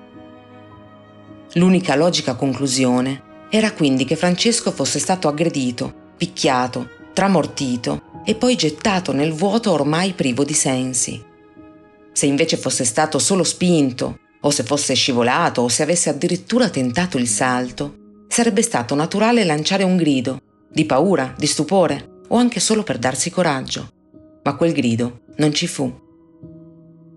L'unica 1.57 1.97
logica 1.97 2.35
conclusione 2.35 3.47
era 3.49 3.73
quindi 3.73 4.05
che 4.05 4.15
Francesco 4.15 4.71
fosse 4.71 4.99
stato 4.99 5.27
aggredito, 5.27 6.13
picchiato, 6.17 6.89
tramortito 7.15 8.23
e 8.27 8.35
poi 8.35 8.57
gettato 8.57 9.13
nel 9.13 9.33
vuoto 9.33 9.73
ormai 9.73 10.13
privo 10.13 10.45
di 10.45 10.53
sensi. 10.53 11.23
Se 12.13 12.27
invece 12.27 12.59
fosse 12.59 12.85
stato 12.85 13.19
solo 13.19 13.43
spinto 13.43 14.19
o 14.41 14.51
se 14.51 14.65
fosse 14.65 14.93
scivolato 14.93 15.63
o 15.63 15.69
se 15.69 15.83
avesse 15.83 16.11
addirittura 16.11 16.69
tentato 16.69 17.17
il 17.17 17.27
salto, 17.27 18.25
sarebbe 18.29 18.61
stato 18.61 18.95
naturale 18.95 19.43
lanciare 19.45 19.83
un 19.83 19.97
grido, 19.97 20.41
di 20.71 20.85
paura, 20.85 21.35
di 21.39 21.47
stupore 21.47 22.21
o 22.29 22.37
anche 22.37 22.61
solo 22.61 22.83
per 22.83 22.99
darsi 22.99 23.31
coraggio. 23.31 23.89
Ma 24.43 24.55
quel 24.57 24.73
grido 24.73 25.21
non 25.37 25.55
ci 25.55 25.67
fu. 25.67 25.91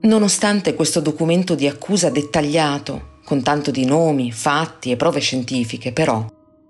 Nonostante 0.02 0.76
questo 0.76 1.02
documento 1.02 1.56
di 1.56 1.68
accusa 1.68 2.10
dettagliato, 2.10 3.18
con 3.30 3.44
tanto 3.44 3.70
di 3.70 3.86
nomi, 3.86 4.32
fatti 4.32 4.90
e 4.90 4.96
prove 4.96 5.20
scientifiche, 5.20 5.92
però, 5.92 6.26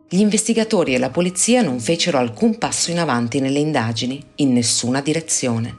gli 0.09 0.19
investigatori 0.19 0.93
e 0.93 0.97
la 0.97 1.09
polizia 1.09 1.61
non 1.61 1.79
fecero 1.79 2.17
alcun 2.17 2.57
passo 2.57 2.91
in 2.91 2.99
avanti 2.99 3.39
nelle 3.39 3.59
indagini, 3.59 4.21
in 4.35 4.51
nessuna 4.51 4.99
direzione. 4.99 5.73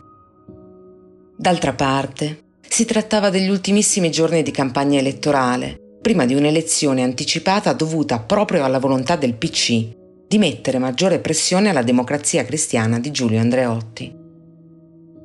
D'altra 1.37 1.75
parte, 1.75 2.45
si 2.67 2.87
trattava 2.87 3.29
degli 3.29 3.51
ultimissimi 3.51 4.11
giorni 4.11 4.43
di 4.43 4.51
campagna 4.51 4.99
elettorale, 4.99 5.79
prima 6.01 6.25
di 6.25 6.35
un'elezione 6.35 7.03
anticipata 7.03 7.75
dovuta 7.75 8.19
proprio 8.19 8.65
alla 8.65 8.79
volontà 8.79 9.17
del 9.17 9.35
PC 9.35 9.87
di 10.27 10.39
mettere 10.39 10.79
maggiore 10.79 11.19
pressione 11.19 11.69
alla 11.69 11.83
democrazia 11.83 12.43
cristiana 12.47 12.99
di 12.99 13.11
Giulio 13.11 13.39
Andreotti. 13.39 14.17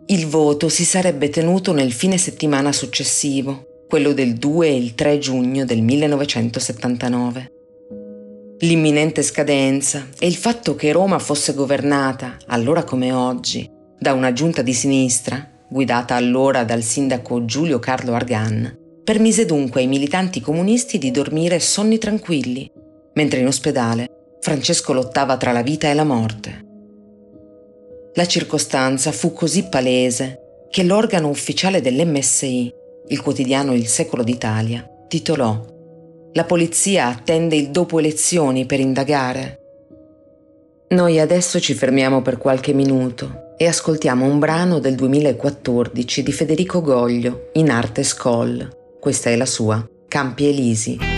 Il 0.07 0.27
voto 0.27 0.67
si 0.67 0.83
sarebbe 0.83 1.29
tenuto 1.29 1.71
nel 1.71 1.93
fine 1.93 2.17
settimana 2.17 2.73
successivo, 2.73 3.74
quello 3.87 4.13
del 4.13 4.35
2 4.35 4.67
e 4.67 4.75
il 4.75 4.95
3 4.95 5.17
giugno 5.19 5.65
del 5.65 5.81
1979. 5.81 7.51
L'imminente 8.59 9.21
scadenza 9.21 10.07
e 10.17 10.27
il 10.27 10.35
fatto 10.35 10.75
che 10.75 10.91
Roma 10.91 11.19
fosse 11.19 11.53
governata, 11.53 12.37
allora 12.47 12.83
come 12.83 13.11
oggi, 13.11 13.69
da 13.99 14.13
una 14.13 14.33
giunta 14.33 14.61
di 14.61 14.73
sinistra, 14.73 15.51
guidata 15.69 16.15
allora 16.15 16.63
dal 16.63 16.81
sindaco 16.81 17.45
Giulio 17.45 17.79
Carlo 17.79 18.13
Argan, 18.13 18.77
permise 19.03 19.45
dunque 19.45 19.81
ai 19.81 19.87
militanti 19.87 20.41
comunisti 20.41 20.97
di 20.97 21.11
dormire 21.11 21.59
sonni 21.59 21.97
tranquilli, 21.97 22.71
mentre 23.13 23.39
in 23.39 23.47
ospedale 23.47 24.09
Francesco 24.39 24.93
lottava 24.93 25.37
tra 25.37 25.51
la 25.51 25.61
vita 25.61 25.89
e 25.89 25.93
la 25.93 26.03
morte. 26.03 26.63
La 28.13 28.25
circostanza 28.25 29.11
fu 29.11 29.33
così 29.33 29.67
palese 29.67 30.39
che 30.69 30.83
l'organo 30.83 31.29
ufficiale 31.29 31.81
dell'MSI, 31.81 32.73
il 33.07 33.21
quotidiano 33.21 33.73
Il 33.73 33.87
Secolo 33.87 34.23
d'Italia, 34.23 34.87
titolò 35.07 35.59
La 36.33 36.43
polizia 36.43 37.07
attende 37.07 37.55
il 37.55 37.69
dopo 37.69 37.99
elezioni 37.99 38.65
per 38.65 38.79
indagare. 38.79 39.59
Noi 40.89 41.19
adesso 41.19 41.59
ci 41.59 41.73
fermiamo 41.73 42.21
per 42.21 42.37
qualche 42.37 42.73
minuto 42.73 43.53
e 43.57 43.67
ascoltiamo 43.67 44.25
un 44.25 44.39
brano 44.39 44.79
del 44.79 44.95
2014 44.95 46.23
di 46.23 46.31
Federico 46.31 46.81
Goglio 46.81 47.49
in 47.53 47.69
arte 47.69 48.03
Skoll. 48.03 48.97
Questa 48.99 49.29
è 49.29 49.35
la 49.35 49.45
sua 49.45 49.87
Campi 50.07 50.47
Elisi. 50.47 51.14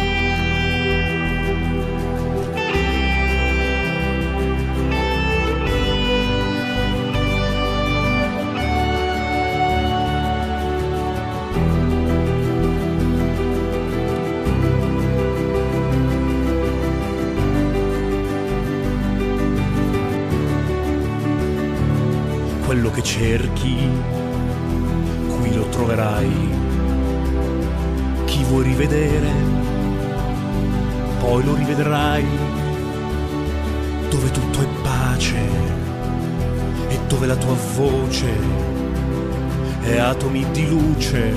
È 39.88 40.00
atomi 40.00 40.46
di 40.52 40.68
luce 40.68 41.32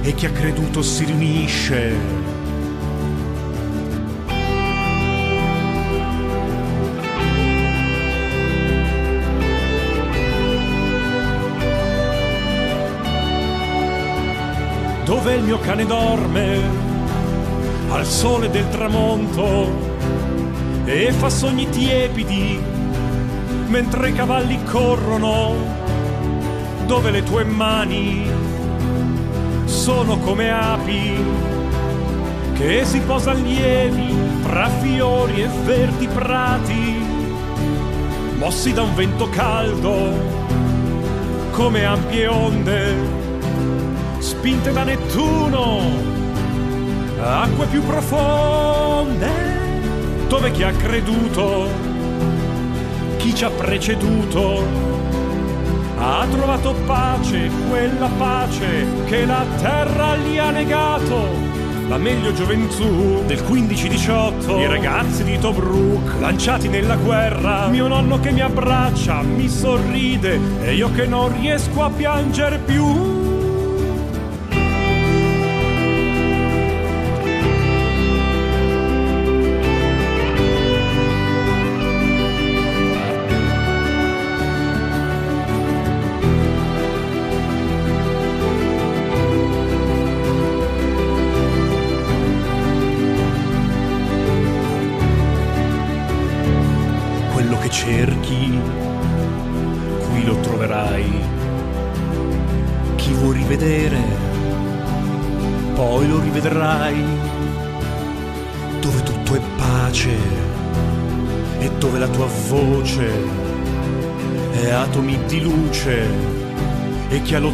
e 0.00 0.14
chi 0.14 0.24
ha 0.24 0.30
creduto 0.30 0.80
si 0.80 1.04
riunisce. 1.04 2.20
Dove 15.04 15.34
il 15.34 15.42
mio 15.42 15.58
cane 15.58 15.84
dorme 15.84 16.60
al 17.90 18.06
sole 18.06 18.48
del 18.48 18.66
tramonto 18.70 19.90
e 20.86 21.12
fa 21.12 21.28
sogni 21.28 21.68
tiepidi 21.68 22.58
mentre 23.66 24.08
i 24.08 24.14
cavalli 24.14 24.58
corrono 24.64 25.81
dove 26.92 27.10
le 27.10 27.22
tue 27.22 27.42
mani 27.42 28.30
sono 29.64 30.18
come 30.18 30.50
api 30.50 31.24
che 32.52 32.84
si 32.84 33.00
posan 33.00 33.40
lievi 33.42 34.14
fra 34.42 34.68
fiori 34.68 35.40
e 35.40 35.48
verdi 35.64 36.06
prati 36.06 37.02
mossi 38.34 38.74
da 38.74 38.82
un 38.82 38.94
vento 38.94 39.26
caldo 39.30 40.12
come 41.52 41.82
ampie 41.82 42.26
onde 42.26 42.94
spinte 44.18 44.70
da 44.70 44.84
Nettuno 44.84 45.80
acque 47.22 47.68
più 47.68 47.82
profonde 47.86 49.30
dove 50.28 50.50
chi 50.50 50.62
ha 50.62 50.72
creduto, 50.72 51.68
chi 53.16 53.34
ci 53.34 53.44
ha 53.44 53.50
preceduto, 53.50 54.91
ha 56.04 56.26
trovato 56.26 56.74
pace, 56.84 57.48
quella 57.68 58.08
pace 58.18 58.86
che 59.06 59.24
la 59.24 59.44
terra 59.60 60.16
gli 60.16 60.36
ha 60.36 60.50
negato. 60.50 61.50
La 61.88 61.96
meglio 61.96 62.32
gioventù 62.32 63.22
del 63.24 63.40
15-18, 63.40 64.58
i 64.58 64.66
ragazzi 64.66 65.22
di 65.22 65.38
Tobruk 65.38 66.18
lanciati 66.18 66.68
nella 66.68 66.96
guerra, 66.96 67.68
mio 67.68 67.86
nonno 67.86 68.18
che 68.18 68.32
mi 68.32 68.40
abbraccia, 68.40 69.22
mi 69.22 69.48
sorride 69.48 70.40
e 70.62 70.74
io 70.74 70.90
che 70.90 71.06
non 71.06 71.38
riesco 71.38 71.84
a 71.84 71.90
piangere 71.90 72.58
più. 72.58 73.11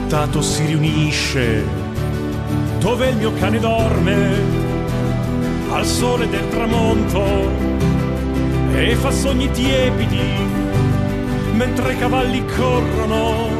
Lottato 0.08 0.40
si 0.40 0.64
riunisce. 0.64 1.66
Dove 2.78 3.10
il 3.10 3.16
mio 3.16 3.30
cane 3.34 3.60
dorme 3.60 4.40
al 5.70 5.84
sole 5.84 6.26
del 6.30 6.48
tramonto 6.48 7.22
e 8.72 8.94
fa 8.94 9.10
sogni 9.10 9.50
tiepidi 9.50 10.46
mentre 11.52 11.92
i 11.92 11.98
cavalli 11.98 12.42
corrono. 12.56 13.57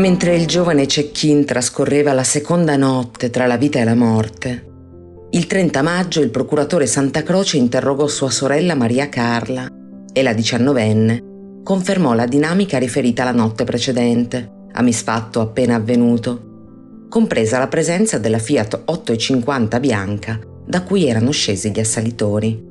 Mentre 0.00 0.34
il 0.34 0.46
giovane 0.46 0.86
Cecchin 0.86 1.44
trascorreva 1.44 2.14
la 2.14 2.24
seconda 2.24 2.74
notte 2.78 3.28
tra 3.28 3.46
la 3.46 3.58
vita 3.58 3.80
e 3.80 3.84
la 3.84 3.94
morte, 3.94 4.64
il 5.32 5.46
30 5.46 5.82
maggio 5.82 6.22
il 6.22 6.30
procuratore 6.30 6.86
Santa 6.86 7.22
Croce 7.22 7.58
interrogò 7.58 8.06
sua 8.06 8.30
sorella 8.30 8.74
Maria 8.74 9.10
Carla 9.10 9.68
e 10.10 10.22
la 10.22 10.32
diciannovenne 10.32 11.60
confermò 11.62 12.14
la 12.14 12.24
dinamica 12.24 12.78
riferita 12.78 13.24
la 13.24 13.32
notte 13.32 13.64
precedente, 13.64 14.68
a 14.72 14.80
misfatto 14.80 15.42
appena 15.42 15.74
avvenuto, 15.74 17.04
compresa 17.10 17.58
la 17.58 17.68
presenza 17.68 18.16
della 18.16 18.38
Fiat 18.38 18.80
850 18.86 19.80
bianca 19.80 20.40
da 20.64 20.82
cui 20.82 21.08
erano 21.08 21.30
scesi 21.30 21.70
gli 21.72 21.78
assalitori. 21.78 22.68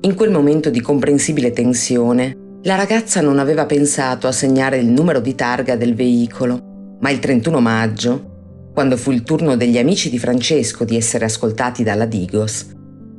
In 0.00 0.14
quel 0.14 0.30
momento 0.30 0.70
di 0.70 0.80
comprensibile 0.80 1.50
tensione, 1.50 2.47
la 2.62 2.74
ragazza 2.74 3.20
non 3.20 3.38
aveva 3.38 3.66
pensato 3.66 4.26
a 4.26 4.32
segnare 4.32 4.78
il 4.78 4.86
numero 4.86 5.20
di 5.20 5.34
targa 5.34 5.76
del 5.76 5.94
veicolo, 5.94 6.96
ma 7.00 7.10
il 7.10 7.20
31 7.20 7.60
maggio, 7.60 8.70
quando 8.74 8.96
fu 8.96 9.12
il 9.12 9.22
turno 9.22 9.56
degli 9.56 9.78
amici 9.78 10.10
di 10.10 10.18
Francesco 10.18 10.84
di 10.84 10.96
essere 10.96 11.24
ascoltati 11.24 11.84
dalla 11.84 12.04
Digos, 12.04 12.66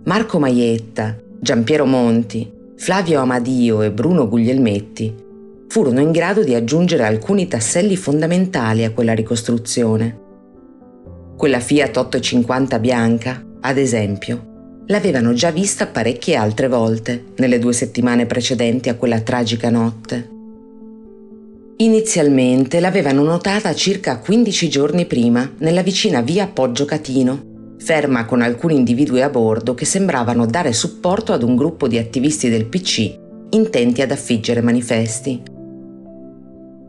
Marco 0.03 0.39
Maietta, 0.39 1.15
Giampiero 1.39 1.85
Monti, 1.85 2.51
Flavio 2.75 3.21
Amadio 3.21 3.81
e 3.81 3.91
Bruno 3.91 4.27
Guglielmetti 4.27 5.27
furono 5.69 6.01
in 6.01 6.11
grado 6.11 6.43
di 6.43 6.55
aggiungere 6.55 7.05
alcuni 7.05 7.47
tasselli 7.47 7.95
fondamentali 7.95 8.83
a 8.83 8.91
quella 8.91 9.13
ricostruzione. 9.13 10.27
Quella 11.37 11.59
Fiat 11.59 11.95
850 11.95 12.79
bianca, 12.79 13.45
ad 13.61 13.77
esempio, 13.77 14.48
l'avevano 14.89 15.33
già 15.33 15.51
vista 15.51 15.85
parecchie 15.87 16.35
altre 16.35 16.67
volte 16.67 17.25
nelle 17.37 17.59
due 17.59 17.73
settimane 17.73 18.25
precedenti 18.25 18.89
a 18.89 18.95
quella 18.95 19.21
tragica 19.21 19.69
notte. 19.69 20.37
Inizialmente 21.77 22.79
l'avevano 22.79 23.23
notata 23.23 23.73
circa 23.73 24.17
15 24.17 24.69
giorni 24.69 25.05
prima 25.05 25.49
nella 25.59 25.83
vicina 25.83 26.21
via 26.21 26.47
Poggio 26.47 26.85
Catino, 26.85 27.75
ferma 27.77 28.25
con 28.25 28.41
alcuni 28.41 28.75
individui 28.75 29.21
a 29.21 29.29
bordo 29.29 29.75
che 29.75 29.85
sembravano 29.85 30.45
dare 30.45 30.73
supporto 30.73 31.33
ad 31.33 31.43
un 31.43 31.55
gruppo 31.55 31.87
di 31.87 31.97
attivisti 31.97 32.49
del 32.49 32.65
PC 32.65 33.17
intenti 33.51 34.01
ad 34.01 34.11
affiggere 34.11 34.61
manifesti. 34.61 35.41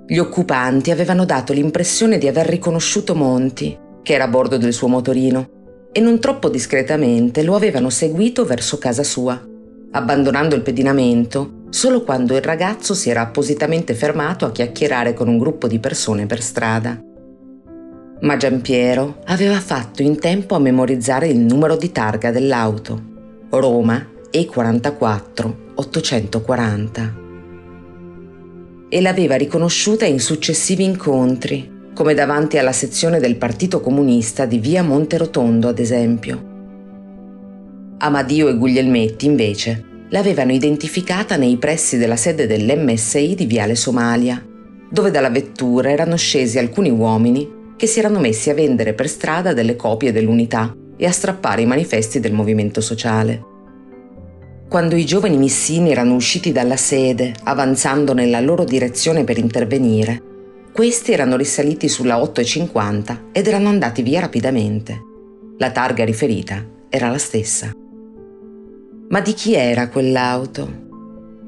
Gli 0.07 0.18
occupanti 0.18 0.90
avevano 0.90 1.24
dato 1.24 1.53
l'impressione 1.53 2.18
di 2.18 2.26
aver 2.26 2.46
riconosciuto 2.46 3.14
Monti, 3.14 3.78
che 4.03 4.14
era 4.14 4.24
a 4.24 4.28
bordo 4.28 4.57
del 4.57 4.72
suo 4.72 4.88
motorino, 4.88 5.59
e 5.93 6.01
non 6.01 6.20
troppo 6.20 6.49
discretamente 6.49 7.43
lo 7.43 7.57
avevano 7.57 7.91
seguito 7.91 8.45
verso 8.45 8.78
casa 8.78 9.03
sua, 9.03 9.41
abbandonando 9.93 10.55
il 10.55 10.62
pedinamento 10.62 11.59
solo 11.70 12.03
quando 12.03 12.34
il 12.34 12.43
ragazzo 12.43 12.95
si 12.95 13.11
era 13.11 13.22
appositamente 13.22 13.95
fermato 13.95 14.45
a 14.45 14.51
chiacchierare 14.51 15.14
con 15.14 15.28
un 15.28 15.38
gruppo 15.38 15.66
di 15.66 15.78
persone 15.78 16.26
per 16.26 16.43
strada. 16.43 17.01
Ma 18.22 18.36
Giampiero 18.36 19.18
aveva 19.26 19.59
fatto 19.61 20.03
in 20.03 20.18
tempo 20.18 20.55
a 20.55 20.59
memorizzare 20.59 21.28
il 21.28 21.38
numero 21.38 21.76
di 21.76 21.91
targa 21.91 22.30
dell'auto, 22.30 23.03
Roma 23.51 24.07
E44 24.30 25.55
840. 25.74 27.18
E 28.88 29.01
l'aveva 29.01 29.36
riconosciuta 29.36 30.05
in 30.05 30.20
successivi 30.20 30.84
incontri 30.84 31.78
come 32.01 32.14
davanti 32.14 32.57
alla 32.57 32.72
sezione 32.72 33.20
del 33.20 33.36
Partito 33.36 33.82
Comunista 33.82 34.46
di 34.46 34.59
via 34.59 34.82
Monterotondo, 34.82 35.68
ad 35.68 35.78
esempio. 35.78 36.42
Amadio 37.98 38.48
e 38.48 38.57
Guglielmetti, 38.57 39.26
invece, 39.26 39.84
l'avevano 40.09 40.51
identificata 40.51 41.36
nei 41.36 41.59
pressi 41.59 41.98
della 41.98 42.16
sede 42.16 42.46
dell'MSI 42.46 43.34
di 43.34 43.44
Viale 43.44 43.74
Somalia, 43.74 44.42
dove 44.90 45.11
dalla 45.11 45.28
vettura 45.28 45.90
erano 45.90 46.16
scesi 46.16 46.59
alcuni 46.59 46.88
uomini 46.88 47.74
che 47.76 47.86
si 47.86 47.98
erano 47.98 48.18
messi 48.18 48.48
a 48.48 48.55
vendere 48.55 48.94
per 48.94 49.07
strada 49.07 49.53
delle 49.53 49.76
copie 49.76 50.11
dell'unità 50.11 50.74
e 50.96 51.05
a 51.05 51.12
strappare 51.12 51.61
i 51.61 51.66
manifesti 51.66 52.18
del 52.18 52.32
movimento 52.32 52.80
sociale. 52.80 53.44
Quando 54.70 54.96
i 54.96 55.05
giovani 55.05 55.36
missini 55.36 55.90
erano 55.90 56.14
usciti 56.14 56.51
dalla 56.51 56.76
sede, 56.76 57.34
avanzando 57.42 58.14
nella 58.14 58.40
loro 58.40 58.64
direzione 58.64 59.22
per 59.24 59.36
intervenire, 59.36 60.28
Questi 60.73 61.12
erano 61.12 61.37
risaliti 61.37 61.89
sulla 61.89 62.16
8.50 62.16 63.18
ed 63.33 63.47
erano 63.47 63.68
andati 63.68 64.03
via 64.03 64.21
rapidamente. 64.21 65.03
La 65.59 65.73
targa 65.73 66.05
riferita 66.05 66.64
era 66.89 67.11
la 67.11 67.18
stessa. 67.18 67.73
Ma 69.09 69.21
di 69.21 69.33
chi 69.35 69.55
era 69.55 69.89
quell'auto? 69.89 70.89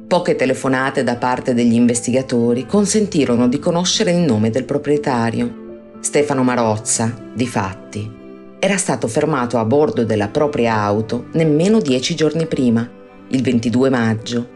Poche 0.09 0.35
telefonate 0.35 1.05
da 1.05 1.17
parte 1.17 1.55
degli 1.55 1.73
investigatori 1.75 2.67
consentirono 2.67 3.49
di 3.49 3.61
conoscere 3.61 4.11
il 4.11 4.19
nome 4.19 4.51
del 4.51 4.65
proprietario. 4.65 5.61
Stefano 6.01 6.43
Marozza, 6.43 7.31
di 7.33 7.47
fatti, 7.47 8.11
era 8.59 8.77
stato 8.77 9.07
fermato 9.07 9.57
a 9.59 9.65
bordo 9.65 10.05
della 10.05 10.29
propria 10.29 10.75
auto 10.75 11.27
nemmeno 11.33 11.81
dieci 11.81 12.17
giorni 12.17 12.47
prima, 12.47 12.87
il 13.29 13.41
22 13.41 13.89
maggio, 13.89 14.49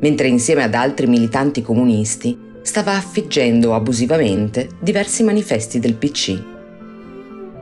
mentre 0.00 0.28
insieme 0.28 0.64
ad 0.64 0.74
altri 0.74 1.06
militanti 1.06 1.62
comunisti 1.62 2.46
stava 2.62 2.92
affiggendo 2.92 3.74
abusivamente 3.74 4.68
diversi 4.80 5.22
manifesti 5.22 5.78
del 5.78 5.94
PC. 5.94 6.42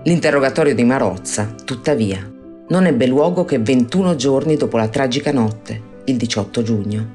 L'interrogatorio 0.05 0.75
di 0.75 0.85
Marozza, 0.85 1.55
tuttavia, 1.65 2.33
non 2.69 2.87
ebbe 2.87 3.07
luogo 3.07 3.45
che 3.45 3.59
21 3.59 4.17
giorni 4.17 4.57
dopo 4.57 4.77
la 4.77 4.89
tragica 4.89 5.33
notte, 5.33 5.81
il 6.05 6.17
18 6.17 6.63
giugno. 6.63 7.15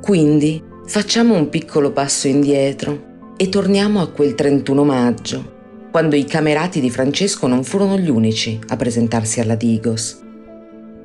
Quindi 0.00 0.62
facciamo 0.86 1.34
un 1.34 1.48
piccolo 1.48 1.92
passo 1.92 2.28
indietro 2.28 3.08
e 3.36 3.48
torniamo 3.48 4.00
a 4.00 4.10
quel 4.10 4.34
31 4.34 4.84
maggio, 4.84 5.58
quando 5.90 6.16
i 6.16 6.24
camerati 6.24 6.80
di 6.80 6.90
Francesco 6.90 7.46
non 7.46 7.64
furono 7.64 7.98
gli 7.98 8.10
unici 8.10 8.58
a 8.68 8.76
presentarsi 8.76 9.40
alla 9.40 9.54
Digos. 9.54 10.20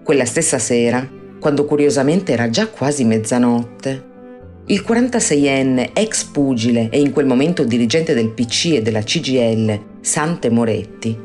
Quella 0.04 0.26
stessa 0.26 0.60
sera, 0.60 1.08
quando 1.40 1.66
curiosamente 1.66 2.34
era 2.34 2.50
già 2.50 2.68
quasi 2.68 3.04
mezzanotte, 3.04 4.14
il 4.68 4.84
46enne 4.88 5.92
ex 5.94 6.24
pugile 6.24 6.90
e 6.90 7.00
in 7.00 7.12
quel 7.12 7.28
momento 7.28 7.64
dirigente 7.64 8.16
del 8.16 8.32
PC 8.32 8.74
e 8.74 8.82
della 8.82 9.04
CGL, 9.04 9.80
Sante 10.02 10.50
Moretti, 10.50 11.16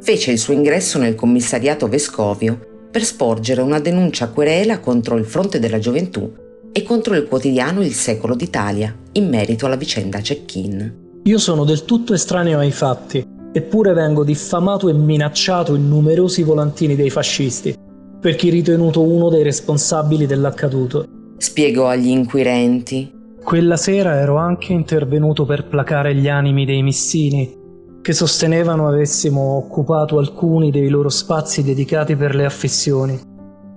fece 0.00 0.30
il 0.30 0.38
suo 0.38 0.54
ingresso 0.54 0.98
nel 0.98 1.14
commissariato 1.14 1.86
Vescovio 1.86 2.88
per 2.90 3.04
sporgere 3.04 3.60
una 3.60 3.78
denuncia 3.78 4.28
querela 4.30 4.80
contro 4.80 5.16
il 5.16 5.26
Fronte 5.26 5.58
della 5.58 5.78
Gioventù 5.78 6.32
e 6.72 6.82
contro 6.82 7.14
il 7.14 7.26
quotidiano 7.26 7.82
Il 7.82 7.92
Secolo 7.92 8.34
d'Italia 8.34 8.96
in 9.12 9.28
merito 9.28 9.66
alla 9.66 9.76
vicenda 9.76 10.22
Cecchin. 10.22 11.20
Io 11.24 11.38
sono 11.38 11.64
del 11.64 11.84
tutto 11.84 12.14
estraneo 12.14 12.58
ai 12.58 12.72
fatti, 12.72 13.22
eppure 13.52 13.92
vengo 13.92 14.24
diffamato 14.24 14.88
e 14.88 14.94
minacciato 14.94 15.74
in 15.74 15.88
numerosi 15.88 16.42
volantini 16.42 16.96
dei 16.96 17.10
fascisti, 17.10 17.76
per 18.18 18.34
chi 18.34 18.48
ritenuto 18.48 19.02
uno 19.02 19.28
dei 19.28 19.42
responsabili 19.42 20.24
dell'accaduto. 20.24 21.11
Spiegò 21.42 21.88
agli 21.88 22.06
inquirenti. 22.06 23.12
Quella 23.42 23.76
sera 23.76 24.14
ero 24.14 24.36
anche 24.36 24.72
intervenuto 24.72 25.44
per 25.44 25.66
placare 25.66 26.14
gli 26.14 26.28
animi 26.28 26.64
dei 26.64 26.84
missini, 26.84 27.52
che 28.00 28.12
sostenevano 28.12 28.86
avessimo 28.86 29.56
occupato 29.56 30.18
alcuni 30.18 30.70
dei 30.70 30.88
loro 30.88 31.08
spazi 31.08 31.64
dedicati 31.64 32.14
per 32.14 32.36
le 32.36 32.44
affissioni. 32.44 33.18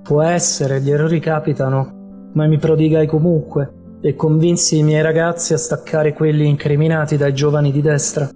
Può 0.04 0.22
essere, 0.22 0.80
gli 0.80 0.92
errori 0.92 1.20
capitano, 1.20 2.30
ma 2.34 2.46
mi 2.46 2.60
prodigai 2.60 3.08
comunque 3.08 3.98
e 4.00 4.16
convinsi 4.16 4.78
i 4.78 4.84
miei 4.84 5.02
ragazzi 5.02 5.54
a 5.54 5.58
staccare 5.58 6.14
quelli 6.14 6.46
incriminati 6.46 7.18
dai 7.18 7.34
giovani 7.34 7.72
di 7.72 7.82
destra. 7.82 8.30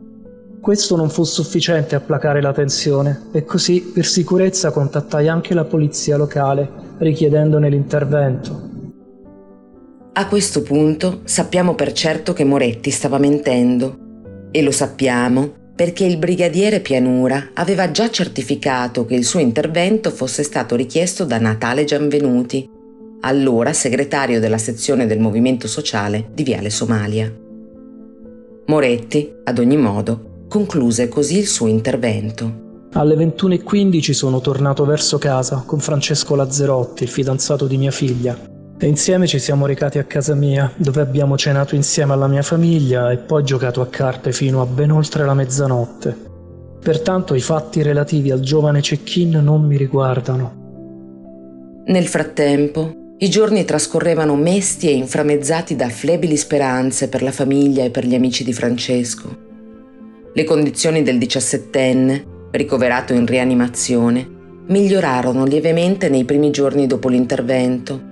Questo 0.60 0.96
non 0.96 1.10
fu 1.12 1.24
sufficiente 1.24 1.96
a 1.96 2.00
placare 2.00 2.42
la 2.42 2.52
tensione 2.52 3.28
e 3.32 3.46
così 3.46 3.92
per 3.94 4.06
sicurezza 4.06 4.72
contattai 4.72 5.28
anche 5.28 5.54
la 5.54 5.66
polizia 5.66 6.18
locale 6.18 6.68
richiedendone 6.98 7.70
l'intervento. 7.70 8.69
A 10.20 10.28
questo 10.28 10.64
punto 10.64 11.22
sappiamo 11.24 11.76
per 11.76 11.94
certo 11.94 12.34
che 12.34 12.44
Moretti 12.44 12.90
stava 12.90 13.18
mentendo 13.18 14.50
e 14.52 14.62
lo 14.62 14.70
sappiamo 14.70 15.72
perché 15.74 16.04
il 16.04 16.18
brigadiere 16.18 16.82
Pianura 16.82 17.52
aveva 17.54 17.90
già 17.90 18.10
certificato 18.10 19.06
che 19.06 19.16
il 19.16 19.24
suo 19.24 19.40
intervento 19.40 20.12
fosse 20.12 20.44
stato 20.44 20.76
richiesto 20.76 21.24
da 21.24 21.38
Natale 21.40 21.86
Gianvenuti, 21.86 22.70
allora 23.22 23.72
segretario 23.72 24.42
della 24.42 24.58
sezione 24.58 25.06
del 25.06 25.22
Movimento 25.22 25.70
Sociale 25.70 26.32
di 26.34 26.44
Viale 26.44 26.70
Somalia. 26.70 27.34
Moretti, 28.66 29.32
ad 29.46 29.58
ogni 29.58 29.78
modo, 29.78 30.48
concluse 30.50 31.08
così 31.08 31.38
il 31.38 31.48
suo 31.48 31.68
intervento. 31.68 32.88
Alle 32.92 33.16
21.15 33.16 34.12
sono 34.12 34.42
tornato 34.42 34.84
verso 34.84 35.18
casa 35.18 35.64
con 35.66 35.80
Francesco 35.80 36.36
Lazzerotti, 36.36 37.04
il 37.04 37.10
fidanzato 37.10 37.68
di 37.68 37.78
mia 37.78 37.92
figlia, 37.92 38.58
e 38.82 38.88
insieme 38.88 39.28
ci 39.28 39.40
siamo 39.40 39.66
recati 39.66 39.98
a 39.98 40.06
casa 40.06 40.36
mia, 40.36 40.72
dove 40.78 41.02
abbiamo 41.02 41.38
cenato 41.38 41.76
insieme 41.76 42.14
alla 42.14 42.28
mia 42.28 42.42
famiglia 42.42 43.12
e 43.12 43.18
poi 43.18 43.44
giocato 43.44 43.82
a 43.82 43.88
carte 43.88 44.32
fino 44.32 44.62
a 44.62 44.66
ben 44.66 44.92
oltre 44.92 45.26
la 45.26 45.34
mezzanotte. 45.34 46.16
Pertanto 46.82 47.36
i 47.36 47.42
fatti 47.42 47.82
relativi 47.82 48.32
al 48.32 48.40
giovane 48.40 48.82
Cecchin 48.82 49.32
non 49.44 49.66
mi 49.66 49.76
riguardano. 49.76 51.82
Nel 51.88 52.08
frattempo, 52.08 52.94
i 53.18 53.30
giorni 53.30 53.66
trascorrevano 53.66 54.38
mesti 54.38 54.88
e 54.88 54.94
inframezzati 54.94 55.76
da 55.76 55.90
flebili 55.90 56.38
speranze 56.38 57.10
per 57.10 57.22
la 57.22 57.34
famiglia 57.34 57.84
e 57.84 57.90
per 57.90 58.06
gli 58.06 58.16
amici 58.16 58.46
di 58.46 58.54
Francesco. 58.54 59.48
Le 60.34 60.44
condizioni 60.46 61.04
del 61.04 61.18
diciassettenne, 61.18 62.26
ricoverato 62.52 63.12
in 63.12 63.26
rianimazione, 63.26 64.26
migliorarono 64.68 65.44
lievemente 65.44 66.08
nei 66.08 66.24
primi 66.24 66.50
giorni 66.50 66.88
dopo 66.88 67.10
l'intervento, 67.10 68.08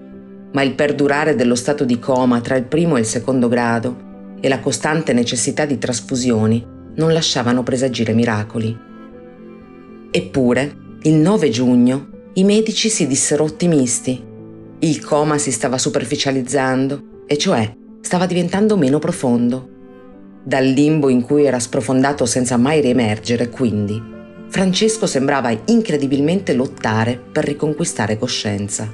ma 0.52 0.62
il 0.62 0.74
perdurare 0.74 1.36
dello 1.36 1.56
stato 1.56 1.84
di 1.84 2.00
coma 2.00 2.42
tra 2.42 2.56
il 2.56 2.64
primo 2.64 2.98
e 2.98 3.02
il 3.02 3.06
secondo 3.06 3.48
grado 3.48 4.36
e 4.40 4.48
la 4.48 4.60
costante 4.60 5.14
necessità 5.14 5.66
di 5.66 5.78
trasfusioni 5.78 6.66
non 6.96 7.14
lasciavano 7.14 7.64
presagire 7.64 8.14
miracoli. 8.14 8.78
Eppure, 10.10 10.76
il 11.04 11.14
9 11.14 11.50
giugno, 11.50 12.08
i 12.34 12.44
medici 12.44 12.90
si 12.90 13.08
dissero 13.08 13.44
ottimisti 13.44 14.28
il 14.80 15.04
coma 15.04 15.40
si 15.40 15.52
stava 15.52 15.80
superficializzando, 15.80 17.24
e 17.26 17.36
cioè 17.40 17.76
stava 18.00 18.28
diventando 18.28 18.78
meno 18.78 19.00
profondo. 19.00 19.70
Dal 20.44 20.66
limbo 20.66 21.10
in 21.10 21.24
cui 21.24 21.46
era 21.46 21.58
sprofondato 21.58 22.28
senza 22.28 22.58
mai 22.58 22.80
riemergere, 22.80 23.50
quindi, 23.50 24.00
Francesco 24.50 25.08
sembrava 25.08 25.50
incredibilmente 25.66 26.54
lottare 26.54 27.20
per 27.20 27.46
riconquistare 27.46 28.20
coscienza. 28.20 28.88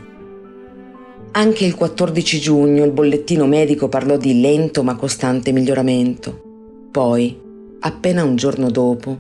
Anche 1.36 1.66
il 1.66 1.74
14 1.74 2.40
giugno 2.40 2.86
il 2.86 2.92
bollettino 2.92 3.48
medico 3.48 3.90
parlò 3.90 4.18
di 4.18 4.40
lento 4.40 4.84
ma 4.84 4.96
costante 4.96 5.52
miglioramento. 5.52 6.90
Poi, 6.92 7.36
appena 7.80 8.24
un 8.24 8.36
giorno 8.36 8.70
dopo, 8.70 9.18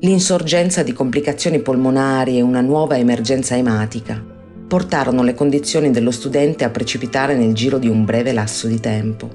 l'insorgenza 0.00 0.82
di 0.82 0.94
complicazioni 0.94 1.60
polmonari 1.60 2.38
e 2.38 2.40
una 2.40 2.62
nuova 2.62 2.96
emergenza 2.96 3.56
ematica 3.58 4.24
portarono 4.66 5.22
le 5.22 5.34
condizioni 5.34 5.90
dello 5.90 6.12
studente 6.12 6.64
a 6.64 6.70
precipitare 6.70 7.36
nel 7.36 7.52
giro 7.52 7.76
di 7.76 7.88
un 7.88 8.06
breve 8.06 8.32
lasso 8.32 8.66
di 8.66 8.80
tempo. 8.80 9.28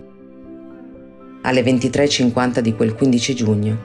Alle 1.43 1.61
23.50 1.61 2.59
di 2.59 2.73
quel 2.73 2.95
15 2.95 3.35
giugno, 3.35 3.77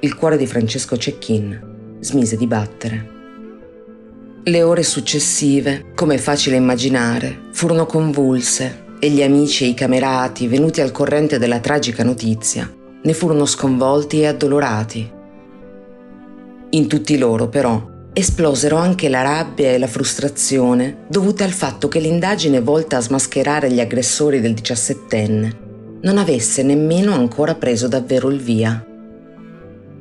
il 0.00 0.14
cuore 0.14 0.38
di 0.38 0.46
Francesco 0.46 0.96
Cecchin 0.96 1.98
smise 2.00 2.38
di 2.38 2.46
battere. 2.46 3.15
Le 4.48 4.62
ore 4.62 4.84
successive, 4.84 5.86
come 5.96 6.14
è 6.14 6.18
facile 6.18 6.54
immaginare, 6.54 7.48
furono 7.50 7.84
convulse 7.84 8.84
e 9.00 9.10
gli 9.10 9.20
amici 9.20 9.64
e 9.64 9.66
i 9.66 9.74
camerati, 9.74 10.46
venuti 10.46 10.80
al 10.80 10.92
corrente 10.92 11.40
della 11.40 11.58
tragica 11.58 12.04
notizia, 12.04 12.72
ne 13.02 13.12
furono 13.12 13.44
sconvolti 13.44 14.20
e 14.20 14.26
addolorati. 14.26 15.12
In 16.70 16.86
tutti 16.86 17.18
loro, 17.18 17.48
però, 17.48 17.90
esplosero 18.12 18.76
anche 18.76 19.08
la 19.08 19.22
rabbia 19.22 19.72
e 19.72 19.78
la 19.78 19.88
frustrazione 19.88 20.98
dovute 21.08 21.42
al 21.42 21.50
fatto 21.50 21.88
che 21.88 21.98
l'indagine 21.98 22.60
volta 22.60 22.98
a 22.98 23.00
smascherare 23.00 23.72
gli 23.72 23.80
aggressori 23.80 24.40
del 24.40 24.54
diciassettenne 24.54 25.64
non 26.02 26.18
avesse 26.18 26.62
nemmeno 26.62 27.14
ancora 27.14 27.56
preso 27.56 27.88
davvero 27.88 28.30
il 28.30 28.40
via. 28.40 28.95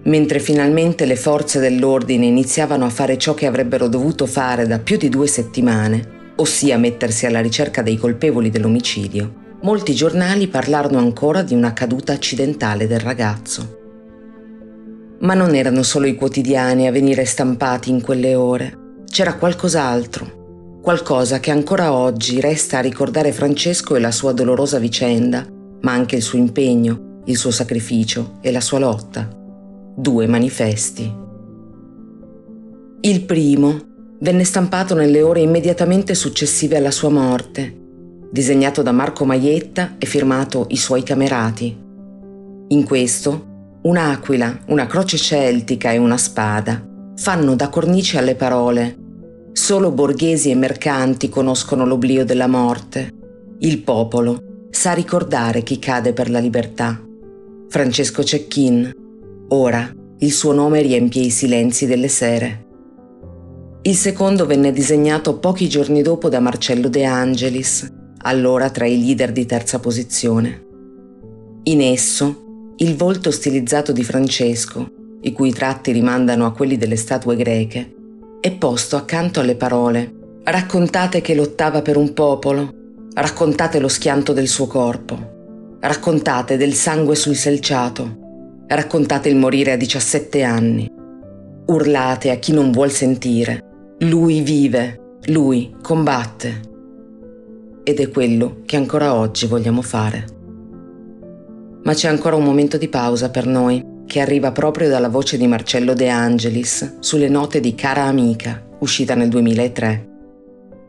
Mentre 0.06 0.40
finalmente 0.40 1.06
le 1.06 1.16
forze 1.16 1.60
dell'ordine 1.60 2.28
iniziavano 2.28 2.86
a 2.86 2.90
fare 2.90 3.18
ciò 3.18 3.34
che 3.34 3.48
avrebbero 3.48 3.88
dovuto 3.88 4.28
fare 4.28 4.68
da 4.68 4.78
più 4.78 4.98
di 4.98 5.10
due 5.10 5.26
settimane, 5.26 6.34
ossia 6.36 6.78
mettersi 6.78 7.26
alla 7.26 7.42
ricerca 7.42 7.82
dei 7.82 7.98
colpevoli 7.98 8.52
dell'omicidio, 8.52 9.58
molti 9.62 9.96
giornali 9.96 10.48
parlarono 10.48 11.00
ancora 11.00 11.42
di 11.42 11.56
una 11.56 11.74
caduta 11.74 12.14
accidentale 12.14 12.86
del 12.86 13.00
ragazzo. 13.00 13.80
Ma 15.22 15.34
non 15.34 15.56
erano 15.56 15.82
solo 15.82 16.06
i 16.06 16.14
quotidiani 16.14 16.86
a 16.86 16.92
venire 16.92 17.26
stampati 17.26 17.90
in 17.90 18.02
quelle 18.02 18.36
ore, 18.36 18.78
c'era 19.10 19.34
qualcos'altro, 19.34 20.80
qualcosa 20.84 21.40
che 21.40 21.50
ancora 21.50 21.94
oggi 21.94 22.40
resta 22.40 22.78
a 22.78 22.82
ricordare 22.82 23.32
Francesco 23.32 23.96
e 23.96 24.00
la 24.00 24.12
sua 24.12 24.34
dolorosa 24.34 24.78
vicenda, 24.78 25.48
ma 25.82 25.94
anche 25.94 26.18
il 26.18 26.22
suo 26.22 26.38
impegno, 26.38 27.22
il 27.26 27.38
suo 27.38 27.50
sacrificio 27.50 28.38
e 28.42 28.52
la 28.52 28.62
sua 28.62 28.78
lotta. 28.78 29.44
Due 29.98 30.28
manifesti. 30.28 31.10
Il 33.00 33.24
primo 33.24 33.80
venne 34.20 34.44
stampato 34.44 34.94
nelle 34.94 35.22
ore 35.22 35.40
immediatamente 35.40 36.16
successive 36.16 36.76
alla 36.76 36.92
sua 36.92 37.08
morte, 37.08 37.74
disegnato 38.30 38.82
da 38.82 38.92
Marco 38.92 39.24
Maietta 39.24 39.96
e 39.98 40.06
firmato 40.06 40.66
I 40.68 40.76
suoi 40.76 41.02
camerati. 41.02 41.74
In 42.68 42.84
questo, 42.84 43.46
un'aquila, 43.84 44.64
una 44.68 44.86
croce 44.86 45.16
celtica 45.16 45.94
e 45.94 45.98
una 45.98 46.18
spada 46.18 46.86
fanno 47.16 47.56
da 47.56 47.70
cornice 47.70 48.18
alle 48.18 48.36
parole. 48.36 48.98
Solo 49.54 49.92
borghesi 49.92 50.52
e 50.52 50.56
mercanti 50.56 51.30
conoscono 51.30 51.86
l'oblio 51.86 52.26
della 52.26 52.48
morte. 52.48 53.14
Il 53.60 53.82
popolo 53.82 54.68
sa 54.72 54.92
ricordare 54.92 55.64
chi 55.64 55.80
cade 55.80 56.12
per 56.12 56.30
la 56.30 56.40
libertà. 56.40 57.02
Francesco 57.70 58.26
Cecchin, 58.26 59.04
ora 59.56 59.90
il 60.20 60.32
suo 60.32 60.54
nome 60.54 60.82
riempie 60.82 61.24
i 61.24 61.30
silenzi 61.30 61.86
delle 61.86 62.08
sere. 62.08 62.64
Il 63.84 63.96
secondo 63.96 64.46
venne 64.46 64.72
disegnato 64.72 65.38
pochi 65.40 65.70
giorni 65.70 66.02
dopo 66.02 66.30
da 66.30 66.40
Marcello 66.40 66.90
De 66.90 67.04
Angelis, 67.04 67.92
allora 68.24 68.70
tra 68.70 68.86
i 68.86 69.00
leader 69.00 69.32
di 69.32 69.46
terza 69.46 69.80
posizione. 69.80 70.64
In 71.64 71.82
esso, 71.82 72.74
il 72.78 72.96
volto 72.96 73.32
stilizzato 73.32 73.92
di 73.92 74.04
Francesco, 74.04 74.90
i 75.22 75.32
cui 75.32 75.52
tratti 75.52 75.92
rimandano 75.92 76.46
a 76.46 76.52
quelli 76.52 76.78
delle 76.78 76.98
statue 76.98 77.36
greche, 77.36 77.94
è 78.40 78.52
posto 78.52 78.96
accanto 78.96 79.40
alle 79.40 79.56
parole 79.56 80.24
Raccontate 80.48 81.22
che 81.22 81.34
lottava 81.34 81.82
per 81.82 81.98
un 81.98 82.14
popolo, 82.14 82.72
raccontate 83.16 83.80
lo 83.80 83.88
schianto 83.88 84.32
del 84.32 84.48
suo 84.48 84.68
corpo, 84.68 85.78
raccontate 85.80 86.56
del 86.56 86.76
sangue 86.76 87.16
sul 87.16 87.34
selciato, 87.34 88.25
raccontate 88.68 89.30
il 89.30 89.36
morire 89.36 89.74
a 89.74 89.78
17 89.78 90.44
anni, 90.44 90.92
urlate 91.68 92.32
a 92.32 92.36
chi 92.36 92.52
non 92.52 92.72
vuol 92.72 92.92
sentire, 92.92 93.96
lui 94.00 94.42
vive, 94.42 95.18
lui 95.28 95.76
combatte. 95.82 96.62
Ed 97.84 98.00
è 98.00 98.10
quello 98.10 98.62
che 98.66 98.76
ancora 98.76 99.14
oggi 99.14 99.46
vogliamo 99.46 99.82
fare. 99.82 100.26
Ma 101.84 101.94
c'è 101.94 102.08
ancora 102.08 102.36
un 102.36 102.44
momento 102.44 102.78
di 102.78 102.88
pausa 102.88 103.30
per 103.30 103.46
noi 103.46 103.94
che 104.08 104.20
arriva 104.20 104.52
proprio 104.52 104.90
dalla 104.90 105.10
voce 105.10 105.38
di 105.38 105.48
Marcello 105.48 105.94
De 105.94 106.10
Angelis 106.10 106.98
sulle 107.00 107.30
note 107.30 107.60
di 107.60 107.76
Cara 107.76 108.04
Amica, 108.04 108.66
uscita 108.80 109.14
nel 109.14 109.30
2003. 109.30 110.10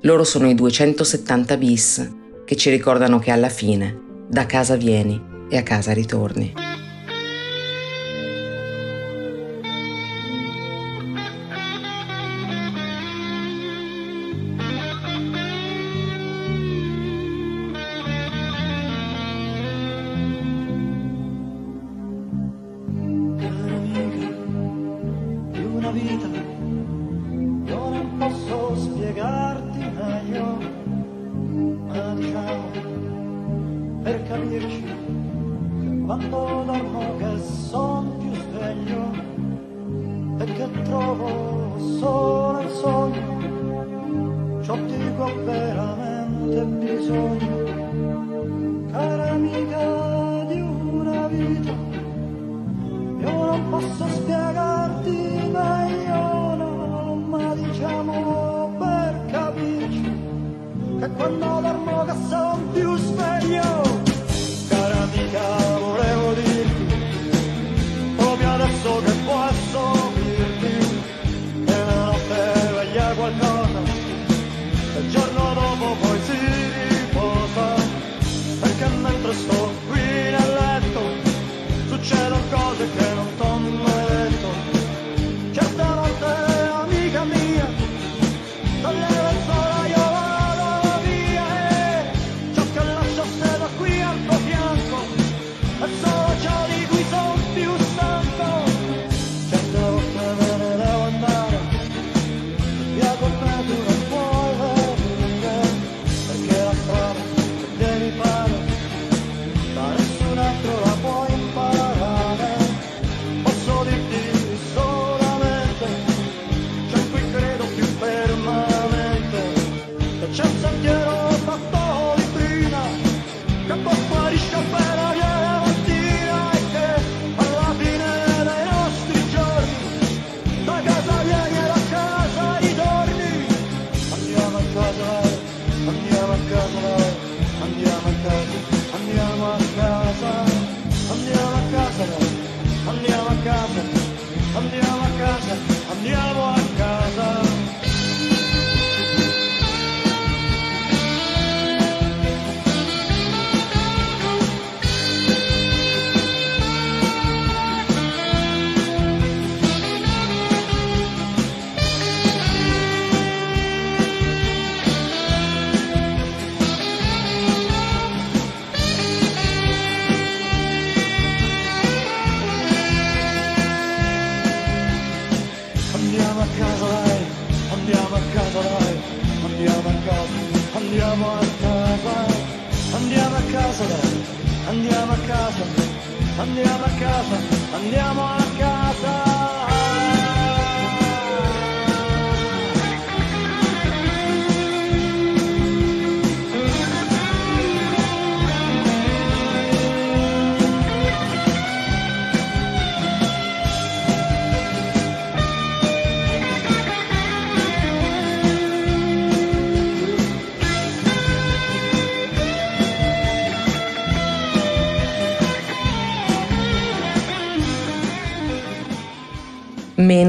Loro 0.03 0.25
sono 0.25 0.49
i 0.49 0.55
270 0.55 1.57
bis 1.57 2.13
che 2.45 2.57
ci 2.57 2.71
ricordano 2.71 3.19
che 3.19 3.31
alla 3.31 3.49
fine 3.49 4.05
da 4.29 4.47
casa 4.47 4.77
vieni 4.77 5.21
e 5.49 5.57
a 5.57 5.63
casa 5.63 5.93
ritorni. 5.93 6.53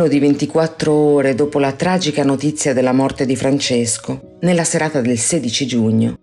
Meno 0.08 0.20
di 0.22 0.26
24 0.26 0.93
ore 0.93 1.36
dopo 1.36 1.60
la 1.60 1.74
tragica 1.74 2.24
notizia 2.24 2.74
della 2.74 2.93
morte 2.93 3.26
di 3.26 3.36
Francesco, 3.36 4.38
nella 4.39 4.64
serata 4.64 5.01
del 5.01 5.18
16 5.18 5.68
giugno, 5.68 6.18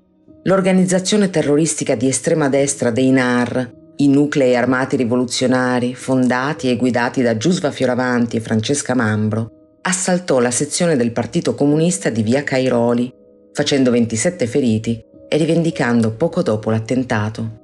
l'organizzazione 0.44 1.28
terroristica 1.28 1.94
di 1.94 2.08
estrema 2.08 2.48
destra 2.48 2.90
dei 2.90 3.10
NAR, 3.10 3.70
I 3.96 4.08
nuclei 4.08 4.56
armati 4.56 4.96
rivoluzionari, 4.96 5.94
fondati 5.94 6.70
e 6.70 6.76
guidati 6.76 7.20
da 7.20 7.36
Giusva 7.36 7.70
Fioravanti 7.70 8.36
e 8.36 8.40
Francesca 8.40 8.94
Mambro, 8.94 9.50
assaltò 9.82 10.40
la 10.40 10.50
sezione 10.50 10.96
del 10.96 11.12
Partito 11.12 11.54
Comunista 11.54 12.08
di 12.08 12.22
via 12.22 12.42
Cairoli, 12.42 13.12
facendo 13.52 13.90
27 13.90 14.46
feriti 14.46 14.98
e 15.28 15.36
rivendicando 15.36 16.12
poco 16.12 16.40
dopo 16.40 16.70
l'attentato. 16.70 17.60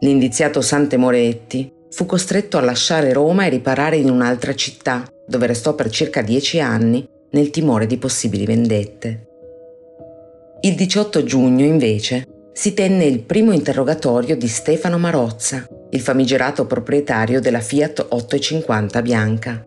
L'indiziato 0.00 0.60
Sante 0.60 0.96
Moretti 0.96 1.76
fu 1.90 2.06
costretto 2.06 2.58
a 2.58 2.60
lasciare 2.60 3.12
Roma 3.12 3.46
e 3.46 3.50
riparare 3.50 3.96
in 3.96 4.10
un'altra 4.10 4.54
città, 4.54 5.04
dove 5.26 5.46
restò 5.46 5.74
per 5.74 5.90
circa 5.90 6.22
dieci 6.22 6.60
anni 6.60 7.06
nel 7.30 7.50
timore 7.50 7.86
di 7.86 7.98
possibili 7.98 8.46
vendette. 8.46 9.26
Il 10.60 10.74
18 10.74 11.22
giugno, 11.24 11.64
invece, 11.64 12.26
si 12.52 12.74
tenne 12.74 13.04
il 13.04 13.20
primo 13.20 13.52
interrogatorio 13.52 14.36
di 14.36 14.48
Stefano 14.48 14.98
Marozza, 14.98 15.66
il 15.90 16.00
famigerato 16.00 16.66
proprietario 16.66 17.40
della 17.40 17.60
Fiat 17.60 18.06
850 18.08 19.02
bianca. 19.02 19.66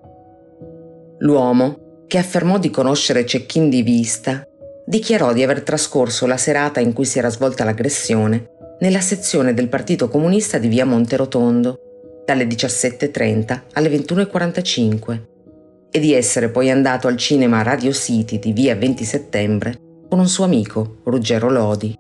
L'uomo, 1.20 2.04
che 2.08 2.18
affermò 2.18 2.58
di 2.58 2.70
conoscere 2.70 3.26
Cecchin 3.26 3.70
di 3.70 3.82
vista, 3.84 4.46
dichiarò 4.86 5.32
di 5.32 5.44
aver 5.44 5.64
trascorso 5.64 6.26
la 6.26 6.38
serata 6.38 6.80
in 6.80 6.92
cui 6.92 7.06
si 7.06 7.20
era 7.20 7.30
svolta 7.30 7.64
l'aggressione 7.64 8.50
nella 8.82 9.00
sezione 9.00 9.54
del 9.54 9.70
Partito 9.70 10.10
Comunista 10.10 10.58
di 10.58 10.68
via 10.68 10.86
Monterotondo, 10.86 11.91
dalle 12.32 12.48
17.30 12.48 13.62
alle 13.74 13.90
21.45, 13.90 15.22
e 15.92 16.00
di 16.00 16.14
essere 16.14 16.48
poi 16.48 16.72
andato 16.72 17.10
al 17.10 17.18
cinema 17.18 17.62
Radio 17.62 17.92
City 17.92 18.40
di 18.40 18.54
via 18.54 18.74
20 18.74 19.04
settembre 19.04 19.76
con 20.08 20.20
un 20.20 20.28
suo 20.28 20.46
amico, 20.46 21.02
Ruggero 21.04 21.50
Lodi. 21.50 21.94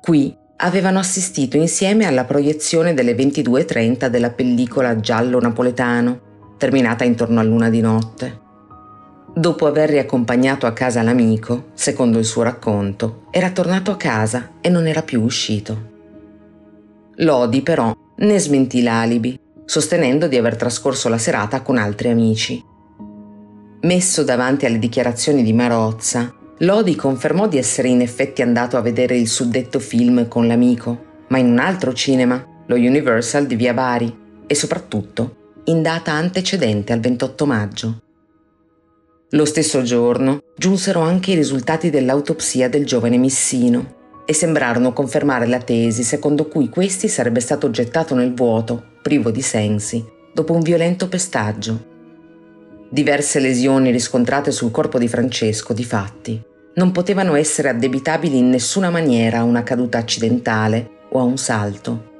Qui 0.00 0.36
avevano 0.56 0.98
assistito 0.98 1.56
insieme 1.56 2.06
alla 2.06 2.24
proiezione 2.24 2.92
delle 2.94 3.14
22.30 3.14 4.08
della 4.08 4.30
pellicola 4.30 4.98
Giallo 4.98 5.38
Napoletano, 5.38 6.56
terminata 6.56 7.04
intorno 7.04 7.38
a 7.38 7.44
luna 7.44 7.70
di 7.70 7.80
notte. 7.80 8.40
Dopo 9.32 9.66
aver 9.66 9.90
riaccompagnato 9.90 10.66
a 10.66 10.72
casa 10.72 11.02
l'amico, 11.02 11.66
secondo 11.74 12.18
il 12.18 12.24
suo 12.24 12.42
racconto, 12.42 13.26
era 13.30 13.50
tornato 13.50 13.92
a 13.92 13.96
casa 13.96 14.54
e 14.60 14.68
non 14.68 14.88
era 14.88 15.02
più 15.02 15.22
uscito. 15.22 15.96
Lodi 17.18 17.62
però 17.62 17.94
ne 18.18 18.38
smentì 18.38 18.82
l'alibi, 18.82 19.38
sostenendo 19.64 20.26
di 20.28 20.36
aver 20.36 20.56
trascorso 20.56 21.08
la 21.08 21.18
serata 21.18 21.62
con 21.62 21.76
altri 21.76 22.08
amici. 22.08 22.62
Messo 23.80 24.24
davanti 24.24 24.66
alle 24.66 24.78
dichiarazioni 24.78 25.42
di 25.42 25.52
Marozza, 25.52 26.34
Lodi 26.62 26.96
confermò 26.96 27.46
di 27.46 27.58
essere 27.58 27.88
in 27.88 28.00
effetti 28.00 28.42
andato 28.42 28.76
a 28.76 28.80
vedere 28.80 29.16
il 29.16 29.28
suddetto 29.28 29.78
film 29.78 30.26
con 30.26 30.48
l'amico, 30.48 31.06
ma 31.28 31.38
in 31.38 31.50
un 31.52 31.58
altro 31.58 31.92
cinema, 31.92 32.44
lo 32.66 32.74
Universal 32.74 33.46
di 33.46 33.54
Via 33.54 33.72
Bari, 33.72 34.42
e 34.46 34.54
soprattutto 34.54 35.36
in 35.64 35.82
data 35.82 36.12
antecedente 36.12 36.92
al 36.92 37.00
28 37.00 37.46
maggio. 37.46 38.02
Lo 39.32 39.44
stesso 39.44 39.82
giorno 39.82 40.40
giunsero 40.56 41.00
anche 41.00 41.32
i 41.32 41.34
risultati 41.34 41.90
dell'autopsia 41.90 42.68
del 42.68 42.86
giovane 42.86 43.18
Missino 43.18 43.96
e 44.30 44.34
sembrarono 44.34 44.92
confermare 44.92 45.46
la 45.46 45.56
tesi 45.56 46.02
secondo 46.02 46.48
cui 46.48 46.68
questi 46.68 47.08
sarebbe 47.08 47.40
stato 47.40 47.70
gettato 47.70 48.14
nel 48.14 48.34
vuoto, 48.34 48.84
privo 49.00 49.30
di 49.30 49.40
sensi, 49.40 50.04
dopo 50.34 50.52
un 50.52 50.60
violento 50.60 51.08
pestaggio. 51.08 51.86
Diverse 52.90 53.40
lesioni 53.40 53.90
riscontrate 53.90 54.50
sul 54.50 54.70
corpo 54.70 54.98
di 54.98 55.08
Francesco, 55.08 55.72
di 55.72 55.82
fatti, 55.82 56.42
non 56.74 56.92
potevano 56.92 57.36
essere 57.36 57.70
addebitabili 57.70 58.36
in 58.36 58.50
nessuna 58.50 58.90
maniera 58.90 59.38
a 59.38 59.44
una 59.44 59.62
caduta 59.62 59.96
accidentale 59.96 60.90
o 61.12 61.20
a 61.20 61.22
un 61.22 61.38
salto. 61.38 62.16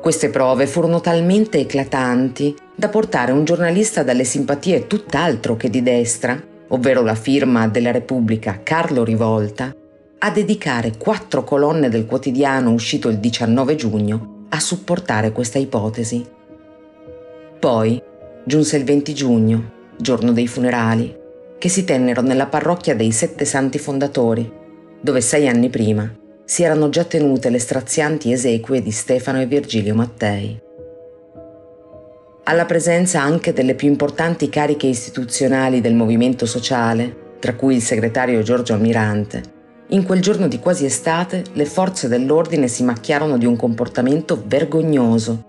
Queste 0.00 0.30
prove 0.30 0.66
furono 0.66 1.02
talmente 1.02 1.58
eclatanti 1.58 2.54
da 2.74 2.88
portare 2.88 3.32
un 3.32 3.44
giornalista 3.44 4.02
dalle 4.02 4.24
simpatie 4.24 4.86
tutt'altro 4.86 5.58
che 5.58 5.68
di 5.68 5.82
destra, 5.82 6.42
ovvero 6.68 7.02
la 7.02 7.14
firma 7.14 7.68
della 7.68 7.90
Repubblica 7.90 8.60
Carlo 8.62 9.04
Rivolta, 9.04 9.74
a 10.18 10.30
dedicare 10.30 10.96
quattro 10.96 11.44
colonne 11.44 11.88
del 11.88 12.06
quotidiano 12.06 12.72
uscito 12.72 13.08
il 13.08 13.18
19 13.18 13.74
giugno 13.74 14.46
a 14.48 14.60
supportare 14.60 15.32
questa 15.32 15.58
ipotesi. 15.58 16.24
Poi 17.58 18.02
giunse 18.44 18.76
il 18.76 18.84
20 18.84 19.14
giugno, 19.14 19.72
giorno 19.96 20.32
dei 20.32 20.46
funerali, 20.46 21.16
che 21.58 21.68
si 21.68 21.84
tennero 21.84 22.20
nella 22.20 22.46
parrocchia 22.46 22.94
dei 22.94 23.12
Sette 23.12 23.44
Santi 23.44 23.78
Fondatori, 23.78 24.50
dove 25.00 25.20
sei 25.20 25.48
anni 25.48 25.70
prima 25.70 26.12
si 26.44 26.62
erano 26.62 26.88
già 26.88 27.04
tenute 27.04 27.50
le 27.50 27.58
strazianti 27.58 28.32
esequie 28.32 28.82
di 28.82 28.90
Stefano 28.90 29.40
e 29.40 29.46
Virgilio 29.46 29.94
Mattei 29.94 30.62
alla 32.44 32.66
presenza 32.66 33.22
anche 33.22 33.52
delle 33.52 33.74
più 33.74 33.88
importanti 33.88 34.48
cariche 34.48 34.86
istituzionali 34.86 35.80
del 35.80 35.94
movimento 35.94 36.44
sociale, 36.44 37.36
tra 37.38 37.54
cui 37.54 37.76
il 37.76 37.82
segretario 37.82 38.42
Giorgio 38.42 38.74
Almirante, 38.74 39.42
in 39.88 40.04
quel 40.04 40.20
giorno 40.20 40.48
di 40.48 40.58
quasi 40.58 40.84
estate 40.84 41.44
le 41.52 41.66
forze 41.66 42.08
dell'ordine 42.08 42.68
si 42.68 42.82
macchiarono 42.82 43.36
di 43.36 43.46
un 43.46 43.56
comportamento 43.56 44.42
vergognoso, 44.46 45.44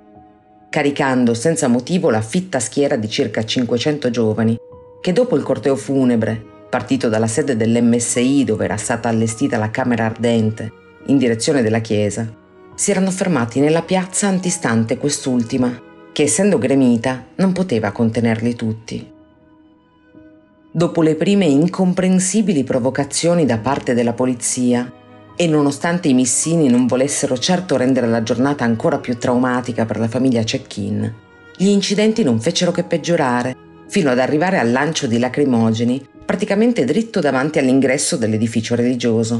caricando 0.70 1.34
senza 1.34 1.68
motivo 1.68 2.10
la 2.10 2.22
fitta 2.22 2.60
schiera 2.60 2.98
di 2.98 3.10
circa 3.10 3.46
500 3.46 4.10
giovani 4.10 4.58
che 5.02 5.14
dopo 5.14 5.36
il 5.38 5.44
corteo 5.44 5.76
funebre, 5.76 6.44
partito 6.70 7.10
dalla 7.10 7.28
sede 7.28 7.56
dell'MSI 7.56 8.44
dove 8.44 8.66
era 8.66 8.76
stata 8.76 9.08
allestita 9.08 9.58
la 9.58 9.72
Camera 9.72 10.06
Ardente, 10.06 10.72
in 11.06 11.18
direzione 11.18 11.62
della 11.62 11.80
chiesa, 11.80 12.28
si 12.76 12.92
erano 12.92 13.12
fermati 13.12 13.60
nella 13.60 13.84
piazza 13.84 14.28
antistante 14.28 14.98
quest'ultima 14.98 15.82
che 16.12 16.24
essendo 16.24 16.58
gremita 16.58 17.28
non 17.36 17.52
poteva 17.52 17.92
contenerli 17.92 18.56
tutti. 18.56 19.14
Dopo 20.76 21.02
le 21.02 21.16
prime 21.16 21.46
incomprensibili 21.46 22.66
provocazioni 22.66 23.46
da 23.46 23.60
parte 23.60 23.94
della 23.94 24.12
polizia, 24.12 24.92
e 25.38 25.48
nonostante 25.48 26.10
i 26.10 26.14
missini 26.14 26.68
non 26.68 26.86
volessero 26.86 27.38
certo 27.38 27.78
rendere 27.78 28.08
la 28.08 28.24
giornata 28.24 28.66
ancora 28.66 29.00
più 29.00 29.18
traumatica 29.18 29.86
per 29.86 30.00
la 30.00 30.10
famiglia 30.10 30.44
Cecchin, 30.44 31.14
gli 31.56 31.68
incidenti 31.68 32.24
non 32.24 32.42
fecero 32.42 32.74
che 32.74 32.84
peggiorare, 32.84 33.56
fino 33.88 34.10
ad 34.10 34.20
arrivare 34.20 34.60
al 34.60 34.70
lancio 34.70 35.08
di 35.08 35.18
lacrimogeni 35.18 36.06
praticamente 36.26 36.84
dritto 36.84 37.22
davanti 37.22 37.58
all'ingresso 37.58 38.18
dell'edificio 38.18 38.76
religioso. 38.76 39.40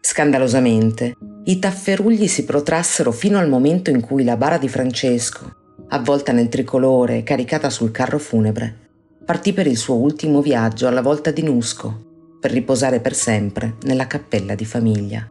Scandalosamente, 0.00 1.16
i 1.44 1.60
tafferugli 1.60 2.26
si 2.26 2.44
protrassero 2.44 3.12
fino 3.12 3.38
al 3.38 3.48
momento 3.48 3.90
in 3.90 4.00
cui 4.00 4.24
la 4.24 4.36
bara 4.36 4.58
di 4.58 4.68
Francesco, 4.68 5.54
avvolta 5.90 6.32
nel 6.32 6.48
tricolore 6.48 7.18
e 7.18 7.22
caricata 7.22 7.70
sul 7.70 7.92
carro 7.92 8.18
funebre, 8.18 8.79
partì 9.30 9.52
per 9.52 9.68
il 9.68 9.76
suo 9.76 9.94
ultimo 9.94 10.42
viaggio 10.42 10.88
alla 10.88 11.02
volta 11.02 11.30
di 11.30 11.44
Nusco, 11.44 12.36
per 12.40 12.50
riposare 12.50 12.98
per 12.98 13.14
sempre 13.14 13.76
nella 13.82 14.08
cappella 14.08 14.56
di 14.56 14.64
famiglia. 14.64 15.30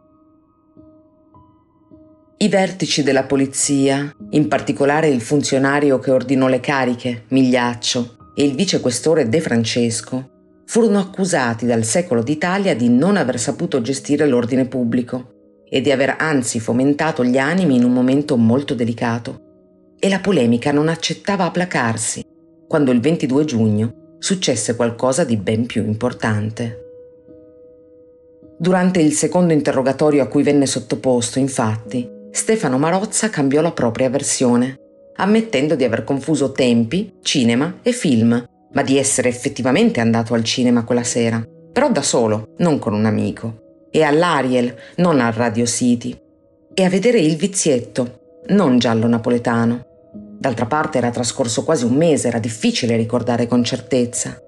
I 2.38 2.48
vertici 2.48 3.02
della 3.02 3.24
polizia, 3.24 4.10
in 4.30 4.48
particolare 4.48 5.08
il 5.08 5.20
funzionario 5.20 5.98
che 5.98 6.12
ordinò 6.12 6.46
le 6.46 6.60
cariche, 6.60 7.24
Migliaccio, 7.28 8.32
e 8.34 8.42
il 8.42 8.54
vicequestore 8.54 9.28
De 9.28 9.42
Francesco, 9.42 10.62
furono 10.64 10.98
accusati 10.98 11.66
dal 11.66 11.84
secolo 11.84 12.22
d'Italia 12.22 12.74
di 12.74 12.88
non 12.88 13.18
aver 13.18 13.38
saputo 13.38 13.82
gestire 13.82 14.26
l'ordine 14.26 14.64
pubblico 14.64 15.60
e 15.68 15.82
di 15.82 15.92
aver 15.92 16.16
anzi 16.18 16.58
fomentato 16.58 17.22
gli 17.22 17.36
animi 17.36 17.76
in 17.76 17.84
un 17.84 17.92
momento 17.92 18.38
molto 18.38 18.72
delicato. 18.72 19.42
E 19.98 20.08
la 20.08 20.20
polemica 20.20 20.72
non 20.72 20.88
accettava 20.88 21.44
a 21.44 21.50
placarsi 21.50 22.28
quando 22.70 22.92
il 22.92 23.00
22 23.00 23.44
giugno 23.44 23.92
successe 24.20 24.76
qualcosa 24.76 25.24
di 25.24 25.36
ben 25.36 25.66
più 25.66 25.84
importante. 25.84 26.84
Durante 28.56 29.00
il 29.00 29.12
secondo 29.12 29.52
interrogatorio 29.52 30.22
a 30.22 30.28
cui 30.28 30.44
venne 30.44 30.66
sottoposto, 30.66 31.40
infatti, 31.40 32.08
Stefano 32.30 32.78
Marozza 32.78 33.28
cambiò 33.28 33.60
la 33.60 33.72
propria 33.72 34.08
versione, 34.08 34.76
ammettendo 35.16 35.74
di 35.74 35.82
aver 35.82 36.04
confuso 36.04 36.52
tempi, 36.52 37.14
cinema 37.22 37.80
e 37.82 37.90
film 37.90 38.46
ma 38.72 38.82
di 38.82 38.98
essere 38.98 39.28
effettivamente 39.28 39.98
andato 39.98 40.34
al 40.34 40.44
cinema 40.44 40.84
quella 40.84 41.02
sera, 41.02 41.44
però 41.72 41.90
da 41.90 42.02
solo, 42.02 42.54
non 42.58 42.78
con 42.78 42.92
un 42.92 43.04
amico, 43.04 43.88
e 43.90 44.04
all'Ariel, 44.04 44.72
non 44.98 45.18
al 45.18 45.32
Radio 45.32 45.66
City, 45.66 46.16
e 46.72 46.84
a 46.84 46.88
vedere 46.88 47.18
il 47.18 47.34
vizietto, 47.34 48.42
non 48.50 48.78
giallo 48.78 49.08
napoletano. 49.08 49.86
D'altra 50.40 50.64
parte 50.64 50.96
era 50.96 51.10
trascorso 51.10 51.64
quasi 51.64 51.84
un 51.84 51.92
mese, 51.92 52.28
era 52.28 52.38
difficile 52.38 52.96
ricordare 52.96 53.46
con 53.46 53.62
certezza. 53.62 54.40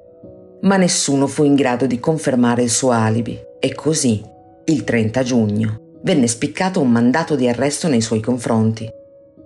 Ma 0.62 0.78
nessuno 0.78 1.26
fu 1.26 1.44
in 1.44 1.54
grado 1.54 1.84
di 1.84 2.00
confermare 2.00 2.62
il 2.62 2.70
suo 2.70 2.92
alibi 2.92 3.38
e 3.60 3.74
così, 3.74 4.24
il 4.64 4.84
30 4.84 5.22
giugno, 5.22 5.80
venne 6.00 6.28
spiccato 6.28 6.80
un 6.80 6.90
mandato 6.90 7.36
di 7.36 7.46
arresto 7.46 7.88
nei 7.88 8.00
suoi 8.00 8.20
confronti 8.20 8.90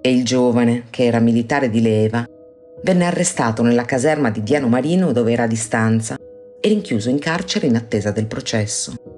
e 0.00 0.12
il 0.12 0.24
giovane, 0.24 0.84
che 0.90 1.02
era 1.06 1.18
militare 1.18 1.68
di 1.68 1.80
leva, 1.80 2.24
venne 2.84 3.06
arrestato 3.06 3.64
nella 3.64 3.84
caserma 3.84 4.30
di 4.30 4.44
Diano 4.44 4.68
Marino 4.68 5.10
dove 5.10 5.32
era 5.32 5.42
a 5.42 5.48
distanza 5.48 6.16
e 6.60 6.68
rinchiuso 6.68 7.10
in 7.10 7.18
carcere 7.18 7.66
in 7.66 7.74
attesa 7.74 8.12
del 8.12 8.26
processo. 8.26 9.15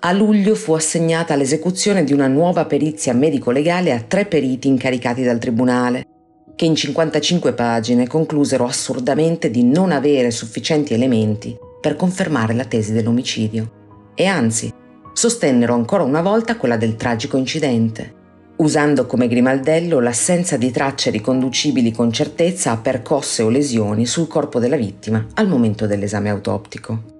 A 0.00 0.12
luglio 0.12 0.54
fu 0.54 0.74
assegnata 0.74 1.34
l'esecuzione 1.34 2.04
di 2.04 2.12
una 2.12 2.28
nuova 2.28 2.66
perizia 2.66 3.12
medico-legale 3.12 3.92
a 3.92 4.00
tre 4.00 4.26
periti 4.26 4.68
incaricati 4.68 5.24
dal 5.24 5.40
tribunale, 5.40 6.06
che 6.54 6.66
in 6.66 6.76
55 6.76 7.52
pagine 7.52 8.06
conclusero 8.06 8.64
assurdamente 8.64 9.50
di 9.50 9.64
non 9.64 9.90
avere 9.90 10.30
sufficienti 10.30 10.94
elementi 10.94 11.58
per 11.80 11.96
confermare 11.96 12.54
la 12.54 12.64
tesi 12.64 12.92
dell'omicidio 12.92 14.12
e 14.14 14.26
anzi 14.26 14.72
sostennero 15.12 15.74
ancora 15.74 16.04
una 16.04 16.22
volta 16.22 16.56
quella 16.56 16.76
del 16.76 16.94
tragico 16.94 17.36
incidente, 17.36 18.14
usando 18.58 19.04
come 19.04 19.26
grimaldello 19.26 19.98
l'assenza 19.98 20.56
di 20.56 20.70
tracce 20.70 21.10
riconducibili 21.10 21.90
con 21.90 22.12
certezza 22.12 22.70
a 22.70 22.76
percosse 22.76 23.42
o 23.42 23.48
lesioni 23.48 24.06
sul 24.06 24.28
corpo 24.28 24.60
della 24.60 24.76
vittima 24.76 25.26
al 25.34 25.48
momento 25.48 25.88
dell'esame 25.88 26.30
autoptico. 26.30 27.16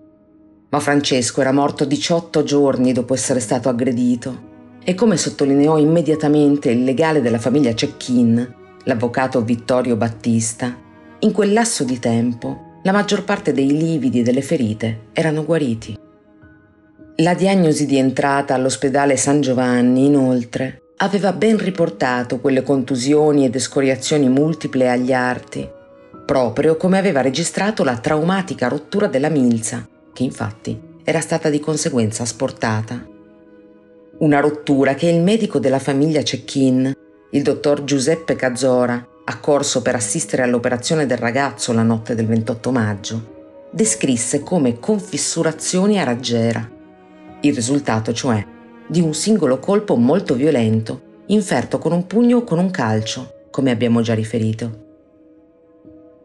Ma 0.70 0.80
Francesco 0.80 1.40
era 1.40 1.50
morto 1.50 1.86
18 1.86 2.42
giorni 2.42 2.92
dopo 2.92 3.14
essere 3.14 3.40
stato 3.40 3.70
aggredito 3.70 4.46
e 4.84 4.94
come 4.94 5.16
sottolineò 5.16 5.78
immediatamente 5.78 6.70
il 6.70 6.84
legale 6.84 7.22
della 7.22 7.38
famiglia 7.38 7.74
Cecchin, 7.74 8.54
l'avvocato 8.84 9.42
Vittorio 9.42 9.96
Battista, 9.96 10.76
in 11.20 11.32
quel 11.32 11.54
lasso 11.54 11.84
di 11.84 11.98
tempo 11.98 12.80
la 12.82 12.92
maggior 12.92 13.24
parte 13.24 13.52
dei 13.52 13.74
lividi 13.74 14.20
e 14.20 14.22
delle 14.22 14.42
ferite 14.42 15.06
erano 15.14 15.42
guariti. 15.44 15.98
La 17.16 17.34
diagnosi 17.34 17.86
di 17.86 17.96
entrata 17.96 18.54
all'ospedale 18.54 19.16
San 19.16 19.40
Giovanni, 19.40 20.04
inoltre, 20.04 20.82
aveva 20.98 21.32
ben 21.32 21.56
riportato 21.56 22.40
quelle 22.40 22.62
contusioni 22.62 23.46
ed 23.46 23.54
escoriazioni 23.54 24.28
multiple 24.28 24.90
agli 24.90 25.14
arti, 25.14 25.66
proprio 26.26 26.76
come 26.76 26.98
aveva 26.98 27.22
registrato 27.22 27.84
la 27.84 27.96
traumatica 27.96 28.68
rottura 28.68 29.06
della 29.06 29.30
milza 29.30 29.88
che 30.18 30.24
infatti 30.24 30.76
era 31.04 31.20
stata 31.20 31.48
di 31.48 31.60
conseguenza 31.60 32.24
asportata. 32.24 33.06
Una 34.18 34.40
rottura 34.40 34.94
che 34.94 35.06
il 35.06 35.20
medico 35.20 35.60
della 35.60 35.78
famiglia 35.78 36.24
Cecchin, 36.24 36.92
il 37.30 37.42
dottor 37.42 37.84
Giuseppe 37.84 38.34
Cazzora, 38.34 39.06
accorso 39.26 39.80
per 39.80 39.94
assistere 39.94 40.42
all'operazione 40.42 41.06
del 41.06 41.18
ragazzo 41.18 41.72
la 41.72 41.84
notte 41.84 42.16
del 42.16 42.26
28 42.26 42.72
maggio, 42.72 43.68
descrisse 43.70 44.40
come 44.40 44.80
confissurazioni 44.80 46.00
a 46.00 46.04
raggiera. 46.04 46.68
Il 47.42 47.54
risultato, 47.54 48.12
cioè, 48.12 48.44
di 48.88 49.00
un 49.00 49.14
singolo 49.14 49.60
colpo 49.60 49.94
molto 49.94 50.34
violento, 50.34 51.22
inferto 51.26 51.78
con 51.78 51.92
un 51.92 52.08
pugno 52.08 52.38
o 52.38 52.42
con 52.42 52.58
un 52.58 52.70
calcio, 52.72 53.46
come 53.52 53.70
abbiamo 53.70 54.00
già 54.00 54.14
riferito. 54.14 54.86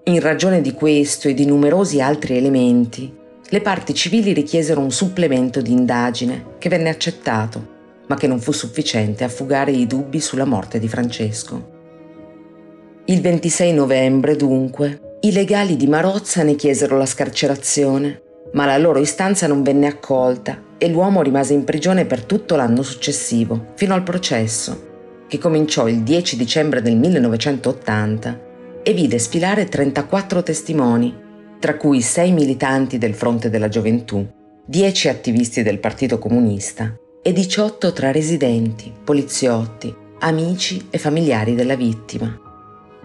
In 0.06 0.20
ragione 0.20 0.62
di 0.62 0.74
questo 0.74 1.28
e 1.28 1.36
di 1.36 1.46
numerosi 1.46 2.02
altri 2.02 2.38
elementi, 2.38 3.22
le 3.54 3.62
parti 3.62 3.94
civili 3.94 4.34
richiesero 4.34 4.82
un 4.82 4.90
supplemento 4.90 5.62
di 5.62 5.72
indagine 5.72 6.56
che 6.58 6.70
venne 6.70 6.90
accettato, 6.90 8.02
ma 8.08 8.16
che 8.16 8.26
non 8.26 8.40
fu 8.40 8.52
sufficiente 8.52 9.24
a 9.24 9.30
fugare 9.30 9.70
i 9.70 9.86
dubbi 9.86 10.20
sulla 10.20 10.44
morte 10.44 10.80
di 10.80 10.88
Francesco. 10.88 11.70
Il 13.06 13.22
26 13.22 13.72
novembre, 13.74 14.36
dunque, 14.36 15.18
i 15.20 15.32
legali 15.32 15.76
di 15.76 15.86
Marozza 15.86 16.42
ne 16.42 16.56
chiesero 16.56 16.98
la 16.98 17.06
scarcerazione, 17.06 18.24
ma 18.54 18.66
la 18.66 18.80
loro 18.80 18.98
istanza 18.98 19.46
non 19.46 19.62
venne 19.62 19.86
accolta 19.86 20.60
e 20.80 20.90
l'uomo 20.90 21.22
rimase 21.22 21.54
in 21.54 21.64
prigione 21.64 22.06
per 22.06 22.24
tutto 22.24 22.56
l'anno 22.56 22.82
successivo, 22.82 23.74
fino 23.76 23.94
al 23.94 24.02
processo, 24.02 25.26
che 25.28 25.38
cominciò 25.38 25.88
il 25.88 26.02
10 26.02 26.38
dicembre 26.38 26.82
del 26.82 26.96
1980 26.96 28.40
e 28.82 28.94
vide 28.94 29.20
sfilare 29.20 29.70
34 29.70 30.42
testimoni 30.42 31.22
tra 31.64 31.78
cui 31.78 32.02
sei 32.02 32.34
militanti 32.34 32.98
del 32.98 33.14
Fronte 33.14 33.50
della 33.50 33.70
Gioventù, 33.70 34.28
dieci 34.66 35.08
attivisti 35.08 35.64
del 35.64 35.80
Partito 35.80 36.20
Comunista 36.20 36.94
e 37.22 37.32
18 37.32 37.94
tra 37.94 38.12
residenti, 38.12 38.92
poliziotti, 39.02 39.96
amici 40.20 40.88
e 40.90 40.98
familiari 40.98 41.56
della 41.56 41.78
vittima. 41.78 42.38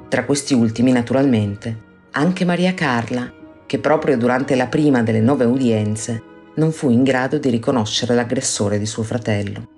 Tra 0.09 0.24
questi 0.24 0.55
ultimi, 0.55 0.90
naturalmente, 0.90 1.85
anche 2.10 2.44
Maria 2.44 2.74
Carla, 2.74 3.32
che 3.64 3.78
proprio 3.78 4.16
durante 4.16 4.56
la 4.56 4.66
prima 4.66 5.05
delle 5.05 5.20
nove 5.20 5.44
udienze 5.44 6.20
non 6.56 6.72
fu 6.72 6.90
in 6.90 7.05
grado 7.05 7.39
di 7.39 7.51
riconoscere 7.51 8.16
l'aggressore 8.16 8.80
di 8.80 8.86
suo 8.86 9.05
fratello. 9.05 9.68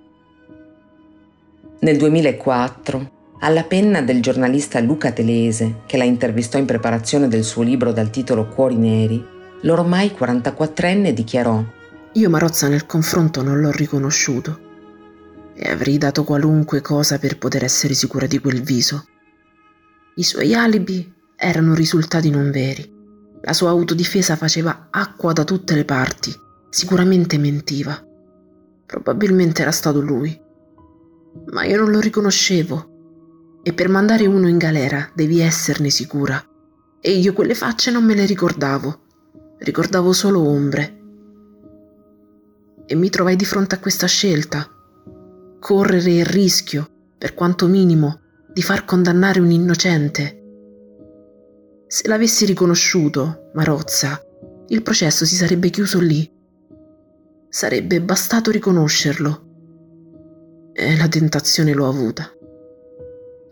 Nel 1.81 1.97
2004 1.97 3.11
alla 3.43 3.63
penna 3.63 4.01
del 4.01 4.21
giornalista 4.21 4.79
Luca 4.79 5.11
Telese, 5.11 5.81
che 5.87 5.97
la 5.97 6.03
intervistò 6.03 6.59
in 6.59 6.65
preparazione 6.65 7.27
del 7.27 7.43
suo 7.43 7.63
libro 7.63 7.91
dal 7.91 8.11
titolo 8.11 8.47
Cuori 8.47 8.75
Neri, 8.75 9.23
l'ormai 9.61 10.15
44enne 10.17 11.11
dichiarò 11.11 11.63
Io 12.13 12.29
Marozza 12.29 12.67
nel 12.67 12.85
confronto 12.85 13.41
non 13.41 13.59
l'ho 13.59 13.71
riconosciuto 13.71 14.69
e 15.55 15.69
avrei 15.69 15.97
dato 15.97 16.23
qualunque 16.23 16.81
cosa 16.81 17.17
per 17.17 17.37
poter 17.39 17.63
essere 17.63 17.95
sicura 17.95 18.27
di 18.27 18.39
quel 18.39 18.61
viso. 18.61 19.05
I 20.15 20.23
suoi 20.23 20.53
alibi 20.53 21.11
erano 21.35 21.73
risultati 21.73 22.29
non 22.29 22.51
veri. 22.51 22.99
La 23.41 23.53
sua 23.53 23.69
autodifesa 23.69 24.35
faceva 24.35 24.87
acqua 24.91 25.33
da 25.33 25.43
tutte 25.43 25.73
le 25.73 25.85
parti, 25.85 26.31
sicuramente 26.69 27.39
mentiva. 27.39 27.99
Probabilmente 28.85 29.63
era 29.63 29.71
stato 29.71 29.99
lui. 29.99 30.39
Ma 31.51 31.63
io 31.63 31.77
non 31.77 31.89
lo 31.89 31.99
riconoscevo 31.99 32.90
e 33.63 33.73
per 33.73 33.89
mandare 33.89 34.25
uno 34.25 34.47
in 34.47 34.57
galera 34.57 35.09
devi 35.13 35.39
esserne 35.39 35.89
sicura. 35.89 36.43
E 36.99 37.11
io 37.11 37.33
quelle 37.33 37.55
facce 37.55 37.91
non 37.91 38.03
me 38.03 38.15
le 38.15 38.25
ricordavo, 38.25 39.01
ricordavo 39.59 40.13
solo 40.13 40.47
ombre. 40.47 40.99
E 42.85 42.95
mi 42.95 43.09
trovai 43.09 43.35
di 43.35 43.45
fronte 43.45 43.75
a 43.75 43.79
questa 43.79 44.07
scelta. 44.07 44.67
Correre 45.59 46.11
il 46.11 46.25
rischio, 46.25 46.89
per 47.17 47.33
quanto 47.33 47.67
minimo, 47.67 48.19
di 48.51 48.61
far 48.61 48.83
condannare 48.85 49.39
un 49.39 49.51
innocente. 49.51 50.39
Se 51.87 52.07
l'avessi 52.07 52.45
riconosciuto, 52.45 53.51
Marozza, 53.53 54.19
il 54.67 54.81
processo 54.81 55.25
si 55.25 55.35
sarebbe 55.35 55.69
chiuso 55.69 55.99
lì. 55.99 56.29
Sarebbe 57.49 58.01
bastato 58.01 58.49
riconoscerlo. 58.49 59.49
E 60.73 60.97
la 60.97 61.07
tentazione 61.07 61.73
l'ho 61.73 61.87
avuta 61.87 62.31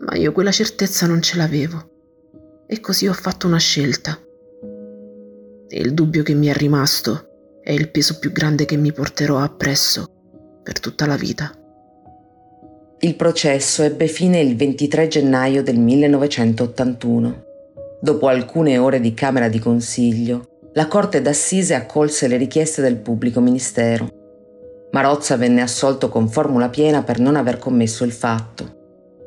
ma 0.00 0.16
io 0.16 0.32
quella 0.32 0.50
certezza 0.50 1.06
non 1.06 1.20
ce 1.20 1.36
l'avevo. 1.36 1.88
E 2.66 2.80
così 2.80 3.06
ho 3.06 3.12
fatto 3.12 3.46
una 3.46 3.58
scelta. 3.58 4.18
E 5.68 5.78
il 5.78 5.92
dubbio 5.92 6.22
che 6.22 6.34
mi 6.34 6.46
è 6.46 6.54
rimasto 6.54 7.28
è 7.62 7.72
il 7.72 7.90
peso 7.90 8.18
più 8.18 8.32
grande 8.32 8.64
che 8.64 8.76
mi 8.76 8.92
porterò 8.92 9.38
appresso 9.38 10.06
per 10.62 10.80
tutta 10.80 11.06
la 11.06 11.16
vita. 11.16 11.52
Il 13.00 13.14
processo 13.16 13.82
ebbe 13.82 14.06
fine 14.06 14.40
il 14.40 14.56
23 14.56 15.08
gennaio 15.08 15.62
del 15.62 15.78
1981. 15.78 17.44
Dopo 18.00 18.28
alcune 18.28 18.78
ore 18.78 19.00
di 19.00 19.14
Camera 19.14 19.48
di 19.48 19.58
Consiglio, 19.58 20.70
la 20.72 20.86
Corte 20.86 21.20
d'Assise 21.20 21.74
accolse 21.74 22.28
le 22.28 22.36
richieste 22.36 22.82
del 22.82 22.96
pubblico 22.96 23.40
ministero. 23.40 24.08
Marozza 24.92 25.36
venne 25.36 25.60
assolto 25.60 26.08
con 26.08 26.28
formula 26.28 26.68
piena 26.68 27.02
per 27.02 27.18
non 27.18 27.36
aver 27.36 27.58
commesso 27.58 28.04
il 28.04 28.12
fatto 28.12 28.78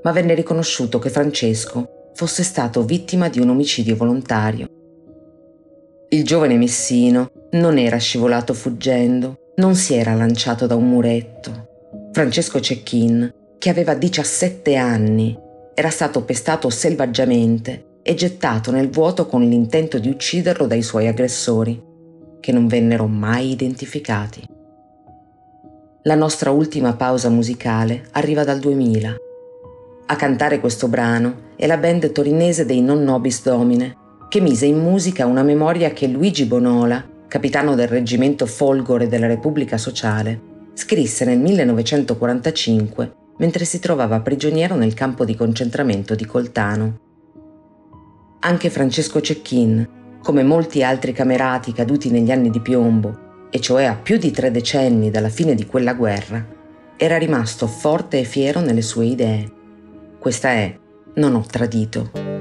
ma 0.04 0.12
venne 0.12 0.34
riconosciuto 0.34 1.00
che 1.00 1.10
Francesco 1.10 2.12
fosse 2.14 2.44
stato 2.44 2.84
vittima 2.84 3.30
di 3.30 3.40
un 3.40 3.50
omicidio 3.50 3.96
volontario. 3.96 4.68
Il 6.10 6.24
giovane 6.24 6.58
Messino 6.58 7.32
non 7.52 7.78
era 7.78 7.98
scivolato 7.98 8.54
fuggendo, 8.54 9.52
non 9.56 9.76
si 9.76 9.96
era 9.96 10.14
lanciato 10.14 10.68
da 10.68 10.76
un 10.76 10.88
muretto. 10.88 11.70
Francesco 12.12 12.60
Cecchin, 12.60 13.34
che 13.58 13.70
aveva 13.70 13.96
17 13.96 14.76
anni, 14.76 15.36
era 15.74 15.90
stato 15.90 16.24
pestato 16.24 16.70
selvaggiamente 16.70 18.00
e 18.04 18.14
gettato 18.14 18.70
nel 18.70 18.90
vuoto 18.90 19.26
con 19.26 19.42
l'intento 19.42 19.98
di 19.98 20.10
ucciderlo 20.10 20.68
dai 20.68 20.84
suoi 20.84 21.08
aggressori, 21.08 21.82
che 22.40 22.52
non 22.52 22.68
vennero 22.68 23.08
mai 23.08 23.50
identificati. 23.52 24.46
La 26.04 26.16
nostra 26.16 26.52
ultima 26.52 26.94
pausa 26.96 27.30
musicale 27.30 28.08
arriva 28.12 28.44
dal 28.44 28.60
2000 28.60 29.16
a 30.06 30.16
cantare 30.16 30.60
questo 30.60 30.88
brano 30.88 31.52
è 31.56 31.66
la 31.66 31.78
band 31.78 32.12
torinese 32.12 32.66
dei 32.66 32.82
Non 32.82 33.04
Nobis 33.04 33.42
Domine, 33.44 33.96
che 34.28 34.42
mise 34.42 34.66
in 34.66 34.80
musica 34.80 35.26
una 35.26 35.44
memoria 35.44 35.92
che 35.92 36.08
Luigi 36.08 36.46
Bonola, 36.46 37.04
capitano 37.28 37.76
del 37.76 37.88
reggimento 37.88 38.46
Folgore 38.46 39.08
della 39.08 39.28
Repubblica 39.28 39.78
Sociale, 39.78 40.52
scrisse 40.74 41.26
nel 41.26 41.40
1945 41.40 43.16
mentre 43.38 43.66
si 43.66 43.80
trovava 43.80 44.20
prigioniero 44.22 44.76
nel 44.76 44.94
campo 44.94 45.26
di 45.26 45.36
concentramento 45.36 46.16
di 46.16 46.26
Coltano. 46.26 47.00
Anche 48.40 48.70
Francesco 48.70 49.22
Cecchin, 49.22 50.18
come 50.22 50.44
molti 50.44 50.84
altri 50.84 51.14
camerati 51.14 51.74
caduti 51.74 52.10
negli 52.10 52.32
anni 52.32 52.50
di 52.50 52.60
piombo, 52.60 53.48
e 53.50 53.60
cioè 53.60 53.86
a 53.86 53.96
più 53.96 54.18
di 54.18 54.32
tre 54.32 54.52
decenni 54.52 55.10
dalla 55.10 55.30
fine 55.30 55.56
di 55.56 55.66
quella 55.66 55.94
guerra, 55.94 56.46
era 56.98 57.18
rimasto 57.18 57.68
forte 57.68 58.20
e 58.20 58.24
fiero 58.24 58.60
nelle 58.60 58.82
sue 58.82 59.06
idee. 59.06 59.53
Questa 60.24 60.52
è 60.52 60.80
Non 61.16 61.36
ho 61.36 61.44
tradito. 61.46 62.33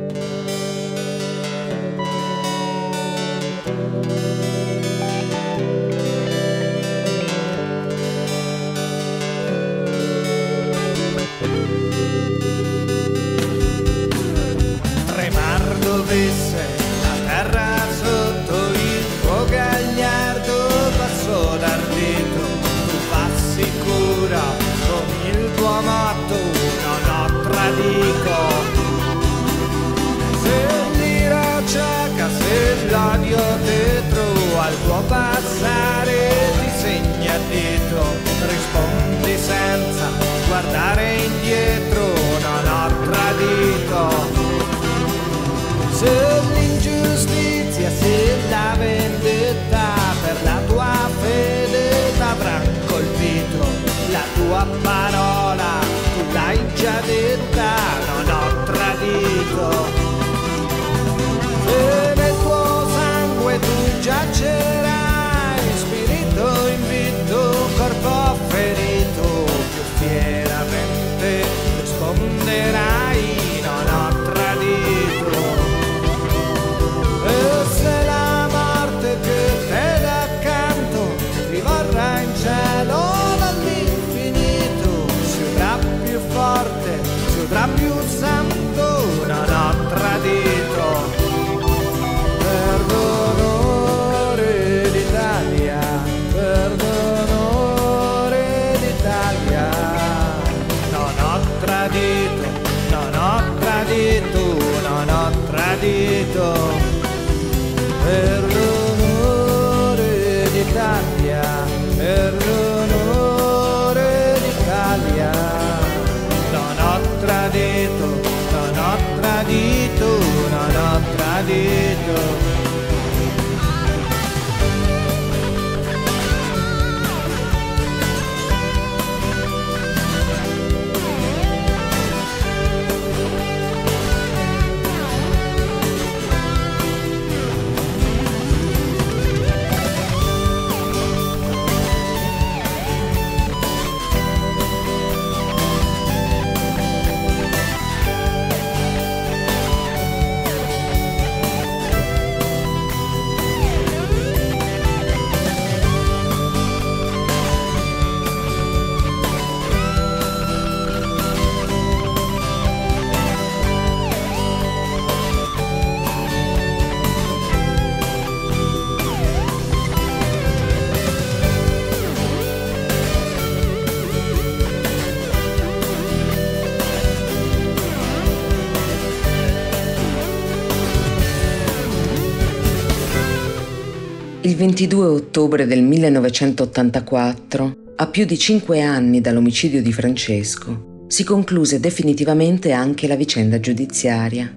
22 184.73 185.07
ottobre 185.07 185.67
del 185.67 185.83
1984, 185.83 187.77
a 187.97 188.07
più 188.07 188.25
di 188.25 188.39
cinque 188.39 188.81
anni 188.81 189.21
dall'omicidio 189.21 189.83
di 189.83 189.93
Francesco, 189.93 191.05
si 191.09 191.25
concluse 191.25 191.79
definitivamente 191.79 192.73
anche 192.73 193.07
la 193.07 193.15
vicenda 193.15 193.61
giudiziaria. 193.61 194.51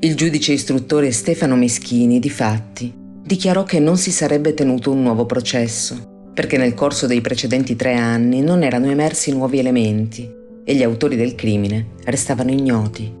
Il 0.00 0.16
giudice 0.16 0.52
istruttore 0.52 1.12
Stefano 1.12 1.54
Meschini, 1.54 2.18
difatti, 2.18 2.92
dichiarò 3.22 3.62
che 3.62 3.78
non 3.78 3.96
si 3.96 4.10
sarebbe 4.10 4.52
tenuto 4.52 4.90
un 4.90 5.00
nuovo 5.02 5.26
processo, 5.26 6.30
perché 6.34 6.56
nel 6.56 6.74
corso 6.74 7.06
dei 7.06 7.20
precedenti 7.20 7.76
tre 7.76 7.94
anni 7.94 8.40
non 8.40 8.64
erano 8.64 8.90
emersi 8.90 9.30
nuovi 9.30 9.60
elementi 9.60 10.28
e 10.64 10.74
gli 10.74 10.82
autori 10.82 11.14
del 11.14 11.36
crimine 11.36 11.90
restavano 12.02 12.50
ignoti. 12.50 13.14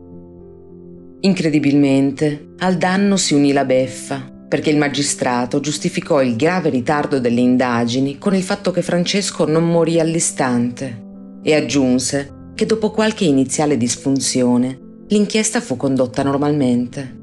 Incredibilmente, 1.20 2.48
al 2.58 2.76
danno 2.78 3.16
si 3.16 3.34
unì 3.34 3.52
la 3.52 3.64
beffa 3.64 4.32
perché 4.48 4.70
il 4.70 4.78
magistrato 4.78 5.60
giustificò 5.60 6.22
il 6.22 6.34
grave 6.34 6.70
ritardo 6.70 7.20
delle 7.20 7.40
indagini 7.40 8.16
con 8.16 8.34
il 8.34 8.42
fatto 8.42 8.70
che 8.70 8.80
Francesco 8.80 9.46
non 9.46 9.68
morì 9.68 10.00
all'istante 10.00 11.04
e 11.42 11.54
aggiunse 11.54 12.52
che 12.54 12.64
dopo 12.64 12.90
qualche 12.90 13.24
iniziale 13.24 13.76
disfunzione 13.76 14.86
l'inchiesta 15.08 15.60
fu 15.60 15.76
condotta 15.76 16.22
normalmente. 16.22 17.16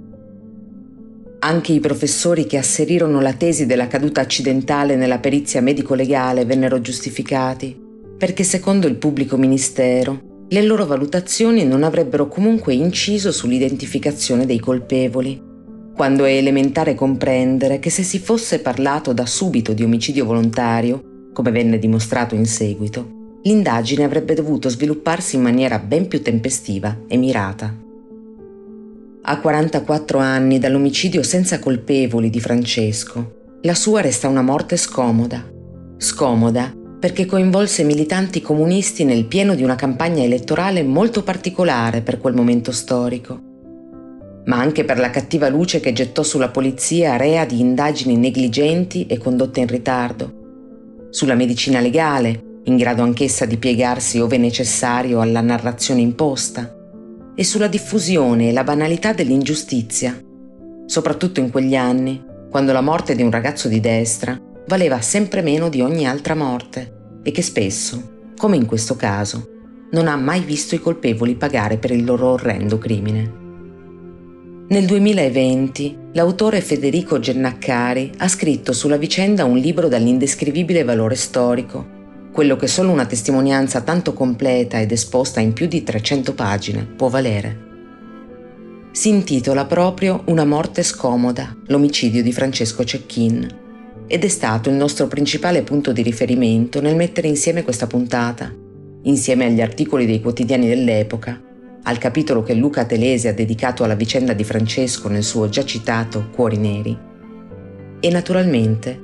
Anche 1.40 1.74
i 1.74 1.80
professori 1.80 2.46
che 2.46 2.58
asserirono 2.58 3.20
la 3.20 3.34
tesi 3.34 3.66
della 3.66 3.88
caduta 3.88 4.22
accidentale 4.22 4.96
nella 4.96 5.20
perizia 5.20 5.62
medico-legale 5.62 6.46
vennero 6.46 6.80
giustificati, 6.80 7.78
perché 8.18 8.44
secondo 8.44 8.88
il 8.88 8.96
pubblico 8.96 9.36
ministero 9.36 10.46
le 10.48 10.62
loro 10.62 10.86
valutazioni 10.86 11.66
non 11.66 11.84
avrebbero 11.84 12.28
comunque 12.28 12.74
inciso 12.74 13.32
sull'identificazione 13.32 14.46
dei 14.46 14.60
colpevoli 14.60 15.54
quando 15.96 16.26
è 16.26 16.32
elementare 16.32 16.94
comprendere 16.94 17.80
che 17.80 17.90
se 17.90 18.04
si 18.04 18.20
fosse 18.20 18.60
parlato 18.60 19.14
da 19.14 19.26
subito 19.26 19.72
di 19.72 19.82
omicidio 19.82 20.26
volontario, 20.26 21.30
come 21.32 21.52
venne 21.52 21.80
dimostrato 21.80 22.36
in 22.36 22.46
seguito, 22.46 23.40
l'indagine 23.44 24.04
avrebbe 24.04 24.34
dovuto 24.34 24.68
svilupparsi 24.68 25.38
in 25.38 25.42
maniera 25.42 25.80
ben 25.80 26.10
più 26.10 26.22
tempestiva 26.22 26.98
e 27.08 27.16
mirata. 27.16 27.74
A 29.22 29.40
44 29.40 30.20
anni 30.20 30.60
dall'omicidio 30.60 31.24
senza 31.24 31.60
colpevoli 31.60 32.30
di 32.30 32.42
Francesco, 32.42 33.44
la 33.62 33.74
sua 33.74 34.02
resta 34.02 34.28
una 34.28 34.42
morte 34.42 34.76
scomoda. 34.76 35.50
Scomoda 35.96 36.74
perché 37.00 37.26
coinvolse 37.26 37.84
militanti 37.84 38.42
comunisti 38.42 39.06
nel 39.06 39.26
pieno 39.26 39.56
di 39.56 39.64
una 39.64 39.76
campagna 39.76 40.24
elettorale 40.24 40.84
molto 40.84 41.24
particolare 41.24 42.02
per 42.02 42.20
quel 42.20 42.34
momento 42.34 42.72
storico 42.72 43.54
ma 44.46 44.58
anche 44.58 44.84
per 44.84 45.00
la 45.00 45.10
cattiva 45.10 45.50
luce 45.50 45.80
che 45.80 45.94
gettò 45.94 46.24
sulla 46.24 46.50
polizia 46.50 47.18
rea 47.18 47.46
di 47.46 47.60
indagini 47.60 48.16
negligenti 48.16 49.06
e 49.08 49.18
condotte 49.18 49.60
in 49.60 49.68
ritardo, 49.68 51.08
sulla 51.10 51.36
medicina 51.36 51.80
legale, 51.80 52.60
in 52.66 52.78
grado 52.78 53.04
anch'essa 53.04 53.46
di 53.46 53.58
piegarsi 53.58 54.20
ove 54.20 54.38
necessario 54.38 55.22
alla 55.22 55.42
narrazione 55.42 56.02
imposta, 56.02 56.74
e 57.36 57.44
sulla 57.44 57.68
diffusione 57.68 58.50
e 58.50 58.54
la 58.54 58.64
banalità 58.64 59.14
dell'ingiustizia, 59.14 60.20
soprattutto 60.86 61.40
in 61.40 61.52
quegli 61.52 61.76
anni, 61.76 62.24
quando 62.50 62.72
la 62.72 62.82
morte 62.82 63.16
di 63.16 63.22
un 63.22 63.32
ragazzo 63.32 63.68
di 63.68 63.80
destra 63.80 64.40
valeva 64.68 65.02
sempre 65.02 65.42
meno 65.42 65.70
di 65.70 65.82
ogni 65.82 66.08
altra 66.08 66.36
morte 66.36 67.20
e 67.24 67.32
che 67.32 67.42
spesso, 67.42 68.32
come 68.38 68.56
in 68.56 68.66
questo 68.66 68.96
caso, 68.96 69.50
non 69.92 70.08
ha 70.08 70.16
mai 70.16 70.42
visto 70.42 70.76
i 70.76 70.80
colpevoli 70.80 71.36
pagare 71.36 71.78
per 71.78 71.92
il 71.92 72.04
loro 72.04 72.32
orrendo 72.32 72.78
crimine. 72.78 73.45
Nel 74.68 74.88
2020 74.88 75.98
l'autore 76.14 76.60
Federico 76.60 77.20
Gennaccari 77.20 78.14
ha 78.18 78.28
scritto 78.28 78.74
sulla 78.74 78.98
vicenda 78.98 79.46
un 79.46 79.58
libro 79.58 79.88
dall'indescrivibile 79.88 80.84
valore 80.84 81.14
storico, 81.14 81.86
quello 82.32 82.56
che 82.56 82.66
solo 82.66 82.90
una 82.90 83.06
testimonianza 83.06 83.82
tanto 83.82 84.14
completa 84.14 84.80
ed 84.80 84.92
esposta 84.92 85.40
in 85.40 85.54
più 85.54 85.68
di 85.68 85.84
300 85.84 86.34
pagine 86.34 86.84
può 86.84 87.10
valere. 87.10 87.60
Si 88.92 89.10
intitola 89.10 89.66
proprio 89.66 90.24
Una 90.26 90.46
morte 90.46 90.82
scomoda, 90.82 91.56
l'omicidio 91.68 92.24
di 92.24 92.34
Francesco 92.34 92.84
Cecchin, 92.84 93.48
ed 94.08 94.24
è 94.24 94.30
stato 94.30 94.70
il 94.70 94.76
nostro 94.76 95.06
principale 95.06 95.62
punto 95.62 95.92
di 95.92 96.02
riferimento 96.02 96.82
nel 96.82 96.96
mettere 96.96 97.28
insieme 97.28 97.62
questa 97.62 97.86
puntata, 97.86 98.52
insieme 99.04 99.46
agli 99.46 99.62
articoli 99.62 100.08
dei 100.08 100.22
quotidiani 100.22 100.68
dell'epoca 100.68 101.45
al 101.88 101.98
capitolo 101.98 102.42
che 102.44 102.54
Luca 102.54 102.86
Telese 102.86 103.30
ha 103.30 103.34
dedicato 103.34 103.84
alla 103.84 103.96
vicenda 103.96 104.34
di 104.34 104.44
Francesco 104.44 105.08
nel 105.08 105.24
suo 105.24 105.50
già 105.50 105.64
citato 105.64 106.30
Cuori 106.32 106.58
Neri, 106.58 106.98
e 108.00 108.10
naturalmente 108.10 109.02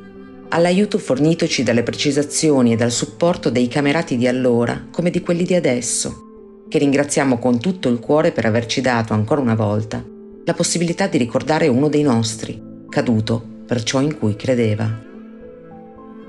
all'aiuto 0.49 0.97
fornitoci 0.97 1.63
dalle 1.63 1.83
precisazioni 1.83 2.73
e 2.73 2.75
dal 2.75 2.91
supporto 2.91 3.49
dei 3.49 3.67
camerati 3.67 4.17
di 4.17 4.27
allora 4.27 4.87
come 4.91 5.09
di 5.09 5.21
quelli 5.21 5.43
di 5.43 5.53
adesso, 5.53 6.65
che 6.67 6.79
ringraziamo 6.79 7.37
con 7.37 7.59
tutto 7.59 7.87
il 7.89 7.99
cuore 7.99 8.31
per 8.31 8.45
averci 8.45 8.81
dato 8.81 9.13
ancora 9.13 9.41
una 9.41 9.55
volta 9.55 10.03
la 10.43 10.53
possibilità 10.53 11.07
di 11.07 11.17
ricordare 11.17 11.67
uno 11.67 11.87
dei 11.87 12.01
nostri, 12.01 12.59
caduto 12.89 13.43
per 13.65 13.83
ciò 13.83 14.01
in 14.01 14.17
cui 14.17 14.35
credeva. 14.35 15.09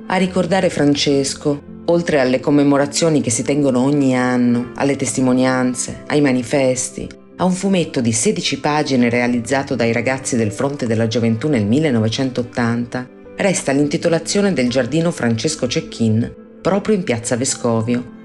A 0.06 0.16
ricordare 0.16 0.68
Francesco 0.70 1.70
Oltre 1.86 2.20
alle 2.20 2.38
commemorazioni 2.38 3.20
che 3.20 3.30
si 3.30 3.42
tengono 3.42 3.80
ogni 3.80 4.16
anno, 4.16 4.70
alle 4.76 4.94
testimonianze, 4.94 6.04
ai 6.06 6.20
manifesti, 6.20 7.08
a 7.36 7.44
un 7.44 7.50
fumetto 7.50 8.00
di 8.00 8.12
16 8.12 8.60
pagine 8.60 9.10
realizzato 9.10 9.74
dai 9.74 9.92
ragazzi 9.92 10.36
del 10.36 10.52
Fronte 10.52 10.86
della 10.86 11.08
Gioventù 11.08 11.48
nel 11.48 11.66
1980, 11.66 13.08
resta 13.36 13.72
l'intitolazione 13.72 14.52
del 14.52 14.70
giardino 14.70 15.10
Francesco 15.10 15.66
Cecchin 15.66 16.32
proprio 16.62 16.94
in 16.94 17.02
piazza 17.02 17.34
Vescovio, 17.34 18.20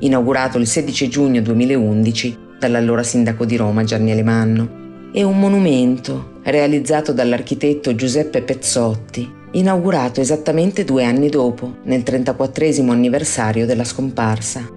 inaugurato 0.00 0.58
il 0.58 0.66
16 0.66 1.08
giugno 1.08 1.40
2011 1.40 2.38
dall'allora 2.58 3.04
sindaco 3.04 3.44
di 3.44 3.56
Roma 3.56 3.84
Gianni 3.84 4.10
Alemanno, 4.10 4.84
e 5.12 5.22
un 5.22 5.38
monumento 5.38 6.40
realizzato 6.42 7.12
dall'architetto 7.12 7.94
Giuseppe 7.94 8.42
Pezzotti 8.42 9.35
inaugurato 9.52 10.20
esattamente 10.20 10.84
due 10.84 11.04
anni 11.04 11.28
dopo, 11.28 11.76
nel 11.84 12.02
34 12.02 12.66
anniversario 12.90 13.66
della 13.66 13.84
scomparsa. 13.84 14.68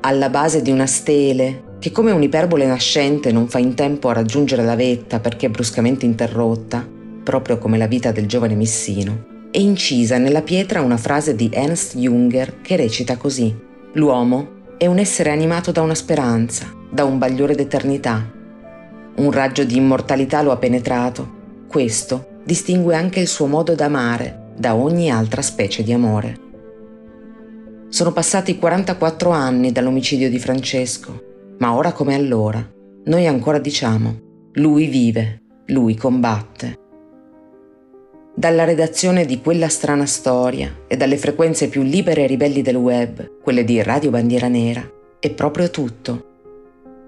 Alla 0.00 0.28
base 0.28 0.62
di 0.62 0.70
una 0.70 0.86
stele, 0.86 1.76
che 1.78 1.90
come 1.90 2.10
un'iperbole 2.10 2.66
nascente 2.66 3.32
non 3.32 3.48
fa 3.48 3.58
in 3.58 3.74
tempo 3.74 4.08
a 4.08 4.12
raggiungere 4.12 4.64
la 4.64 4.76
vetta 4.76 5.20
perché 5.20 5.46
è 5.46 5.50
bruscamente 5.50 6.04
interrotta, 6.04 6.86
proprio 7.22 7.58
come 7.58 7.78
la 7.78 7.86
vita 7.86 8.12
del 8.12 8.26
giovane 8.26 8.54
Missino, 8.54 9.34
è 9.50 9.58
incisa 9.58 10.18
nella 10.18 10.42
pietra 10.42 10.82
una 10.82 10.96
frase 10.96 11.34
di 11.34 11.48
Ernst 11.52 11.96
Junger 11.96 12.60
che 12.60 12.76
recita 12.76 13.16
così: 13.16 13.54
L'uomo 13.92 14.48
è 14.76 14.86
un 14.86 14.98
essere 14.98 15.30
animato 15.30 15.72
da 15.72 15.82
una 15.82 15.94
speranza, 15.94 16.70
da 16.90 17.04
un 17.04 17.18
bagliore 17.18 17.54
d'eternità. 17.54 18.32
Un 19.16 19.30
raggio 19.30 19.64
di 19.64 19.76
immortalità 19.76 20.42
lo 20.42 20.52
ha 20.52 20.56
penetrato. 20.58 21.34
Questo 21.66 22.35
distingue 22.46 22.94
anche 22.94 23.18
il 23.18 23.26
suo 23.26 23.46
modo 23.46 23.74
d'amare 23.74 24.52
da 24.56 24.76
ogni 24.76 25.10
altra 25.10 25.42
specie 25.42 25.82
di 25.82 25.92
amore. 25.92 26.38
Sono 27.88 28.12
passati 28.12 28.56
44 28.56 29.30
anni 29.30 29.72
dall'omicidio 29.72 30.30
di 30.30 30.38
Francesco, 30.38 31.24
ma 31.58 31.74
ora 31.74 31.90
come 31.90 32.14
allora, 32.14 32.64
noi 33.06 33.26
ancora 33.26 33.58
diciamo, 33.58 34.20
lui 34.54 34.86
vive, 34.86 35.42
lui 35.66 35.96
combatte. 35.96 36.78
Dalla 38.32 38.62
redazione 38.62 39.26
di 39.26 39.40
quella 39.40 39.68
strana 39.68 40.06
storia 40.06 40.84
e 40.86 40.96
dalle 40.96 41.16
frequenze 41.16 41.68
più 41.68 41.82
libere 41.82 42.22
e 42.22 42.26
ribelli 42.28 42.62
del 42.62 42.76
web, 42.76 43.40
quelle 43.42 43.64
di 43.64 43.82
Radio 43.82 44.10
Bandiera 44.10 44.46
Nera, 44.46 44.88
è 45.18 45.30
proprio 45.30 45.68
tutto. 45.70 46.34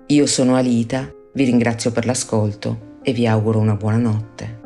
Io 0.09 0.27
sono 0.27 0.57
Alita, 0.57 1.09
vi 1.35 1.45
ringrazio 1.45 1.93
per 1.93 2.07
l'ascolto 2.07 2.97
e 3.03 3.13
vi 3.13 3.27
auguro 3.27 3.61
una 3.61 3.75
buona 3.75 3.99
notte. 3.99 4.58